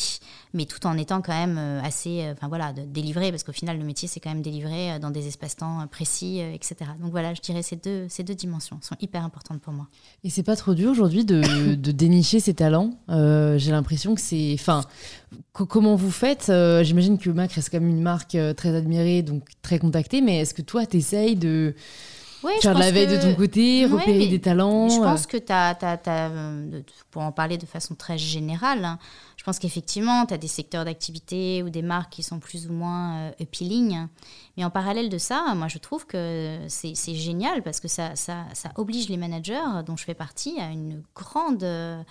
[0.55, 3.85] mais tout en étant quand même assez, enfin voilà, de délivrer, parce qu'au final, le
[3.85, 6.77] métier, c'est quand même délivrer euh, dans des espaces-temps précis, etc.
[7.01, 9.89] Donc voilà, je dirais ces deux, ces deux dimensions sont hyper importantes pour moi.
[10.25, 12.91] Et c'est pas trop dur aujourd'hui de, de dénicher ses talents.
[13.11, 14.53] Euh, J'ai l'impression que c'est.
[14.55, 14.83] Enfin,
[15.53, 18.75] co- comment vous faites Euh, J'imagine que Mac reste quand même une marque euh, très
[18.75, 21.75] admirée, donc très contactée, mais est-ce que toi, t'essayes de
[22.43, 25.27] Ouais, faire de la veille que- de ton côté, repérer des talents Je euh, pense
[25.27, 25.75] que tu as,
[27.11, 28.99] pour en parler de façon très générale, hein,
[29.37, 32.73] je pense qu'effectivement, tu as des secteurs d'activité ou des marques qui sont plus ou
[32.73, 34.07] moins euh, appealing.
[34.57, 38.17] Mais en parallèle de ça, moi, je trouve que c'est c'est génial parce que ça,
[38.17, 41.63] ça, ça oblige les managers, dont je fais partie, à une grande.
[41.63, 42.03] euh,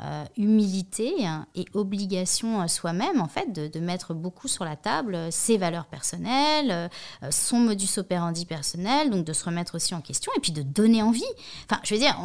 [0.00, 1.14] euh, humilité
[1.54, 6.90] et obligation à soi-même, en fait, de, mettre beaucoup sur la table ses valeurs personnelles,
[7.30, 11.02] son modus operandi personnel, donc de se remettre aussi en question et puis de donner
[11.02, 11.22] envie.
[11.68, 12.16] Enfin, je veux dire,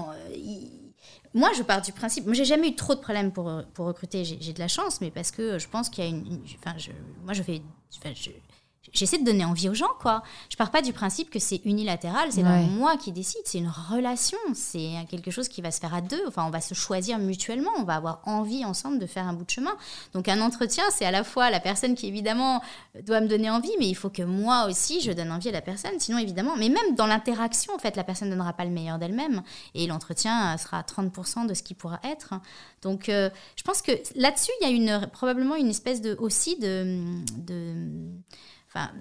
[1.34, 2.26] moi, je pars du principe.
[2.26, 4.26] Moi, j'ai jamais eu trop de problèmes pour, pour recruter.
[4.26, 6.41] J'ai de la chance, mais parce que je pense qu'il y a une.
[6.59, 6.91] enfin, je,
[7.24, 7.61] moi, je fais.
[8.91, 10.23] J'essaie de donner envie aux gens, quoi.
[10.49, 14.37] Je pars pas du principe que c'est unilatéral, c'est moi qui décide, c'est une relation,
[14.53, 16.21] c'est quelque chose qui va se faire à deux.
[16.27, 19.45] Enfin, on va se choisir mutuellement, on va avoir envie ensemble de faire un bout
[19.45, 19.75] de chemin.
[20.13, 22.61] Donc, un entretien, c'est à la fois la personne qui évidemment
[23.03, 25.61] doit me donner envie, mais il faut que moi aussi je donne envie à la
[25.61, 25.99] personne.
[25.99, 28.99] Sinon, évidemment, mais même dans l'interaction, en fait, la personne ne donnera pas le meilleur
[28.99, 29.41] d'elle-même
[29.73, 32.33] et l'entretien sera 30% de ce qui pourra être.
[32.81, 36.57] Donc, euh, je pense que là-dessus, il y a une, probablement une espèce de aussi
[36.57, 36.99] de,
[37.37, 37.75] de
[38.74, 38.91] Enfin,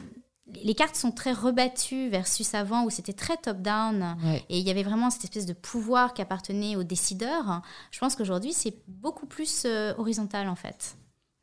[0.65, 4.17] les cartes sont très rebattues versus avant où c'était très top-down
[4.49, 7.63] et il y avait vraiment cette espèce de pouvoir qui appartenait aux décideurs.
[7.91, 10.97] Je pense qu'aujourd'hui, c'est beaucoup plus euh, horizontal en fait.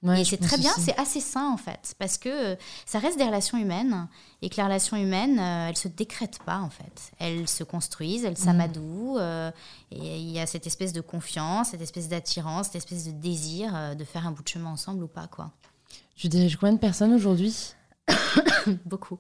[0.04, 2.56] et c'est très bien, c'est assez sain en fait, parce que euh,
[2.86, 4.08] ça reste des relations humaines
[4.42, 7.12] et que les relations humaines, euh, elles se décrètent pas en fait.
[7.20, 9.20] Elles se construisent, elles s'amadouent
[9.92, 13.96] et il y a cette espèce de confiance, cette espèce d'attirance, cette espèce de désir
[13.96, 15.52] de faire un bout de chemin ensemble ou pas quoi.
[16.16, 17.76] Tu diriges combien de personnes aujourd'hui
[18.86, 19.20] Beaucoup.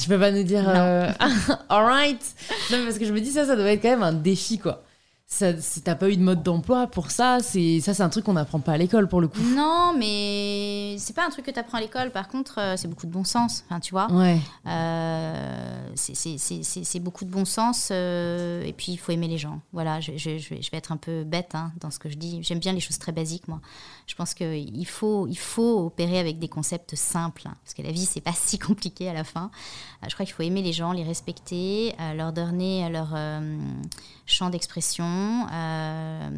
[0.00, 0.68] Tu peux pas nous dire.
[0.68, 1.10] Euh...
[1.68, 2.34] Alright
[2.70, 4.85] Non, parce que je me dis, ça, ça doit être quand même un défi, quoi
[5.28, 5.52] ça,
[5.84, 8.60] t'as pas eu de mode d'emploi pour ça, c'est ça c'est un truc qu'on n'apprend
[8.60, 9.40] pas à l'école pour le coup.
[9.40, 12.10] Non, mais c'est pas un truc que tu apprends à l'école.
[12.10, 13.64] Par contre, euh, c'est beaucoup de bon sens.
[13.66, 14.10] Enfin, tu vois.
[14.12, 14.38] Ouais.
[14.66, 17.88] Euh, c'est beaucoup de bon sens.
[17.90, 19.60] Euh, et puis il faut aimer les gens.
[19.72, 20.00] Voilà.
[20.00, 22.16] Je, je, je, vais, je vais, être un peu bête hein, dans ce que je
[22.16, 22.38] dis.
[22.42, 23.60] J'aime bien les choses très basiques, moi.
[24.06, 27.90] Je pense qu'il faut il faut opérer avec des concepts simples hein, parce que la
[27.90, 29.50] vie c'est pas si compliqué à la fin.
[30.06, 33.16] je crois qu'il faut aimer les gens, les respecter, leur donner leur
[34.26, 35.15] champ d'expression,
[35.52, 36.30] euh,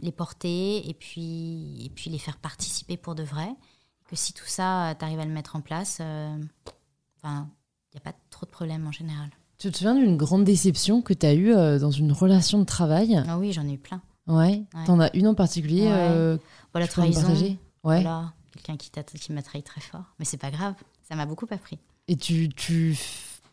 [0.00, 3.48] les porter et puis, et puis les faire participer pour de vrai.
[4.08, 6.36] Que si tout ça, tu arrives à le mettre en place, euh,
[7.24, 9.30] il n'y a pas trop de problèmes en général.
[9.58, 12.64] Tu te souviens d'une grande déception que tu as eue euh, dans une relation de
[12.64, 13.22] travail?
[13.28, 14.02] Ah oui, j'en ai eu plein.
[14.26, 14.64] Ouais.
[14.84, 16.38] Tu en as une en particulier ouais.
[16.72, 17.32] Voilà, trahison.
[17.32, 18.02] Ouais.
[18.02, 20.04] Voilà, quelqu'un qui, qui m'a trahi très fort.
[20.18, 20.74] Mais c'est pas grave,
[21.08, 21.78] ça m'a beaucoup appris.
[22.08, 22.48] Et tu.
[22.48, 22.98] tu...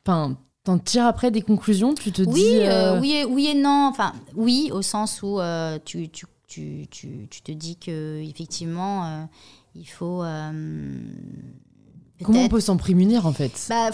[0.05, 2.59] Enfin, T'en tires après des conclusions Tu te oui, dis.
[2.61, 3.87] Euh, oui, et, oui et non.
[3.91, 9.25] Enfin, oui, au sens où euh, tu, tu, tu, tu, te dis que effectivement, euh,
[9.75, 10.23] il faut.
[12.23, 13.65] Comment on peut s'en prémunir en fait?
[13.67, 13.89] Bah,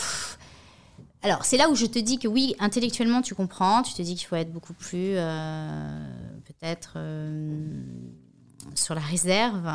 [1.23, 3.81] Alors, c'est là où je te dis que oui, intellectuellement, tu comprends.
[3.81, 5.15] Tu te dis qu'il faut être beaucoup plus,
[6.45, 6.99] peut-être,
[8.75, 9.67] sur la réserve.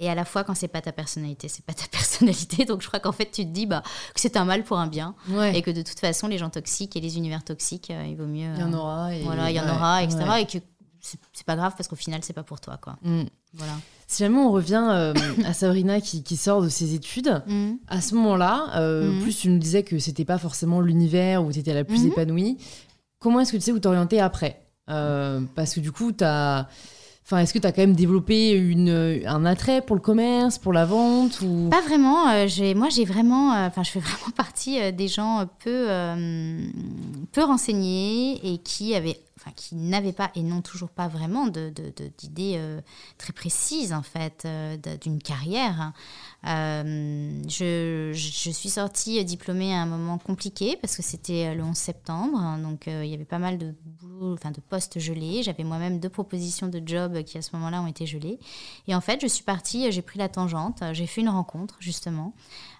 [0.00, 2.64] Et à la fois, quand c'est pas ta personnalité, c'est pas ta personnalité.
[2.64, 3.82] Donc je crois qu'en fait, tu te dis bah,
[4.14, 5.14] que c'est un mal pour un bien.
[5.52, 8.26] Et que de toute façon, les gens toxiques et les univers toxiques, euh, il vaut
[8.26, 8.52] mieux.
[8.56, 9.14] Il y en aura.
[9.14, 9.22] Et...
[9.22, 10.24] Voilà, il y en aura, etc.
[10.40, 10.58] Et que
[11.00, 12.78] c'est pas grave parce qu'au final, c'est pas pour toi.
[12.78, 12.96] Quoi.
[13.02, 13.24] Mm.
[13.54, 13.72] Voilà.
[14.06, 17.72] Si jamais on revient euh, à Sabrina qui, qui, sort de ses études, mm.
[17.88, 19.20] à ce moment-là, euh, mm.
[19.20, 22.58] plus tu nous disais que c'était pas forcément l'univers où tu étais la plus épanouie,
[23.18, 24.62] comment est-ce que tu sais où t'orienter après?
[24.86, 26.68] Parce que du coup, tu as
[27.30, 30.72] Enfin, est-ce que tu as quand même développé une, un attrait pour le commerce, pour
[30.72, 31.68] la vente ou...
[31.70, 32.28] Pas vraiment.
[32.28, 35.86] Euh, moi, j'ai vraiment, euh, enfin, je fais vraiment partie euh, des gens peu,
[37.30, 39.20] peu renseignés et qui avaient
[39.56, 42.82] qui n'avaient pas et n'ont toujours pas vraiment d'idées de,
[43.18, 44.46] très précises en fait
[45.00, 45.92] d'une carrière.
[46.44, 52.58] je, je, suis sortie diplômée à un moment compliqué parce que c'était le 11 septembre,
[52.62, 53.74] donc il y avait pas mal de
[54.20, 55.42] de postes gelés.
[55.42, 58.38] J'avais moi-même deux propositions de job qui à ce moment-là ont été gelées.
[58.86, 62.34] Et en fait, je suis partie, j'ai pris la tangente, j'ai fait une rencontre justement.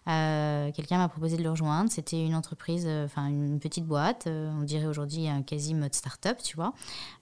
[0.08, 1.90] Euh, quelqu'un m'a proposé de le rejoindre.
[1.90, 5.94] C'était une entreprise, euh, enfin une petite boîte, euh, on dirait aujourd'hui un quasi mode
[5.94, 6.72] start-up, tu vois,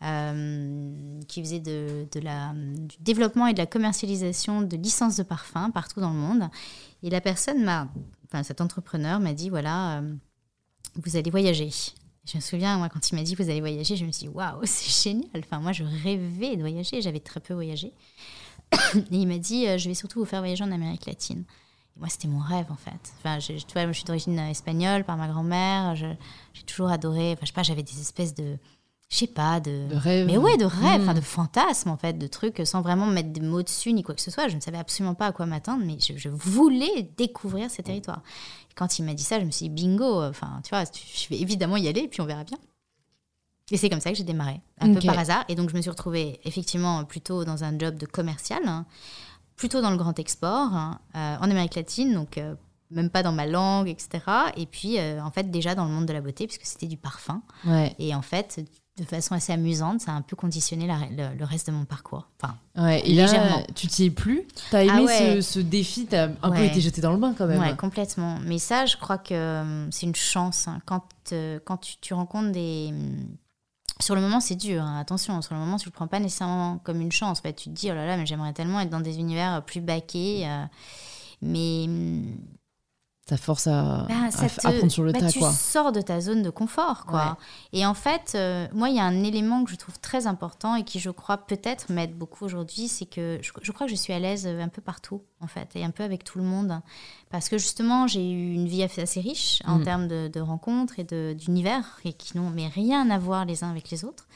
[0.01, 6.01] qui faisait de, la, du développement et de la commercialisation de licences de parfums partout
[6.01, 6.49] dans le monde.
[7.03, 7.89] Et la personne m'a,
[8.27, 10.03] enfin cet entrepreneur m'a dit voilà,
[10.95, 11.71] vous allez voyager.
[12.25, 14.33] Je me souviens, moi, quand il m'a dit vous allez voyager, je me suis dit
[14.33, 15.31] waouh, c'est génial.
[15.39, 17.93] Enfin, moi, je rêvais de voyager, j'avais très peu voyagé.
[18.95, 21.45] Et il m'a dit je vais surtout vous faire voyager en Amérique latine.
[21.99, 23.13] Moi, c'était mon rêve, en fait.
[23.19, 25.97] Enfin, je, tu vois, moi, je suis d'origine espagnole par ma grand-mère.
[25.97, 26.17] J'ai
[26.67, 27.33] toujours adoré.
[27.33, 28.59] Enfin, je sais pas, j'avais des espèces de
[29.09, 30.27] je sais pas, de, de rêve.
[30.27, 33.41] Mais ouais, de rêve, enfin, de fantasmes, en fait, de trucs sans vraiment mettre des
[33.41, 34.49] mots dessus ni quoi que ce soit.
[34.49, 38.23] Je ne savais absolument pas à quoi m'attendre, mais je, voulais découvrir ces territoires.
[38.71, 41.29] Et quand il m'a dit ça, je me suis dit, bingo, enfin, tu vois, je
[41.31, 42.59] vais évidemment y aller et puis on verra bien.
[43.71, 45.45] Et c'est comme ça que j'ai démarré, un peu par hasard.
[45.49, 48.87] Et donc, je me suis retrouvée effectivement plutôt dans un job de commercial, hein,
[49.59, 52.55] plutôt dans le grand export, hein, euh, en Amérique latine, donc euh,
[52.91, 54.21] même pas dans ma langue, etc.
[54.57, 56.97] Et puis, euh, en fait, déjà dans le monde de la beauté, puisque c'était du
[56.97, 57.43] parfum.
[57.99, 58.61] Et en fait,
[58.99, 62.29] de façon assez amusante, ça a un peu conditionné le, reste de mon parcours.
[62.41, 64.47] Enfin, ouais, et là, tu t'y es plus?
[64.71, 66.07] T'as aimé ah ce, défi?
[66.07, 67.61] T'as un peu été jeté dans le bain quand même.
[67.61, 68.39] Ouais, complètement.
[68.45, 70.69] Mais ça, je crois que euh, c'est une chance.
[70.69, 70.81] Hein.
[70.85, 72.93] Quand, euh, quand tu, rencontres des...
[74.01, 75.01] Sur le moment, c'est dur, hein.
[75.01, 75.43] attention.
[75.43, 77.43] Sur le moment, tu le prends pas nécessairement comme une chance.
[77.43, 80.47] Tu te dis, oh là là, mais j'aimerais tellement être dans des univers plus baqués.
[80.47, 80.65] Euh,
[81.43, 81.87] mais
[83.29, 84.15] ça force à, bah,
[84.57, 85.29] prendre sur le bah, tas.
[85.31, 87.05] Tu sors de ta zone de confort.
[87.05, 87.37] quoi.
[87.73, 90.77] Et en fait, euh, moi, il y a un élément que je trouve très important
[90.77, 94.15] et qui, je crois, peut-être m'aide beaucoup aujourd'hui, c'est que je, crois que je suis
[94.15, 96.81] à l'aise euh, un peu partout, en fait, et un peu avec tout le monde.
[97.31, 99.85] Parce que justement, j'ai eu une vie assez riche en mm.
[99.85, 103.91] termes de, rencontres et d'univers, et qui n'ont mais rien à voir les uns avec
[103.91, 104.27] les autres.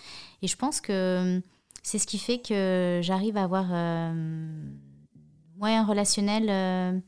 [0.42, 1.40] Et je pense que euh,
[1.82, 4.12] c'est ce qui fait que j'arrive à avoir euh,
[5.60, 6.98] un relationnel euh,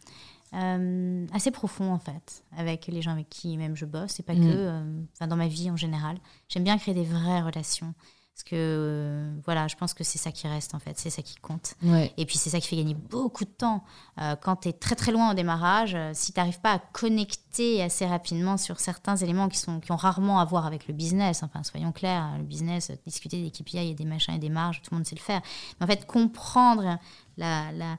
[1.32, 4.20] assez profond en fait avec les gens avec qui même je bosse.
[4.20, 4.40] Et pas mm.
[4.40, 6.18] que euh, dans ma vie en général.
[6.48, 7.94] J'aime bien créer des vraies relations.
[8.34, 10.98] Parce que euh, voilà je pense que c'est ça qui reste en fait.
[10.98, 11.74] C'est ça qui compte.
[12.16, 13.84] Et puis c'est ça qui fait gagner beaucoup de temps
[14.40, 18.07] quand tu es très très loin au démarrage si tu n'arrives pas à connecter assez
[18.07, 21.44] rapidement sur certains éléments qui sont qui ont rarement à voir avec le business.
[21.44, 24.90] Enfin soyons clairs le business discuter des KPI et des machins et des marges tout
[24.90, 25.40] le monde sait le faire.
[25.78, 26.98] Mais en fait comprendre
[27.36, 27.98] la, la,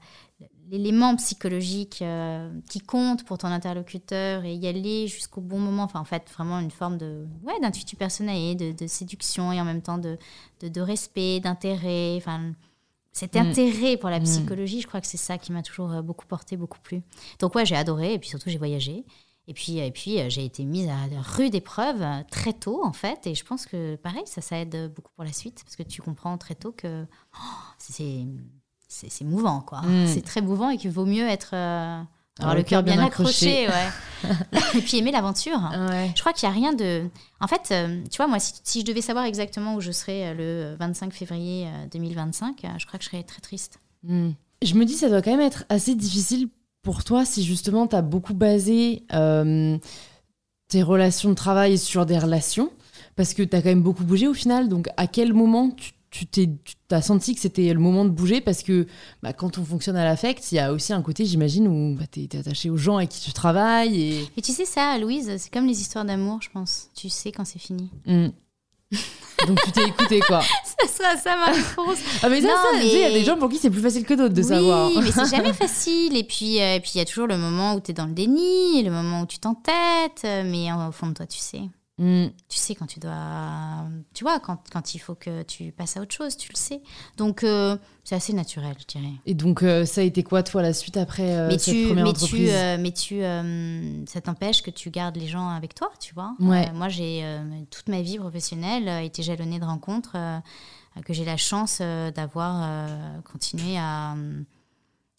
[0.69, 5.83] l'élément psychologique euh, qui compte pour ton interlocuteur et y aller jusqu'au bon moment.
[5.83, 9.65] Enfin, en fait, vraiment une forme de ouais, d'intuitu personnel, de, de, séduction et en
[9.65, 10.17] même temps de,
[10.61, 12.15] de, respect, d'intérêt.
[12.17, 12.53] Enfin,
[13.11, 13.39] cet mm.
[13.39, 14.23] intérêt pour la mm.
[14.23, 17.01] psychologie, je crois que c'est ça qui m'a toujours euh, beaucoup porté, beaucoup plu.
[17.39, 19.05] Donc ouais, j'ai adoré et puis surtout j'ai voyagé.
[19.47, 23.27] Et puis, et puis euh, j'ai été mise à rude épreuve très tôt, en fait.
[23.27, 25.61] Et je pense que, pareil, ça, ça aide beaucoup pour la suite.
[25.63, 27.05] Parce que tu comprends très tôt que
[27.35, 28.25] oh, c'est
[28.87, 29.81] c'est mouvant, quoi.
[29.81, 30.07] Mm.
[30.07, 31.51] C'est très mouvant et qu'il vaut mieux être.
[31.53, 32.01] Euh,
[32.39, 34.29] avoir le cœur bien, accroché, ouais.
[34.75, 35.57] et puis aimer l'aventure.
[35.71, 37.09] Je crois qu'il n'y a rien de.
[37.39, 40.73] En fait, euh, tu vois, moi, si, je devais savoir exactement où je serais euh,
[40.73, 43.79] le 25 février 2025, je crois que je serais très triste.
[44.03, 44.31] Mm.
[44.61, 46.49] Je me dis, ça doit quand même être assez difficile
[46.81, 49.05] pour toi si justement tu as beaucoup basé
[50.67, 52.71] tes relations de travail sur des relations,
[53.15, 54.67] parce que tu as quand même beaucoup bougé au final.
[54.67, 56.49] Donc, à quel moment tu tu t'es,
[56.91, 58.87] as senti que c'était le moment de bouger parce que
[59.21, 62.05] bah, quand on fonctionne à l'affect, il y a aussi un côté, j'imagine, où bah,
[62.09, 64.29] tu es, attaché aux gens avec qui tu travailles.
[64.37, 64.41] Et...
[64.41, 66.89] tu sais, ça, Louise, c'est comme les histoires d'amour, je pense.
[66.95, 67.89] Tu sais quand c'est fini.
[68.05, 68.29] Hmm.
[69.45, 71.97] Donc tu t'es écouté quoi Ça sera ça ma réponse.
[72.23, 74.33] ah mais ça, il y a des gens pour qui c'est plus facile que d'autres
[74.33, 74.87] de savoir.
[74.87, 76.15] Oui, mais c'est jamais facile.
[76.15, 78.05] Et puis euh, et puis il y a toujours le moment où tu es dans
[78.05, 81.63] le déni, le moment où tu t'entêtes, mais au fond de toi tu sais.
[81.97, 82.27] Mm.
[82.49, 83.85] Tu sais quand tu dois.
[84.13, 86.81] Tu vois, quand, quand, il faut que tu passes à autre chose, tu le sais.
[87.15, 89.13] Donc, euh, c'est assez naturel, je dirais.
[89.25, 92.03] Et donc, euh, ça a été quoi, toi, la suite après euh, cette tu, première
[92.03, 92.49] mais entreprise?
[92.49, 93.21] tu, Mais tu,
[94.09, 96.35] ça t'empêche que tu gardes les gens avec toi, tu vois?
[96.39, 97.23] moi, j'ai
[97.71, 100.17] toute ma vie professionnelle été jalonnée de rencontres
[101.05, 104.15] que j'ai la chance d'avoir continué à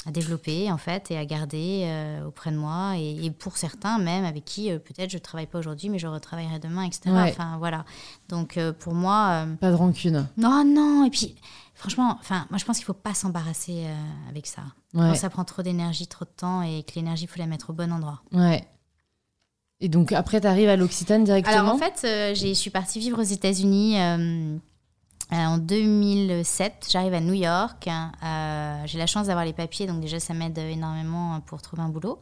[0.07, 4.25] à développer en fait et à garder euh, auprès de moi et, pour certains même
[4.25, 7.85] avec qui euh, peut-être je travaille pas aujourd'hui mais je retravaillerai demain etc enfin voilà.
[8.29, 10.29] Donc euh, pour moi pas de rancune.
[10.37, 11.35] Non non et puis
[11.75, 13.87] franchement enfin moi je pense qu'il faut pas s'embarrasser
[14.31, 14.63] avec ça.
[15.15, 17.93] Ça prend trop d'énergie trop de temps et que l'énergie faut la mettre au bon
[17.93, 18.23] endroit.
[18.33, 18.67] Ouais.
[19.81, 21.59] Et donc après tu arrives à l'Occitane directement?
[21.59, 23.97] Alors en fait je suis partie vivre aux États-Unis
[25.33, 27.89] en 2007, j'arrive à New York.
[27.89, 31.89] Euh, j'ai la chance d'avoir les papiers, donc déjà ça m'aide énormément pour trouver un
[31.89, 32.21] boulot.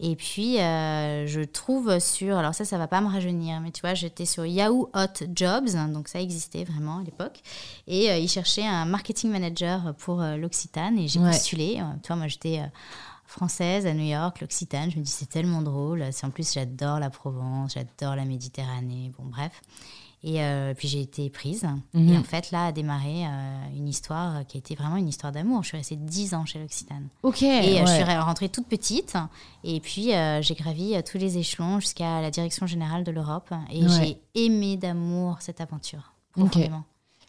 [0.00, 3.80] Et puis euh, je trouve sur, alors ça, ça va pas me rajeunir, mais tu
[3.80, 7.40] vois, j'étais sur Yahoo Hot Jobs, donc ça existait vraiment à l'époque.
[7.86, 11.80] Et ils cherchaient un marketing manager pour l'Occitane et j'ai postulé.
[12.02, 12.60] tu vois, moi j'étais
[13.32, 14.90] française à New York, l'Occitane.
[14.90, 16.04] Je me dis c'est tellement drôle.
[16.22, 19.10] En plus, j'adore la Provence, j'adore la Méditerranée.
[19.18, 19.62] Bon, bref.
[20.24, 21.66] Et euh, puis j'ai été prise.
[21.94, 22.12] Mhm.
[22.12, 25.32] Et en fait, là a démarré euh, une histoire qui a été vraiment une histoire
[25.32, 25.62] d'amour.
[25.62, 27.08] Je suis restée 10 ans chez l'Occitane.
[27.24, 27.42] Ok.
[27.42, 29.16] Et euh, je suis rentrée toute petite.
[29.64, 33.52] Et puis j'ai gravi tous les échelons jusqu'à la direction générale de l'Europe.
[33.70, 36.12] Et j'ai aimé d'amour cette aventure.
[36.32, 36.84] Profondément.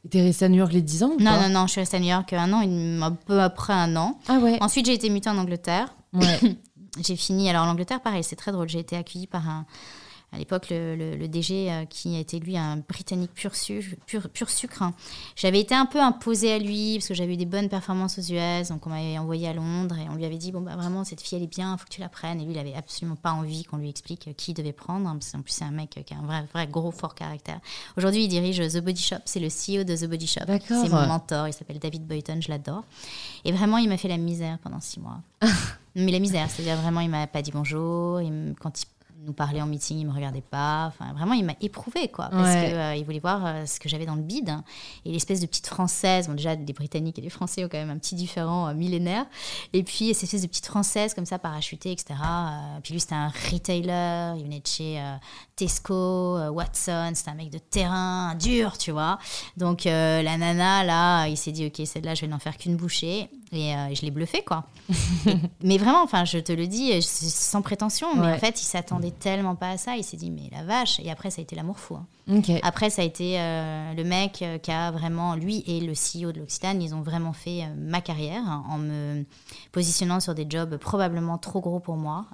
[0.05, 1.97] Et t'es restée à New York les 10 ans Non, non, non, je suis restée
[1.97, 4.19] à New York un an, un peu après un an.
[4.27, 4.57] Ah ouais.
[4.61, 5.95] Ensuite, j'ai été mutée en Angleterre.
[6.11, 6.39] Ouais.
[7.01, 7.49] j'ai fini.
[7.49, 8.67] Alors, l'Angleterre, pareil, c'est très drôle.
[8.67, 9.65] J'ai été accueillie par un
[10.33, 13.51] à l'époque, le, DG, euh, qui a été lui un Britannique pur,
[14.33, 14.93] pur, sucre, hein.
[15.35, 18.33] j'avais été un peu imposée à lui parce que j'avais eu des bonnes performances aux
[18.33, 21.03] US, donc on m'avait envoyé à Londres et on lui avait dit bon bah vraiment
[21.03, 22.41] cette fille elle est bien, il faut que tu la prennes.
[22.41, 25.07] Et lui il avait absolument pas envie qu'on lui explique qui il devait prendre.
[25.07, 27.59] Hein, en plus c'est un mec qui a un vrai, vrai gros fort caractère.
[27.95, 30.41] Aujourd'hui il dirige The Body Shop, c'est le CEO de The Body Shop.
[30.67, 32.83] C'est mon mentor, il s'appelle David Boyton, je l'adore.
[33.45, 35.19] Et vraiment il m'a fait la misère pendant six mois.
[35.95, 38.19] Mais la misère, c'est-à-dire vraiment il m'a pas dit bonjour,
[38.59, 38.85] quand il
[39.25, 40.87] nous parlait en meeting, il me regardait pas.
[40.87, 42.29] Enfin, vraiment, il m'a éprouvé, quoi.
[42.29, 44.55] Parce qu'il euh, voulait voir euh, ce que j'avais dans le bide.
[45.05, 47.89] Et l'espèce de petite française, bon, déjà, les Britanniques et les Français ont quand même
[47.89, 49.25] un petit différent euh, millénaire.
[49.73, 52.15] Et puis, cette espèce de petite française, comme ça, parachutée, etc.
[52.83, 54.33] puis lui, c'était un retailer.
[54.37, 55.01] Il venait de chez
[55.55, 57.11] Tesco, Watson.
[57.13, 59.19] C'était un mec de terrain, dur, tu vois.
[59.57, 63.29] Donc, la nana, là, il s'est dit, OK, celle-là, je vais n'en faire qu'une bouchée.
[63.53, 64.65] Et je l'ai bluffé, quoi.
[65.63, 69.55] mais vraiment, enfin, je te le dis, sans prétention, mais en fait, il s'attendait tellement
[69.55, 69.95] pas à ça.
[69.95, 70.99] Il s'est dit, mais la vache.
[70.99, 71.95] Et après, ça a été l'amour fou.
[71.95, 72.07] Hein.
[72.63, 76.31] Après, ça a été euh, le mec euh, qui a vraiment, lui et le CEO
[76.31, 79.25] de l'Occitane, ils ont vraiment fait euh, ma carrière en me
[79.73, 82.25] positionnant sur des jobs probablement trop gros pour moi,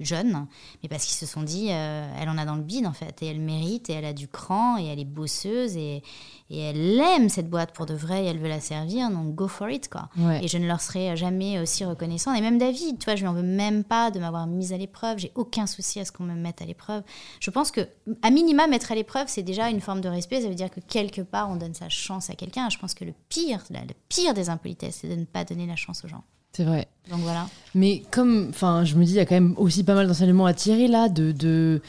[0.00, 0.46] jeune,
[0.82, 3.26] mais parce qu'ils se sont dit, elle en a dans le bide en fait, et
[3.26, 6.02] elle mérite, et elle a du cran, et elle est bosseuse, et,
[6.50, 9.48] et elle aime cette boîte pour de vrai, et elle veut la servir, donc go
[9.48, 10.08] for it quoi.
[10.16, 12.34] Et je ne leur serai jamais aussi reconnaissant.
[12.34, 14.76] Et même David, tu vois, je lui en veux même pas de m'avoir mise à
[14.76, 17.02] l'épreuve, j'ai aucun souci à ce qu'on me mette à l'épreuve.
[17.40, 17.88] Je pense que,
[18.22, 20.40] à minima, mettre à l'épreuve, c'est déjà une forme de respect.
[20.40, 22.68] Ça veut dire que quelque part, on donne sa chance à quelqu'un.
[22.70, 25.76] Je pense que le pire, le pire des impolitesses, c'est de ne pas donner la
[25.76, 26.22] chance aux gens.
[26.52, 26.86] C'est vrai.
[27.10, 27.48] Donc voilà.
[27.74, 30.46] Mais comme, enfin, je me dis, il y a quand même aussi pas mal d'enseignements
[30.46, 31.82] à tirer là, de, de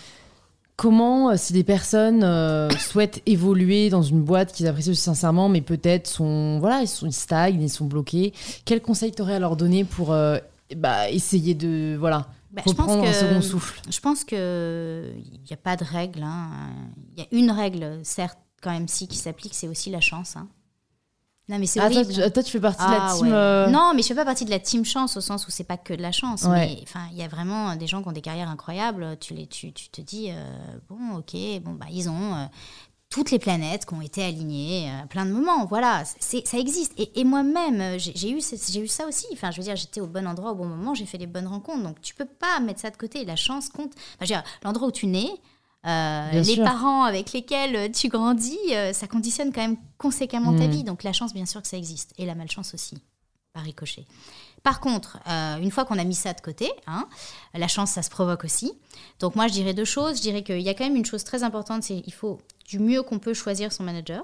[0.75, 5.61] comment, euh, si des personnes euh, souhaitent évoluer dans une boîte qu'ils apprécient sincèrement, mais
[5.61, 8.33] peut-être sont, voilà, ils, sont, ils stagnent, ils sont bloqués,
[8.65, 10.37] quel conseil t'aurais à leur donner pour euh,
[10.75, 13.81] bah, essayer de, voilà, bah, reprendre un second souffle?
[13.89, 16.23] Je pense qu'il n'y a pas de règle.
[16.23, 16.49] Hein.
[17.15, 20.35] Il y a une règle, certes, quand même, si, qui s'applique, c'est aussi la chance.
[20.35, 20.47] Hein.
[21.47, 23.27] Non, mais c'est ah, Toi, tu, fais partie de la ah, team.
[23.31, 25.63] Euh, non, mais je fais pas partie de la team chance au sens où c'est
[25.63, 26.43] pas que de la chance.
[26.45, 29.17] Mais enfin, il y a vraiment des gens qui ont des carrières incroyables.
[29.19, 30.33] Tu les, tu, tu te dis euh,
[30.89, 32.45] bon, ok, bon bah ils ont euh,
[33.09, 35.65] toutes les planètes qui ont été alignées à plein de moments.
[35.65, 36.93] Voilà, ça existe.
[36.97, 39.27] Et, et moi-même, j'ai, eu, j'ai eu ça aussi.
[39.31, 40.95] Enfin, je veux dire, j'étais au bon endroit au bon moment.
[40.95, 41.83] J'ai fait les bonnes rencontres.
[41.83, 43.23] Donc, tu peux pas mettre ça de côté.
[43.23, 43.93] La chance compte.
[44.19, 45.29] Enfin, l'endroit où tu nais.
[45.85, 50.71] Euh, les parents avec lesquels tu grandis, euh, ça conditionne quand même conséquemment ta mm.
[50.71, 50.83] vie.
[50.83, 52.13] Donc la chance, bien sûr que ça existe.
[52.17, 52.97] Et la malchance aussi,
[53.53, 54.05] par ricochet.
[54.63, 57.07] Par contre, euh, une fois qu'on a mis ça de côté, hein,
[57.53, 58.73] la chance, ça se provoque aussi.
[59.19, 60.17] Donc moi, je dirais deux choses.
[60.17, 62.79] Je dirais qu'il y a quand même une chose très importante, c'est qu'il faut du
[62.79, 64.23] mieux qu'on peut choisir son manager.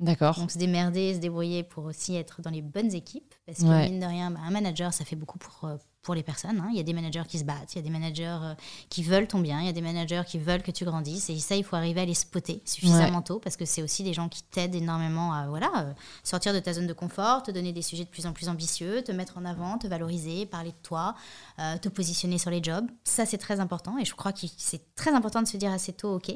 [0.00, 0.38] D'accord.
[0.38, 3.34] Donc se démerder, se débrouiller pour aussi être dans les bonnes équipes.
[3.46, 6.22] Parce que mine de rien, bah, un manager, ça fait beaucoup pour, euh, pour les
[6.22, 6.58] personnes.
[6.58, 6.68] Hein.
[6.70, 8.54] Il y a des managers qui se battent, il y a des managers euh,
[8.88, 11.28] qui veulent ton bien, il y a des managers qui veulent que tu grandisses.
[11.28, 14.14] Et ça, il faut arriver à les spotter suffisamment tôt parce que c'est aussi des
[14.14, 15.92] gens qui t'aident énormément à voilà, euh,
[16.24, 19.02] sortir de ta zone de confort, te donner des sujets de plus en plus ambitieux,
[19.02, 21.14] te mettre en avant, te valoriser, parler de toi,
[21.58, 22.86] te positionner sur les jobs.
[23.04, 23.98] Ça, c'est très important.
[23.98, 26.34] Et je crois que c'est très important de se dire assez tôt, OK,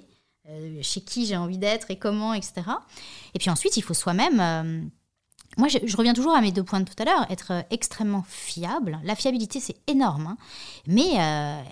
[0.51, 2.63] euh, chez qui j'ai envie d'être et comment, etc.
[3.35, 4.41] Et puis ensuite, il faut soi-même...
[4.41, 4.83] Euh,
[5.57, 8.25] moi, je, reviens toujours à mes deux points de tout à l'heure, être euh, extrêmement
[8.29, 8.99] fiable.
[9.05, 10.37] La fiabilité, c'est énorme, hein.
[10.89, 11.15] mais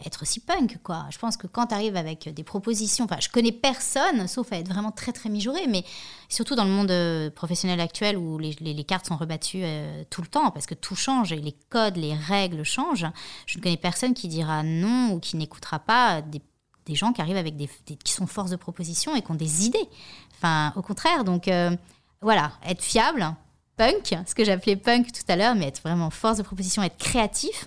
[0.07, 1.07] être aussi punk, quoi.
[1.11, 4.59] Je pense que quand tu arrives avec des propositions, enfin, je connais personne, sauf à
[4.59, 5.85] être vraiment très, très mijauré, mais
[6.29, 9.65] surtout dans le monde professionnel actuel où les, cartes sont rebattues
[10.11, 13.09] tout le temps, parce que tout change, et les codes, les règles changent,
[13.47, 16.41] je ne connais personne qui dira non ou qui n'écoutera pas des
[16.87, 17.69] des gens qui arrivent avec des,
[18.03, 19.89] qui sont force de proposition et qui ont des idées.
[20.35, 21.75] Enfin, au contraire, donc euh,
[22.21, 23.35] voilà, être fiable,
[23.77, 26.99] punk, ce que j'appelais punk tout à l'heure, mais être vraiment force de proposition, être
[26.99, 27.67] créatif,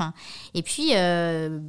[0.54, 1.60] et puis euh,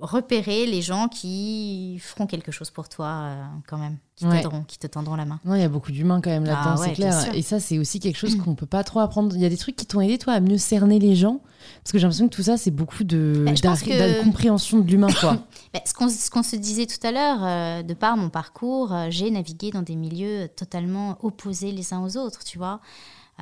[0.00, 4.78] repérer les gens qui feront quelque chose pour toi euh, quand même, qui t'aideront, qui
[4.78, 5.40] te tendront la main.
[5.44, 7.34] Il y a beaucoup d'humains quand même là-dedans, ah c'est clair.
[7.34, 9.34] Et ça, c'est aussi quelque chose qu'on peut pas trop apprendre.
[9.36, 11.40] Il y a des trucs qui t'ont aidé, toi, à mieux cerner les gens?
[11.82, 15.38] Parce que j'ai l'impression que tout ça, c'est beaucoup de, bah, compréhension de l'humain, quoi.
[15.72, 19.28] Bah, ce qu'on se disait tout à l'heure, euh, de par mon parcours, euh, j'ai
[19.30, 22.80] navigué dans des milieux totalement opposés les uns aux autres, tu vois.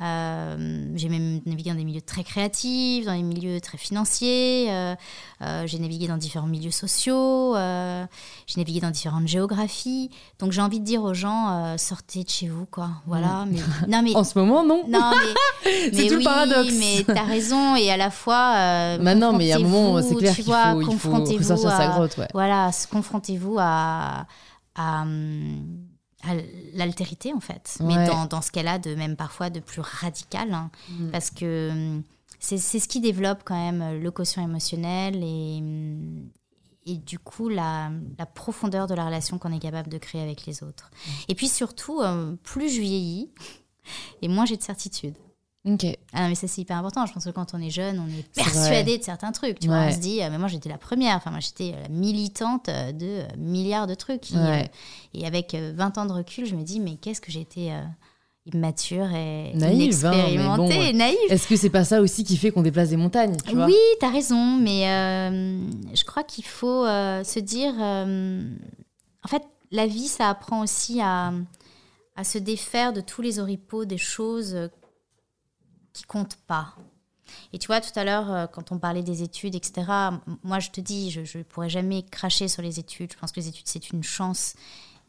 [0.01, 4.67] Euh, j'ai même navigué dans des milieux très créatifs, dans des milieux très financiers.
[4.71, 4.95] Euh,
[5.41, 7.55] euh, j'ai navigué dans différents milieux sociaux.
[7.55, 10.09] j'ai navigué dans différentes géographies.
[10.39, 12.89] Donc j'ai envie de dire aux gens, sortez de chez vous, quoi.
[13.05, 13.45] Voilà.
[13.45, 13.51] Mm.
[13.51, 14.83] Mais, non, mais, en ce moment, non.
[14.87, 15.11] Non,
[15.65, 16.73] mais, c'est tout le paradoxe.
[16.79, 17.75] Mais t'as raison.
[17.75, 18.97] Et à la fois.
[18.97, 21.69] Maintenant, mais il y a un moment, c'est clair qu'il faut, il faut, faut sortir
[21.69, 22.17] à, sa grotte.
[22.17, 22.27] Ouais.
[22.33, 24.25] Voilà, confrontez-vous à.
[24.75, 25.82] à hum,
[26.73, 30.53] l'altérité en fait, mais dans, dans, ce qu'elle a de même parfois de plus radical,
[30.53, 30.71] hein.
[30.89, 31.11] mm.
[31.11, 32.03] parce que hum,
[32.39, 36.29] c'est ce qui développe quand même le quotient émotionnel et, hum,
[36.85, 40.45] et du coup la, la profondeur de la relation qu'on est capable de créer avec
[40.45, 40.91] les autres.
[40.93, 41.09] Mm.
[41.29, 43.31] Et puis surtout, hum, plus je vieillis,
[44.21, 45.15] et moins j'ai de certitude.
[45.65, 45.85] Ok.
[46.13, 47.05] Ah mais ça c'est hyper important.
[47.05, 49.59] Je pense que quand on est jeune, on est persuadé de certains trucs.
[49.59, 51.15] Tu vois, on se dit, euh, mais moi j'étais la première.
[51.15, 54.31] Enfin, moi j'étais la militante de milliards de trucs.
[55.13, 57.71] Et, avec 20 ans de recul, je me dis, mais qu'est-ce que j'étais
[58.45, 61.17] immature et Naïve, hein, bon, et naïve.
[61.29, 63.67] Est-ce que c'est pas ça aussi qui fait qu'on déplace des montagnes tu vois?
[63.67, 65.57] Oui, t'as raison, mais euh,
[65.93, 67.73] je crois qu'il faut euh, se dire.
[67.79, 68.43] euh,
[69.23, 71.31] en fait, la vie, ça apprend aussi à,
[72.17, 74.67] à se défaire de tous les oripeaux des choses euh,
[75.93, 76.75] qui comptent pas.
[77.53, 79.83] Et tu vois, tout à l'heure, euh, quand on parlait des études, etc.,
[80.43, 83.13] moi, je te dis, je ne pourrais jamais cracher sur les études.
[83.13, 84.55] Je pense que les études, c'est une chance.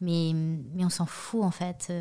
[0.01, 1.91] Mais, mais on s'en fout, en fait.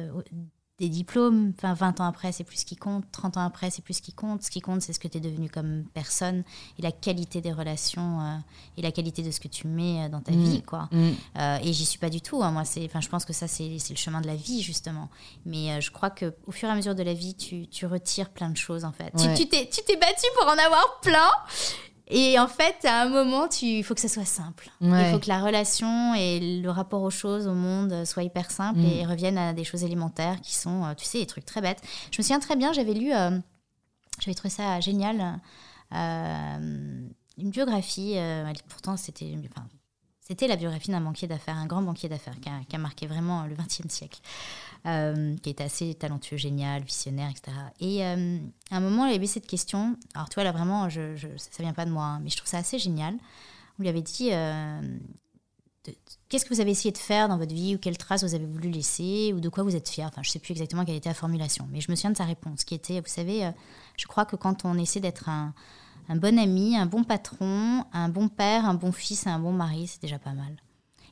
[0.80, 3.04] Des diplômes, enfin, 20 ans après, c'est plus ce qui compte.
[3.12, 4.42] 30 ans après, c'est plus ce qui compte.
[4.42, 6.42] Ce qui compte, c'est ce que tu es devenu comme personne
[6.80, 8.36] et la qualité des relations euh,
[8.76, 10.42] et la qualité de ce que tu mets euh, dans ta Mm.
[10.42, 10.88] vie, quoi.
[10.90, 11.10] Mm.
[11.38, 12.42] Euh, et j'y suis pas du tout.
[12.42, 12.50] hein.
[12.50, 15.10] Moi, c'est, enfin, je pense que ça, c'est, c'est le chemin de la vie justement.
[15.46, 17.86] Mais euh, je crois que au fur et à mesure de la vie, tu, tu
[17.86, 19.12] retires plein de choses en fait.
[19.16, 19.34] Tu- Ouais.
[19.34, 21.30] Tu, t'es, tu t'es battu pour en avoir plein.
[22.08, 24.70] Et en fait, à un moment, tu- il faut que ça soit simple.
[24.80, 25.08] Ouais.
[25.08, 28.80] Il faut que la relation et le rapport aux choses, au monde, soient hyper simples
[28.80, 28.84] Mm.
[28.84, 31.80] et reviennent à des choses élémentaires qui sont, euh, tu sais, des trucs très bêtes.
[32.10, 33.38] Je me souviens très bien, j'avais lu, euh,
[34.20, 35.40] j'avais trouvé ça génial,
[35.94, 38.14] euh, une biographie.
[38.16, 39.66] euh, pourtant, c'était, enfin,
[40.20, 43.54] c'était la biographie d'un banquier d'affaires, un grand banquier d'affaires qui a marqué vraiment le
[43.54, 44.20] XXe siècle,
[44.86, 47.56] euh, qui était assez talentueux, génial, visionnaire, etc.
[47.80, 48.38] Et euh,
[48.70, 49.96] à un moment, y avait cette question.
[50.12, 52.50] Alors, tu vois, là, vraiment, ça ne vient pas de moi, hein, mais je trouve
[52.50, 53.14] ça assez génial.
[53.78, 54.98] On lui avait dit euh,
[56.28, 58.44] Qu'est-ce que vous avez essayé de faire dans votre vie ou quelle trace vous avez
[58.44, 60.06] voulu laisser ou de quoi vous êtes fier?
[60.06, 62.16] Enfin, je ne sais plus exactement quelle était la formulation, mais je me souviens de
[62.18, 63.50] sa réponse qui était, vous savez,
[63.96, 65.54] je crois que quand on essaie d'être un,
[66.10, 70.02] bon ami, un bon patron, un bon père, un bon fils un bon mari, c'est
[70.02, 70.56] déjà pas mal.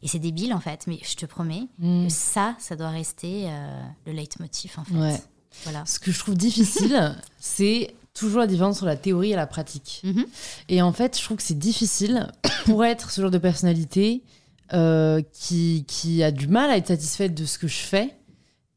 [0.03, 2.07] Et c'est débile en fait, mais je te promets Mm.
[2.07, 4.95] que ça, ça doit rester euh, le leitmotiv en fait.
[4.95, 5.21] Ouais.
[5.65, 5.85] Voilà.
[5.87, 10.01] Ce que je trouve difficile, c'est toujours la différence entre la théorie et la pratique.
[10.05, 10.25] Mhm.
[10.69, 12.31] Et en fait, je trouve que c'est difficile
[12.65, 14.23] pour être ce genre de personnalité
[14.73, 18.17] euh, qui, qui a du mal à être satisfaite de ce que je fais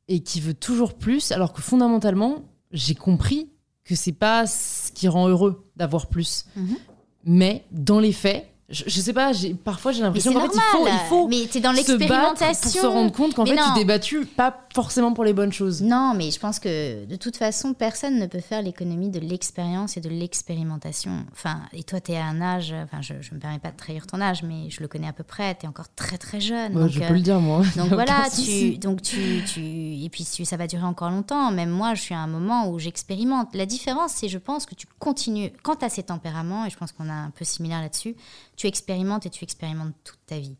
[0.08, 3.50] et qui veut toujours plus, alors que fondamentalement, j'ai compris
[3.84, 6.46] que c'est pas ce qui rend heureux d'avoir plus.
[6.56, 6.78] Mhm.
[7.26, 9.32] Mais dans les faits, je, je sais pas,
[9.64, 12.48] parfois j'ai l'impression qu'en fait, il faut, il faut mais t'es dans se battre pour
[12.48, 12.82] l'expérimentation.
[12.82, 15.84] se rendre compte qu'en fait, tu t'es battu pas forcément pour les bonnes choses.
[15.84, 19.98] Non, mais je pense que de toute façon, personne ne peut faire l'économie de l'expérience
[19.98, 21.26] et de l'expérimentation.
[21.32, 23.78] Enfin, et toi, tu es à un âge, enfin, je ne me permets pas de
[23.78, 26.42] trahir ton âge, mais je le connais à peu près, tu es encore très très
[26.42, 26.76] jeune.
[26.76, 27.60] Ouais, donc, je euh, peux le dire, moi.
[27.76, 31.12] donc Y a voilà, tu, donc tu, tu, et puis tu- ça va durer encore
[31.12, 31.52] longtemps.
[31.52, 33.54] Même moi, je suis à un moment où j'expérimente.
[33.54, 36.78] La différence, c'est, je pense, que tu continues, quand tu as ces tempéraments, et je
[36.78, 38.16] pense qu'on a un peu similaire là-dessus,
[38.56, 40.58] tu expérimentes et tu expérimentes toute ta vie.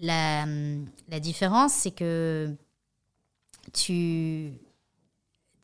[0.00, 0.46] La,
[1.08, 2.54] la différence, c'est que
[3.72, 4.52] tu,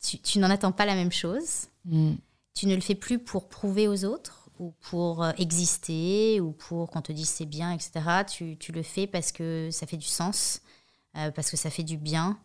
[0.03, 1.68] tu, tu n'en attends pas la même chose.
[1.84, 2.14] Mm.
[2.55, 6.90] Tu ne le fais plus pour prouver aux autres ou pour euh, exister ou pour
[6.90, 8.24] qu'on te dise c'est bien, etc.
[8.28, 10.61] Tu, tu le fais parce que ça fait du sens,
[11.16, 12.38] euh, parce que ça fait du bien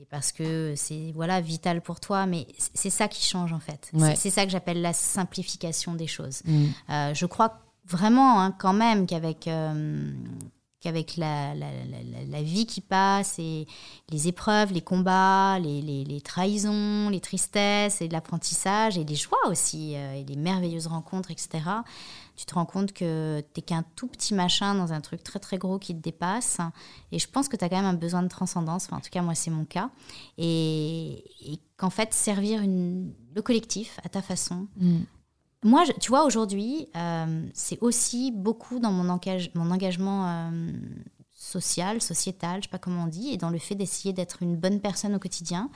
[0.00, 2.26] et parce que c'est voilà vital pour toi.
[2.26, 3.90] Mais c'est ça qui change en fait.
[3.92, 4.14] Ouais.
[4.16, 6.42] C'est ça que j'appelle la simplification des choses.
[6.44, 6.66] Mm.
[6.90, 10.12] Euh, je crois vraiment hein, quand même qu'avec euh,
[10.80, 11.54] qu'avec la,
[12.42, 13.66] vie qui passe et
[14.10, 19.96] les épreuves, les combats, les, les- trahisons, les tristesses et l'apprentissage et les joies aussi
[19.96, 21.48] euh, et les merveilleuses rencontres, etc.
[22.36, 25.58] Tu te rends compte que t'es qu'un tout petit machin dans un truc très très
[25.58, 26.58] gros qui te dépasse.
[27.10, 28.84] Et je pense que tu as quand même un besoin de transcendance.
[28.86, 29.90] Enfin, en tout cas, moi, c'est mon cas.
[30.36, 34.98] Et, et qu'en fait, servir le collectif à ta façon, Mm.
[35.64, 40.70] Moi, je- tu vois, aujourd'hui, euh, c'est aussi beaucoup dans mon, engage- mon engagement euh,
[41.32, 44.56] social, sociétal, je sais pas comment on dit, et dans le fait d'essayer d'être une
[44.56, 45.70] bonne personne au quotidien,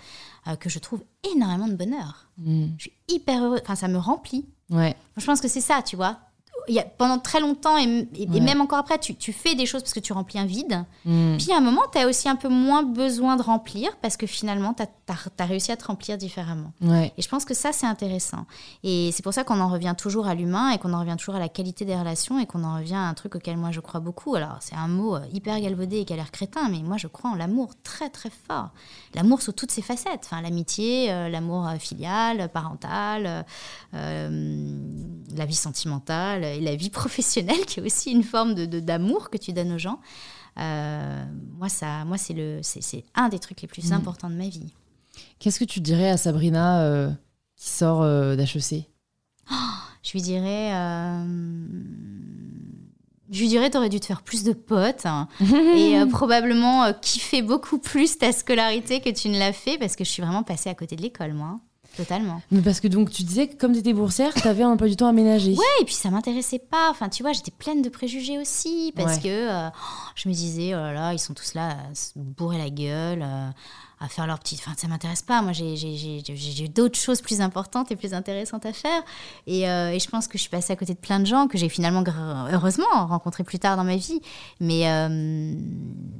[0.48, 1.02] euh, que je trouve
[1.34, 2.28] énormément de bonheur.
[2.38, 2.66] Mm.
[2.76, 4.46] Je suis hyper heureuse, enfin, ça me remplit.
[4.70, 4.96] Ouais.
[5.16, 6.18] Je pense que c'est ça, tu vois.
[6.68, 7.82] Il y a, pendant très longtemps, et,
[8.14, 8.40] et- et Ouais.
[8.40, 10.84] même encore après, tu, tu fais des choses parce que tu remplis un vide.
[11.04, 11.36] Mm.
[11.38, 14.26] Puis à un moment, tu as aussi un peu moins besoin de remplir parce que
[14.28, 16.72] finalement, tu as, réussi à te remplir différemment.
[16.80, 17.12] Ouais.
[17.18, 18.46] Et je pense que ça, c'est intéressant.
[18.84, 21.34] Et c'est pour ça qu'on en revient toujours à l'humain et qu'on en revient toujours
[21.34, 23.80] à la qualité des relations et qu'on en revient à un truc auquel moi je
[23.80, 24.34] crois beaucoup.
[24.36, 27.08] Alors, c'est un mot euh, hyper galvaudé et qui a l'air crétin, mais moi je
[27.08, 28.70] crois en l'amour très très fort.
[29.14, 30.22] L'amour sous toutes ses facettes.
[30.24, 33.44] Enfin, l'amitié, euh, l'amour euh, filial, parental,
[33.94, 34.78] euh,
[35.36, 39.38] la vie sentimentale et la vie professionnelle qui est aussi une forme de, d'amour que
[39.38, 40.00] tu donnes aux gens.
[40.58, 41.24] Euh,
[41.58, 43.92] moi, ça, moi c'est, le, c'est, c'est un des trucs les plus Mhm.
[43.94, 44.72] importants de ma vie.
[45.38, 47.10] Qu'est-ce que tu dirais à Sabrina euh,
[47.56, 48.88] qui sort euh, d'HEC
[50.02, 50.74] Je lui dirais.
[50.74, 51.24] euh,
[53.30, 56.92] Je lui dirais, t'aurais dû te faire plus de potes hein, et euh, probablement euh,
[56.92, 60.42] kiffer beaucoup plus ta scolarité que tu ne l'as fait parce que je suis vraiment
[60.42, 61.58] passée à côté de l'école, moi.
[61.96, 62.40] Totalement.
[62.50, 64.88] Mais parce que donc tu disais que comme tu étais boursière, tu avais un peu
[64.88, 65.52] du temps aménagé.
[65.52, 66.90] Ouais, et puis ça m'intéressait pas.
[66.90, 69.68] Enfin, tu vois, j'étais pleine de préjugés aussi parce que euh,
[70.14, 73.22] je me disais, oh là là, ils sont tous là à se bourrer la gueule.
[73.22, 73.48] euh,
[74.02, 74.60] à faire leur petite.
[74.60, 75.42] Enfin, ça m'intéresse pas.
[75.42, 79.02] Moi, j'ai- j'ai d'autres choses plus importantes et plus intéressantes à faire.
[79.46, 81.46] Et, euh, et je pense que je suis passée à côté de plein de gens
[81.46, 82.02] que j'ai finalement,
[82.52, 84.20] heureusement, rencontrés plus tard dans ma vie.
[84.60, 85.08] Mais, euh,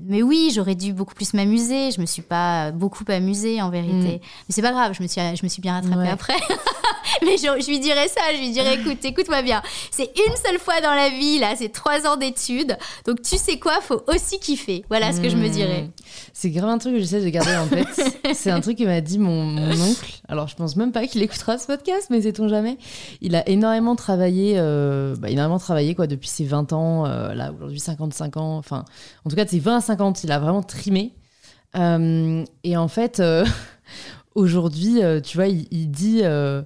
[0.07, 1.91] mais oui, j'aurais dû beaucoup plus m'amuser.
[1.91, 4.21] Je me suis pas beaucoup amusée en vérité.
[4.23, 6.09] Mais c'est pas grave, je me suis, je me suis bien rattrapée Ouais.
[6.09, 6.37] après.
[7.23, 9.63] Mais je, je lui dirais ça, je lui dirais écoute, écoute-moi bien.
[9.91, 12.77] C'est une seule fois dans la vie, là, c'est trois ans d'études.
[13.07, 14.85] Donc tu sais quoi, faut aussi kiffer.
[14.89, 15.89] Voilà ce que je me dirais.
[16.33, 17.89] C'est grave un truc que j'essaie de garder en tête.
[18.35, 20.21] c'est un truc que m'a dit mon, mon oncle.
[20.29, 22.79] Alors, je pense même pas qu'il écoutera ce podcast, mais sait-on jamais.
[23.21, 27.53] Il a énormément travaillé, euh, bah, énormément travaillé quoi, depuis ses 20 ans, euh, là,
[27.53, 28.57] aujourd'hui 55 ans.
[28.57, 28.85] Enfin,
[29.25, 31.15] en tout cas, de ses 20 à 50, il a vraiment trimé.
[31.77, 33.23] Euh, et en fait,
[34.35, 36.21] aujourd'hui, euh, tu vois, il, il dit.
[36.23, 36.63] euh,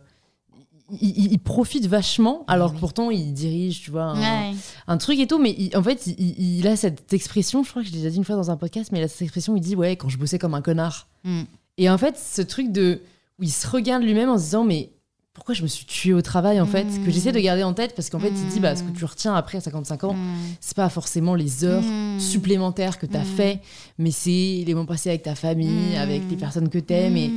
[1.01, 4.57] il, profite vachement, alors que pourtant il dirige, tu vois, un, Ouais.
[4.87, 7.89] un truc et tout, mais il- en fait, il, a cette expression, je crois que
[7.89, 9.61] je l'ai déjà dit une fois dans un podcast, mais il a cette expression, il
[9.61, 11.09] dit, ouais, quand je bossais comme un connard.
[11.25, 11.43] Mm.
[11.79, 13.01] Et en fait, ce truc de
[13.41, 14.93] où il se regarde lui-même en se disant, mais
[15.37, 17.05] pourquoi je me suis tué au travail, en fait, Mm.
[17.05, 19.05] que j'essaie de garder en tête, parce qu'en fait, il dit, bah, ce que tu
[19.05, 20.35] retiens après à 55 ans, Mm.
[20.63, 22.19] c'est pas forcément les heures Mm.
[22.19, 23.37] supplémentaires que tu as Mm.
[23.37, 23.61] fait,
[23.99, 25.99] mais c'est les moments passés avec ta famille, Mm.
[26.01, 27.19] avec les personnes que t'aimes.
[27.19, 27.31] Et...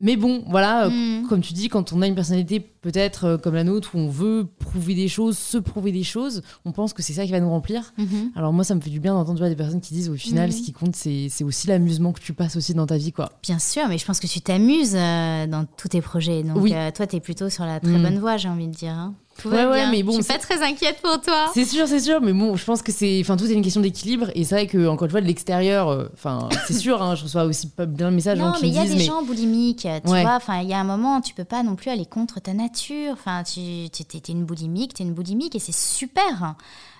[0.00, 1.26] Mais bon, voilà, euh, Mm.
[1.28, 4.08] comme tu dis, quand on a une personnalité peut-être euh, comme la nôtre, où on
[4.08, 7.40] veut prouver des choses, se prouver des choses, on pense que c'est ça qui va
[7.40, 7.92] nous remplir.
[7.98, 8.30] Mhm.
[8.36, 10.62] Alors moi, ça me fait du bien d'entendre des personnes qui disent au final, ce
[10.62, 13.32] qui compte, c'est aussi l'amusement que tu passes aussi dans ta vie, quoi.
[13.42, 16.44] Bien sûr, mais je pense que tu t'amuses euh, dans tous tes projets.
[16.44, 16.72] Donc, Oui.
[16.74, 18.02] euh, toi, tu es plutôt sur la très Mm.
[18.02, 18.92] bonne voie, j'ai envie de dire.
[18.92, 19.14] hein.
[19.38, 19.90] Tout Ouais, va ouais, bien.
[19.92, 21.50] mais bon, je suis pas très inquiète pour toi.
[21.54, 23.80] C'est sûr, c'est sûr, mais bon, je pense que c'est, enfin, tout est une question
[23.80, 24.30] d'équilibre.
[24.34, 27.22] Et c'est vrai que encore une fois, de l'extérieur, euh, enfin, c'est sûr, hein, je
[27.22, 29.04] reçois aussi pas bien de messages de Non, mais il y a disent, des mais
[29.04, 30.22] gens boulimiques, tu Ouais.
[30.22, 30.34] vois.
[30.36, 33.12] Enfin, il y a un moment, tu peux pas non plus aller contre ta nature.
[33.12, 36.54] Enfin, tu t'es une boulimique, t'es une boulimique, et c'est super.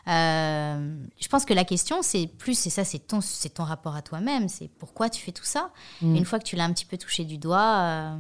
[0.07, 3.95] Euh, je pense que la question, c'est plus, c'est ça, c'est ton, c'est ton rapport
[3.95, 4.49] à toi-même.
[4.49, 5.71] C'est pourquoi tu fais tout ça.
[6.01, 6.17] Mm.
[6.17, 7.59] Une fois que tu l'as un petit peu touché du doigt.
[7.81, 8.17] euh,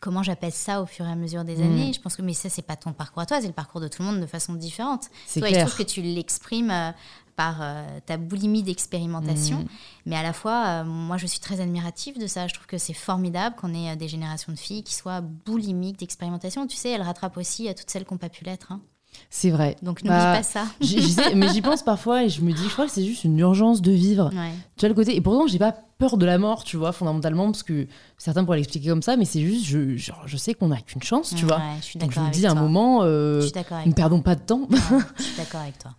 [0.00, 1.62] Comment j'appelle ça au fur et à mesure des Mm.
[1.62, 3.80] années Je pense que mais ça c'est pas ton parcours à toi, c'est le parcours
[3.80, 5.08] de tout le monde de façon différente.
[5.26, 5.66] c'est Toi, je clair.
[5.66, 6.90] trouve que tu l'exprimes euh,
[7.36, 9.58] par euh, ta boulimie d'expérimentation.
[9.60, 9.66] Mm.
[10.06, 12.46] Mais à la fois, euh, moi, je suis très admirative de ça.
[12.48, 16.66] Je trouve que c'est formidable qu'on ait des générations de filles qui soient boulimiques d'expérimentation.
[16.66, 18.72] Tu sais, elles rattrapent aussi à toutes celles qui n'ont pas pu l'être.
[18.72, 18.80] hein.
[19.28, 19.76] C'est vrai.
[19.82, 20.64] Donc, n'oublie Bah, pas ça.
[21.34, 23.82] mais j'y pense parfois et je me dis, je crois que c'est juste une urgence
[23.82, 24.30] de vivre.
[24.32, 24.50] Ouais.
[24.76, 25.14] Tu vois le côté.
[25.16, 28.56] Et pourtant, j'ai pas peur de la mort, tu vois, fondamentalement, parce que certains pourraient
[28.56, 31.44] l'expliquer comme ça, mais c'est juste, je, genre, je sais qu'on n'a qu'une chance, tu
[31.44, 31.60] vois.
[31.80, 33.78] Je suis Donc je me dis à un moment, euh, ne toi.
[33.94, 34.66] perdons pas de temps.
[35.18, 35.90] Je suis d'accord avec toi.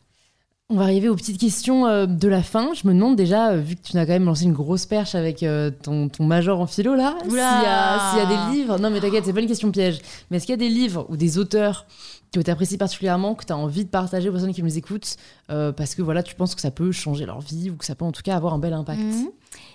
[0.72, 2.74] On va arriver aux petites questions euh, de la fin.
[2.74, 5.16] Je me demande déjà, euh, vu que tu as quand même lancé une grosse perche
[5.16, 8.56] avec euh, ton, ton major en philo là, s'il y, a- s'il y a des
[8.56, 8.80] livres.
[8.80, 10.00] Non, mais t'inquiète, c'est pas une question piège.
[10.30, 11.86] Mais est-ce qu'il y a des livres ou des auteurs
[12.32, 15.18] que tu apprécies particulièrement, que tu as envie de partager aux personnes qui nous écoutent,
[15.50, 17.94] euh, parce que voilà, tu penses que ça peut changer leur vie ou que ça
[17.94, 19.02] peut en tout cas avoir un bel impact?
[19.02, 19.28] Mhm.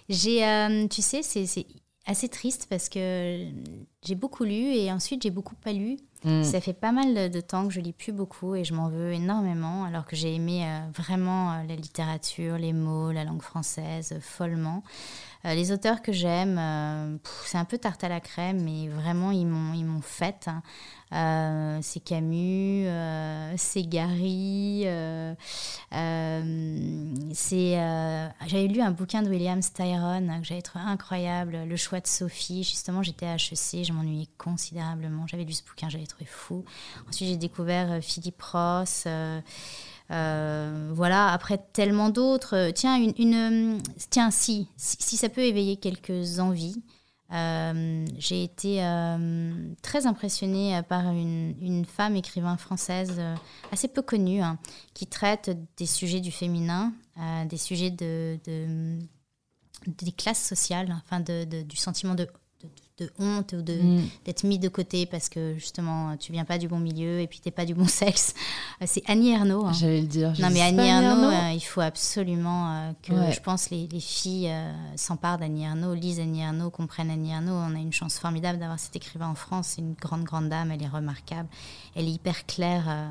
[0.09, 1.67] J'ai, euh, tu sais, c'est c'est
[2.07, 3.41] assez triste parce que
[4.07, 5.99] j'ai beaucoup lu et ensuite j'ai beaucoup pas lu.
[6.27, 6.43] Mm.
[6.43, 9.13] Ça fait pas mal de- temps que je lis plus beaucoup et je m'en veux
[9.13, 14.13] énormément, alors que j'ai aimé euh, vraiment euh, la littérature, les mots, la langue française,
[14.13, 14.83] euh, follement.
[15.45, 16.61] Les auteurs que j'aime,
[17.45, 20.49] c'est un peu tarte à la crème, mais vraiment ils m'ont ils m'ont faite.
[21.13, 21.77] Hein.
[21.77, 25.35] Euh, c'est Camus, euh, c'est Gary, euh,
[27.33, 27.73] c'est.
[28.47, 32.07] j'avais lu un bouquin de William Styron euh, que j'avais trouvé incroyable, Le choix de
[32.07, 32.65] Sophie.
[32.65, 35.27] Justement, j'étais à HEC, je m'ennuyais considérablement.
[35.27, 36.65] J'avais lu ce bouquin, j'avais trouvé fou.
[37.09, 39.07] Ensuite, j'ai découvert Philippe Ross.
[40.09, 42.71] voilà, après tellement d'autres.
[42.75, 43.81] Tiens, une,
[44.11, 46.83] tiens, si, si ça peut éveiller quelques envies.
[47.33, 53.35] Euh, j'ai été euh, très impressionnée par une, femme écrivain française euh,
[53.73, 54.59] assez peu connue hein,
[54.95, 56.93] qui traite des sujets du féminin,
[57.49, 58.99] des sujets de, de-
[59.87, 62.29] des classes sociales, enfin du sentiment de,
[62.63, 64.09] de- de honte ou Mm.
[64.25, 67.41] d'être mis de côté parce que justement tu viens pas du bon milieu et puis
[67.41, 68.35] t'es pas du bon sexe.
[68.81, 69.67] Euh, C'est Annie Ernaux.
[69.67, 69.73] hein.
[69.75, 70.33] J'allais le dire.
[70.39, 73.33] Non, mais Annie Ernaux, euh, il faut absolument euh, que, Ouais.
[73.33, 77.53] je pense, les, les filles euh, s'emparent d'Annie Ernaux, lisent Annie Ernaux, comprennent Annie Ernaux.
[77.53, 79.73] On a une chance formidable d'avoir cet écrivain en France.
[79.77, 81.49] C'est une grande, grande dame, elle est remarquable.
[81.95, 83.11] Elle est hyper claire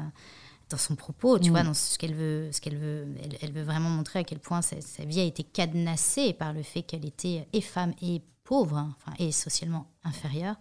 [0.71, 1.53] dans son propos, tu Mm.
[1.53, 2.49] vois, dans ce qu'elle veut.
[2.51, 5.23] Ce qu'elle veut elle, elle veut vraiment montrer à quel point sa, sa vie a
[5.23, 9.87] été cadenassée par le fait qu'elle était et femme et pauvre, hein, enfin, et socialement
[10.05, 10.55] inférieure.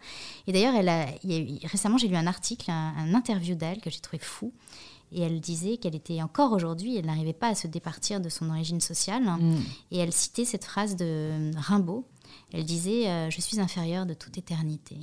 [0.49, 3.15] Et d'ailleurs, elle a, il y a eu- récemment, j'ai lu un article, un, un
[3.15, 4.53] interview d'elle que j'ai trouvé fou.
[5.13, 8.51] Et elle disait qu'elle était encore aujourd'hui, elle n'arrivait pas à se départir de son
[8.51, 9.23] origine sociale.
[9.23, 9.61] Mm.
[9.93, 12.05] Et elle citait cette phrase de Rimbaud.
[12.53, 14.97] Elle disait euh, Je suis inférieure de toute éternité.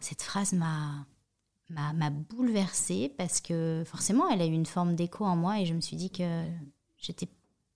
[0.00, 1.06] cette phrase m'a
[1.70, 5.74] m'a bouleversée parce que forcément, elle a eu une forme d'écho en moi et je
[5.74, 6.44] me suis dit que
[6.96, 7.28] j'étais.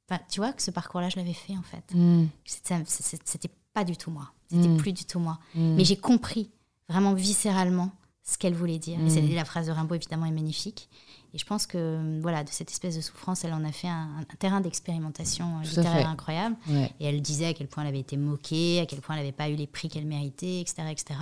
[0.08, 1.82] Enfin, tu vois, que ce parcours-là, je l'avais fait en fait.
[1.94, 2.26] Mm.
[2.44, 4.30] C'était pas du tout moi.
[4.50, 4.76] C'était Mm.
[4.78, 5.38] plus du tout moi.
[5.54, 5.74] Mm.
[5.76, 6.50] Mais j'ai compris
[6.88, 7.92] vraiment viscéralement
[8.24, 8.98] ce qu'elle voulait dire.
[8.98, 9.06] Mm.
[9.06, 10.88] Et c'est- la phrase de Rimbaud, évidemment, est magnifique.
[11.32, 14.08] Et je pense que voilà, de cette espèce de souffrance, elle en a fait un,
[14.18, 16.56] un terrain d'expérimentation euh, littéraire incroyable.
[16.68, 16.92] Ouais.
[16.98, 19.30] Et elle disait à quel point elle avait été moquée, à quel point elle n'avait
[19.32, 21.20] pas eu les prix qu'elle méritait, etc., etc.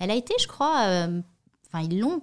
[0.00, 1.22] Elle a été, je crois, euh,
[1.68, 2.22] enfin ils l'ont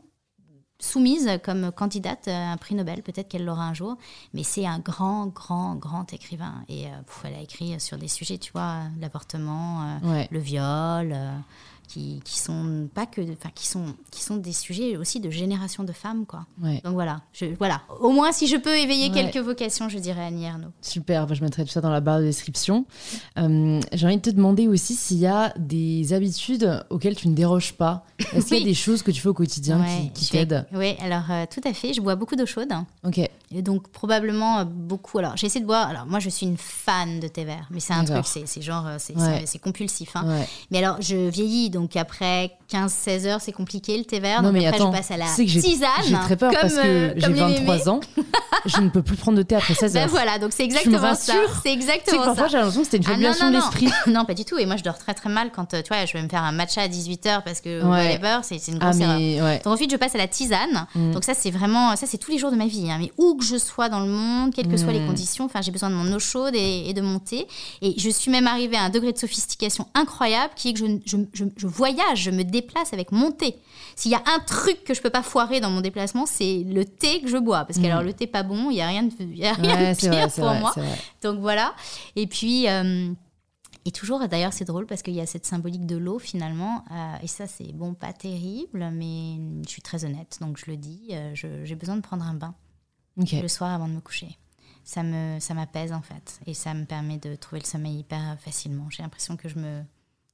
[0.82, 3.02] soumise comme candidate à un prix Nobel.
[3.04, 3.96] Peut-être qu'elle l'aura un jour,
[4.34, 6.64] mais c'est un grand, grand, grand écrivain.
[6.68, 6.90] Et euh,
[7.24, 10.28] elle a écrit sur des sujets, tu vois, l'avortement, euh, Ouais.
[10.32, 11.16] le viol.
[11.92, 15.84] Qui, qui sont pas que enfin qui sont qui sont des sujets aussi de génération
[15.84, 16.80] de femmes quoi Ouais.
[16.84, 19.14] donc voilà je, voilà au moins si je peux éveiller Ouais.
[19.32, 22.20] quelques vocations je dirais Annie Ernaux Super, bah, je mettrai tout ça dans la barre
[22.20, 22.86] de description.
[23.38, 27.36] Euh, J'ai envie de te demander aussi s'il y a des habitudes auxquelles tu ne
[27.36, 28.06] déroges pas.
[28.34, 30.66] Est-ce qu'il y a des choses que tu fais au quotidien Ouais, qui, qui t'aident?
[30.74, 31.94] Oui, alors euh, tout à fait.
[31.94, 32.72] Je bois beaucoup d'eau chaude.
[33.04, 35.18] Ok, Et donc probablement euh, beaucoup.
[35.18, 35.88] Alors j'essaie de boire.
[35.90, 38.88] Alors moi je suis une fan de thé vert, mais c'est un truc, c'est genre,
[38.98, 40.16] c'est compulsif.
[40.16, 40.46] hein.
[40.70, 44.42] Mais alors je vieillis, donc après 15-16 heures c'est compliqué le thé vert.
[44.42, 45.90] Non donc mais après attends, je passe à la tu sais que tisane.
[46.08, 47.88] j'ai très peur parce que euh, j'ai comme les 23 mémés.
[47.90, 48.00] ans.
[48.66, 50.10] je ne peux plus prendre de thé après 16 Ben heures.
[50.10, 51.16] voilà, donc c'est me exactement ça.
[51.16, 53.58] C'est Tu sais exactement parfois j'ai l'impression que c'était une Ah non, fabulation non, de
[53.58, 53.62] non.
[53.64, 53.88] l'esprit.
[54.12, 54.58] non, pas du tout.
[54.58, 56.44] Et moi, je dors très très mal quand, euh, tu vois, je vais me faire
[56.44, 58.18] un matcha à 18h parce que Ouais.
[58.18, 59.18] whatever, c'est une Ah grosse erreur.
[59.20, 59.62] mais ouais.
[59.64, 60.88] Donc ensuite, je passe à la tisane.
[60.96, 61.12] Mm.
[61.12, 62.90] Donc ça, c'est vraiment, ça, c'est tous les jours de ma vie.
[62.92, 62.98] hein.
[63.00, 65.08] Mais où que je sois dans le monde, quelles que soient les Mm.
[65.08, 67.48] conditions, enfin, j'ai besoin de mon eau chaude et, et de mon thé.
[67.82, 70.86] Et je suis même arrivée à un degré de sophistication incroyable qui est que je,
[71.06, 73.56] je, je- je voyage, je me déplace avec mon thé.
[73.96, 76.86] S'il y a un truc que je peux pas foirer dans mon déplacement, c'est le
[76.86, 77.66] thé que je bois.
[77.66, 77.92] Parce que Mm.
[77.92, 79.98] alors, le thé pas bon, il y a rien de, y a rien Ouais, de
[80.00, 80.74] pire vrai, pour vrai, moi.
[81.24, 81.74] Donc voilà.
[82.16, 82.68] Et puis.
[82.70, 83.12] euh,
[83.84, 86.84] et toujours, d'ailleurs, c'est drôle parce qu'il y a cette symbolique de l'eau finalement.
[86.92, 90.38] euh, et ça, c'est bon, pas terrible, mais je suis très honnête.
[90.40, 92.54] Donc je le dis, euh, j'ai besoin de prendre un bain
[93.18, 94.38] le soir avant de me coucher.
[94.84, 96.40] Ça me, ça m'apaise en fait.
[96.46, 98.88] Et ça me permet de trouver le sommeil hyper facilement.
[98.92, 99.82] J'ai l'impression que je me,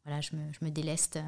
[0.07, 1.21] voilà, je me, je me déleste euh,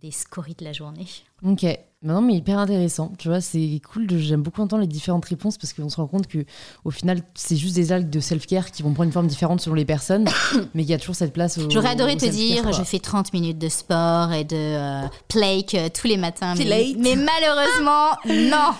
[0.00, 1.06] des scories de la journée.
[1.44, 1.66] Ok.
[2.02, 3.12] Bah non, mais hyper intéressant.
[3.18, 4.06] Tu vois, c'est cool.
[4.08, 6.44] de- J'aime beaucoup entendre les différentes réponses parce qu'on se rend compte que
[6.84, 9.74] au final, c'est juste des algues de self-care qui vont prendre une forme différente selon
[9.76, 10.24] les personnes,
[10.74, 11.58] mais il y a toujours cette place.
[11.58, 12.72] Au, J'aurais adoré au te dire, quoi.
[12.72, 16.54] je fais 30 minutes de sport et de euh, plake euh, tous les matins.
[16.58, 18.16] Mais, mais malheureusement,
[18.50, 18.72] non.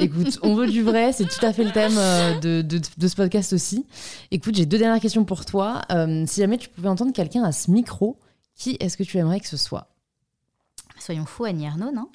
[0.00, 3.08] Écoute, on veut du vrai, c'est tout à fait le thème euh, de, de- de
[3.08, 3.86] ce podcast aussi.
[4.30, 5.82] Écoute, j'ai deux dernières questions pour toi.
[5.92, 8.18] Euh, si jamais tu pouvais entendre quelqu'un à ce micro,
[8.58, 9.88] qui est-ce que tu aimerais que ce soit?
[10.98, 12.08] Soyons fous, Annie Arnaud, non?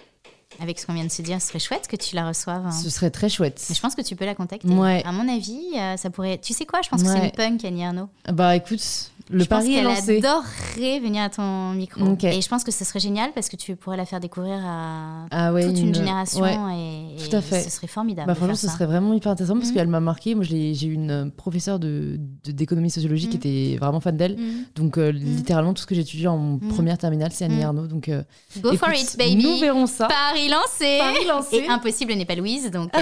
[0.60, 2.64] Avec ce qu'on vient de se dire, ce serait chouette que tu la reçoives.
[2.68, 2.72] hein.
[2.72, 3.66] Ce serait très chouette.
[3.70, 4.68] Mais je pense que tu peux la contacter.
[4.68, 5.02] Ouais.
[5.04, 6.38] À mon avis, euh, ça pourrait.
[6.38, 6.82] Tu sais quoi?
[6.84, 8.08] Je pense que c'est une punk, Annie Arnaud.
[8.32, 10.18] Bah écoute, le je pense pari est qu'elle lancé.
[10.20, 12.02] adorerait venir à ton micro.
[12.24, 15.26] Et je pense que ce serait génial parce que tu pourrais la faire découvrir à
[15.32, 16.42] Ah ouais, toute une, une- génération.
[16.42, 16.54] ouais.
[16.54, 17.62] Et, Tout à et fait.
[17.62, 18.28] ce serait formidable.
[18.28, 19.74] Bah franchement, ce serait vraiment hyper intéressant parce Mhm.
[19.76, 20.36] qu'elle m'a marqué.
[20.36, 23.74] Moi, j'ai eu une euh, professeure de- de- d'économie sociologique qui Mhm.
[23.74, 24.38] était vraiment fan d'elle.
[24.38, 24.66] Mm.
[24.76, 26.70] Donc, euh, littéralement, tout ce que j'ai étudié en Mhm.
[26.70, 27.64] première terminale, c'est Annie Mhm.
[27.64, 27.88] Arnaud.
[27.88, 28.24] Donc, euh,
[28.62, 29.44] Go for it, baby.
[29.44, 30.08] Nous verrons ça.
[30.08, 30.98] Paris lancé.
[31.00, 31.56] Paris lancé.
[31.58, 33.00] Et impossible n'est pas Louise, donc euh,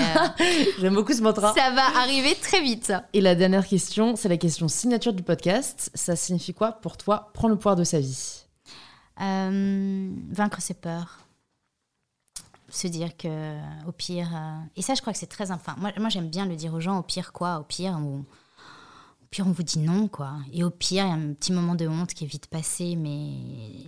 [0.79, 1.53] J'aime beaucoup ce mantra.
[1.53, 2.93] ça va arriver très vite.
[3.13, 5.89] Et la dernière question, c'est la question signature du podcast.
[5.93, 8.43] Ça signifie quoi pour toi prendre le pouvoir de sa vie?
[9.19, 11.19] Euh, vaincre ses peurs.
[12.69, 14.29] Se dire que, au pire.
[14.33, 15.51] euh, et ça, je crois que c'est très.
[15.51, 17.59] Enfin, moi, moi j'aime bien le dire aux gens au pire, quoi.
[17.59, 20.35] Au pire, on, au pire, on vous dit non, quoi.
[20.53, 22.95] Et au pire, il y a un petit moment de honte qui est vite passé,
[22.95, 23.33] mais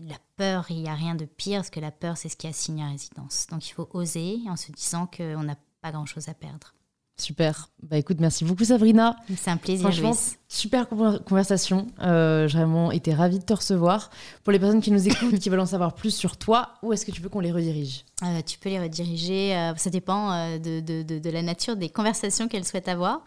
[0.10, 2.46] la peur, il n'y a rien de pire, parce que la peur, c'est ce qui
[2.46, 3.48] assigne à résidence.
[3.50, 6.74] Donc, il faut oser en se disant qu'on n'a pas grand-chose à perdre.
[7.16, 7.70] Super.
[7.84, 9.16] Bah écoute, merci beaucoup Sabrina.
[9.38, 10.14] C'est un plaisir, Franchement.
[10.56, 11.88] Super conver- conversation.
[12.01, 14.10] Euh, J'ai vraiment été ravie de te recevoir.
[14.43, 17.06] Pour les personnes qui nous écoutent, qui veulent en savoir plus sur toi, où est-ce
[17.06, 20.30] que tu veux qu'on les redirige Euh, tu peux les rediriger, euh, ça dépend
[20.60, 23.22] de, de- de- de la nature des conversations qu'elles souhaitent avoir.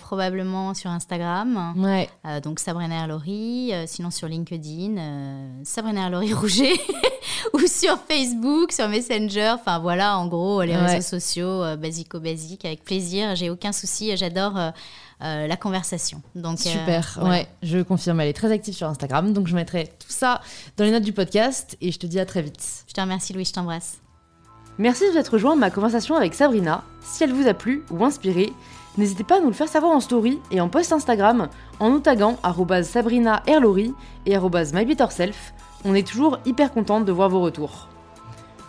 [0.00, 2.08] Probablement sur Instagram, Ouais.
[2.42, 4.94] donc Sabrina Erlori, sinon sur LinkedIn,
[5.64, 6.72] Sabrina Erlori Rouget,
[7.52, 10.86] ou sur Facebook, sur Messenger, enfin voilà, en gros, les Ouais.
[10.96, 14.58] réseaux sociaux, basico-basique, avec plaisir, j'ai aucun souci, j'adore
[15.22, 16.20] euh, la conversation.
[16.34, 17.34] Donc, euh, Super, voilà.
[17.36, 20.40] ouais, je confirme, elle est très active sur Instagram, donc je mettrai tout ça
[20.76, 22.84] dans les notes du podcast et je te dis à très vite.
[22.86, 23.98] Je te remercie, Louis, je t'embrasse.
[24.78, 26.84] Merci de vous être rejoint à ma conversation avec Sabrina.
[27.00, 28.52] Si elle vous a plu ou inspiré,
[28.98, 31.48] n'hésitez pas à nous le faire savoir en story et en post Instagram
[31.80, 32.36] en nous taguant
[32.82, 33.94] Sabrina Erlori
[34.26, 35.54] et MyBetterSelf.
[35.86, 37.88] On est toujours hyper contente de voir vos retours.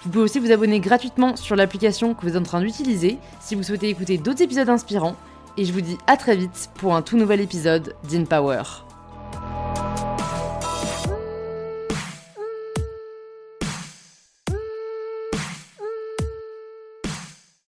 [0.04, 3.56] Vous pouvez aussi vous abonner gratuitement sur l'application que vous êtes en train d'utiliser si
[3.56, 5.18] vous souhaitez écouter d'autres épisodes inspirants.
[5.58, 8.87] Et je vous dis à très vite pour un tout nouvel épisode d'InPower.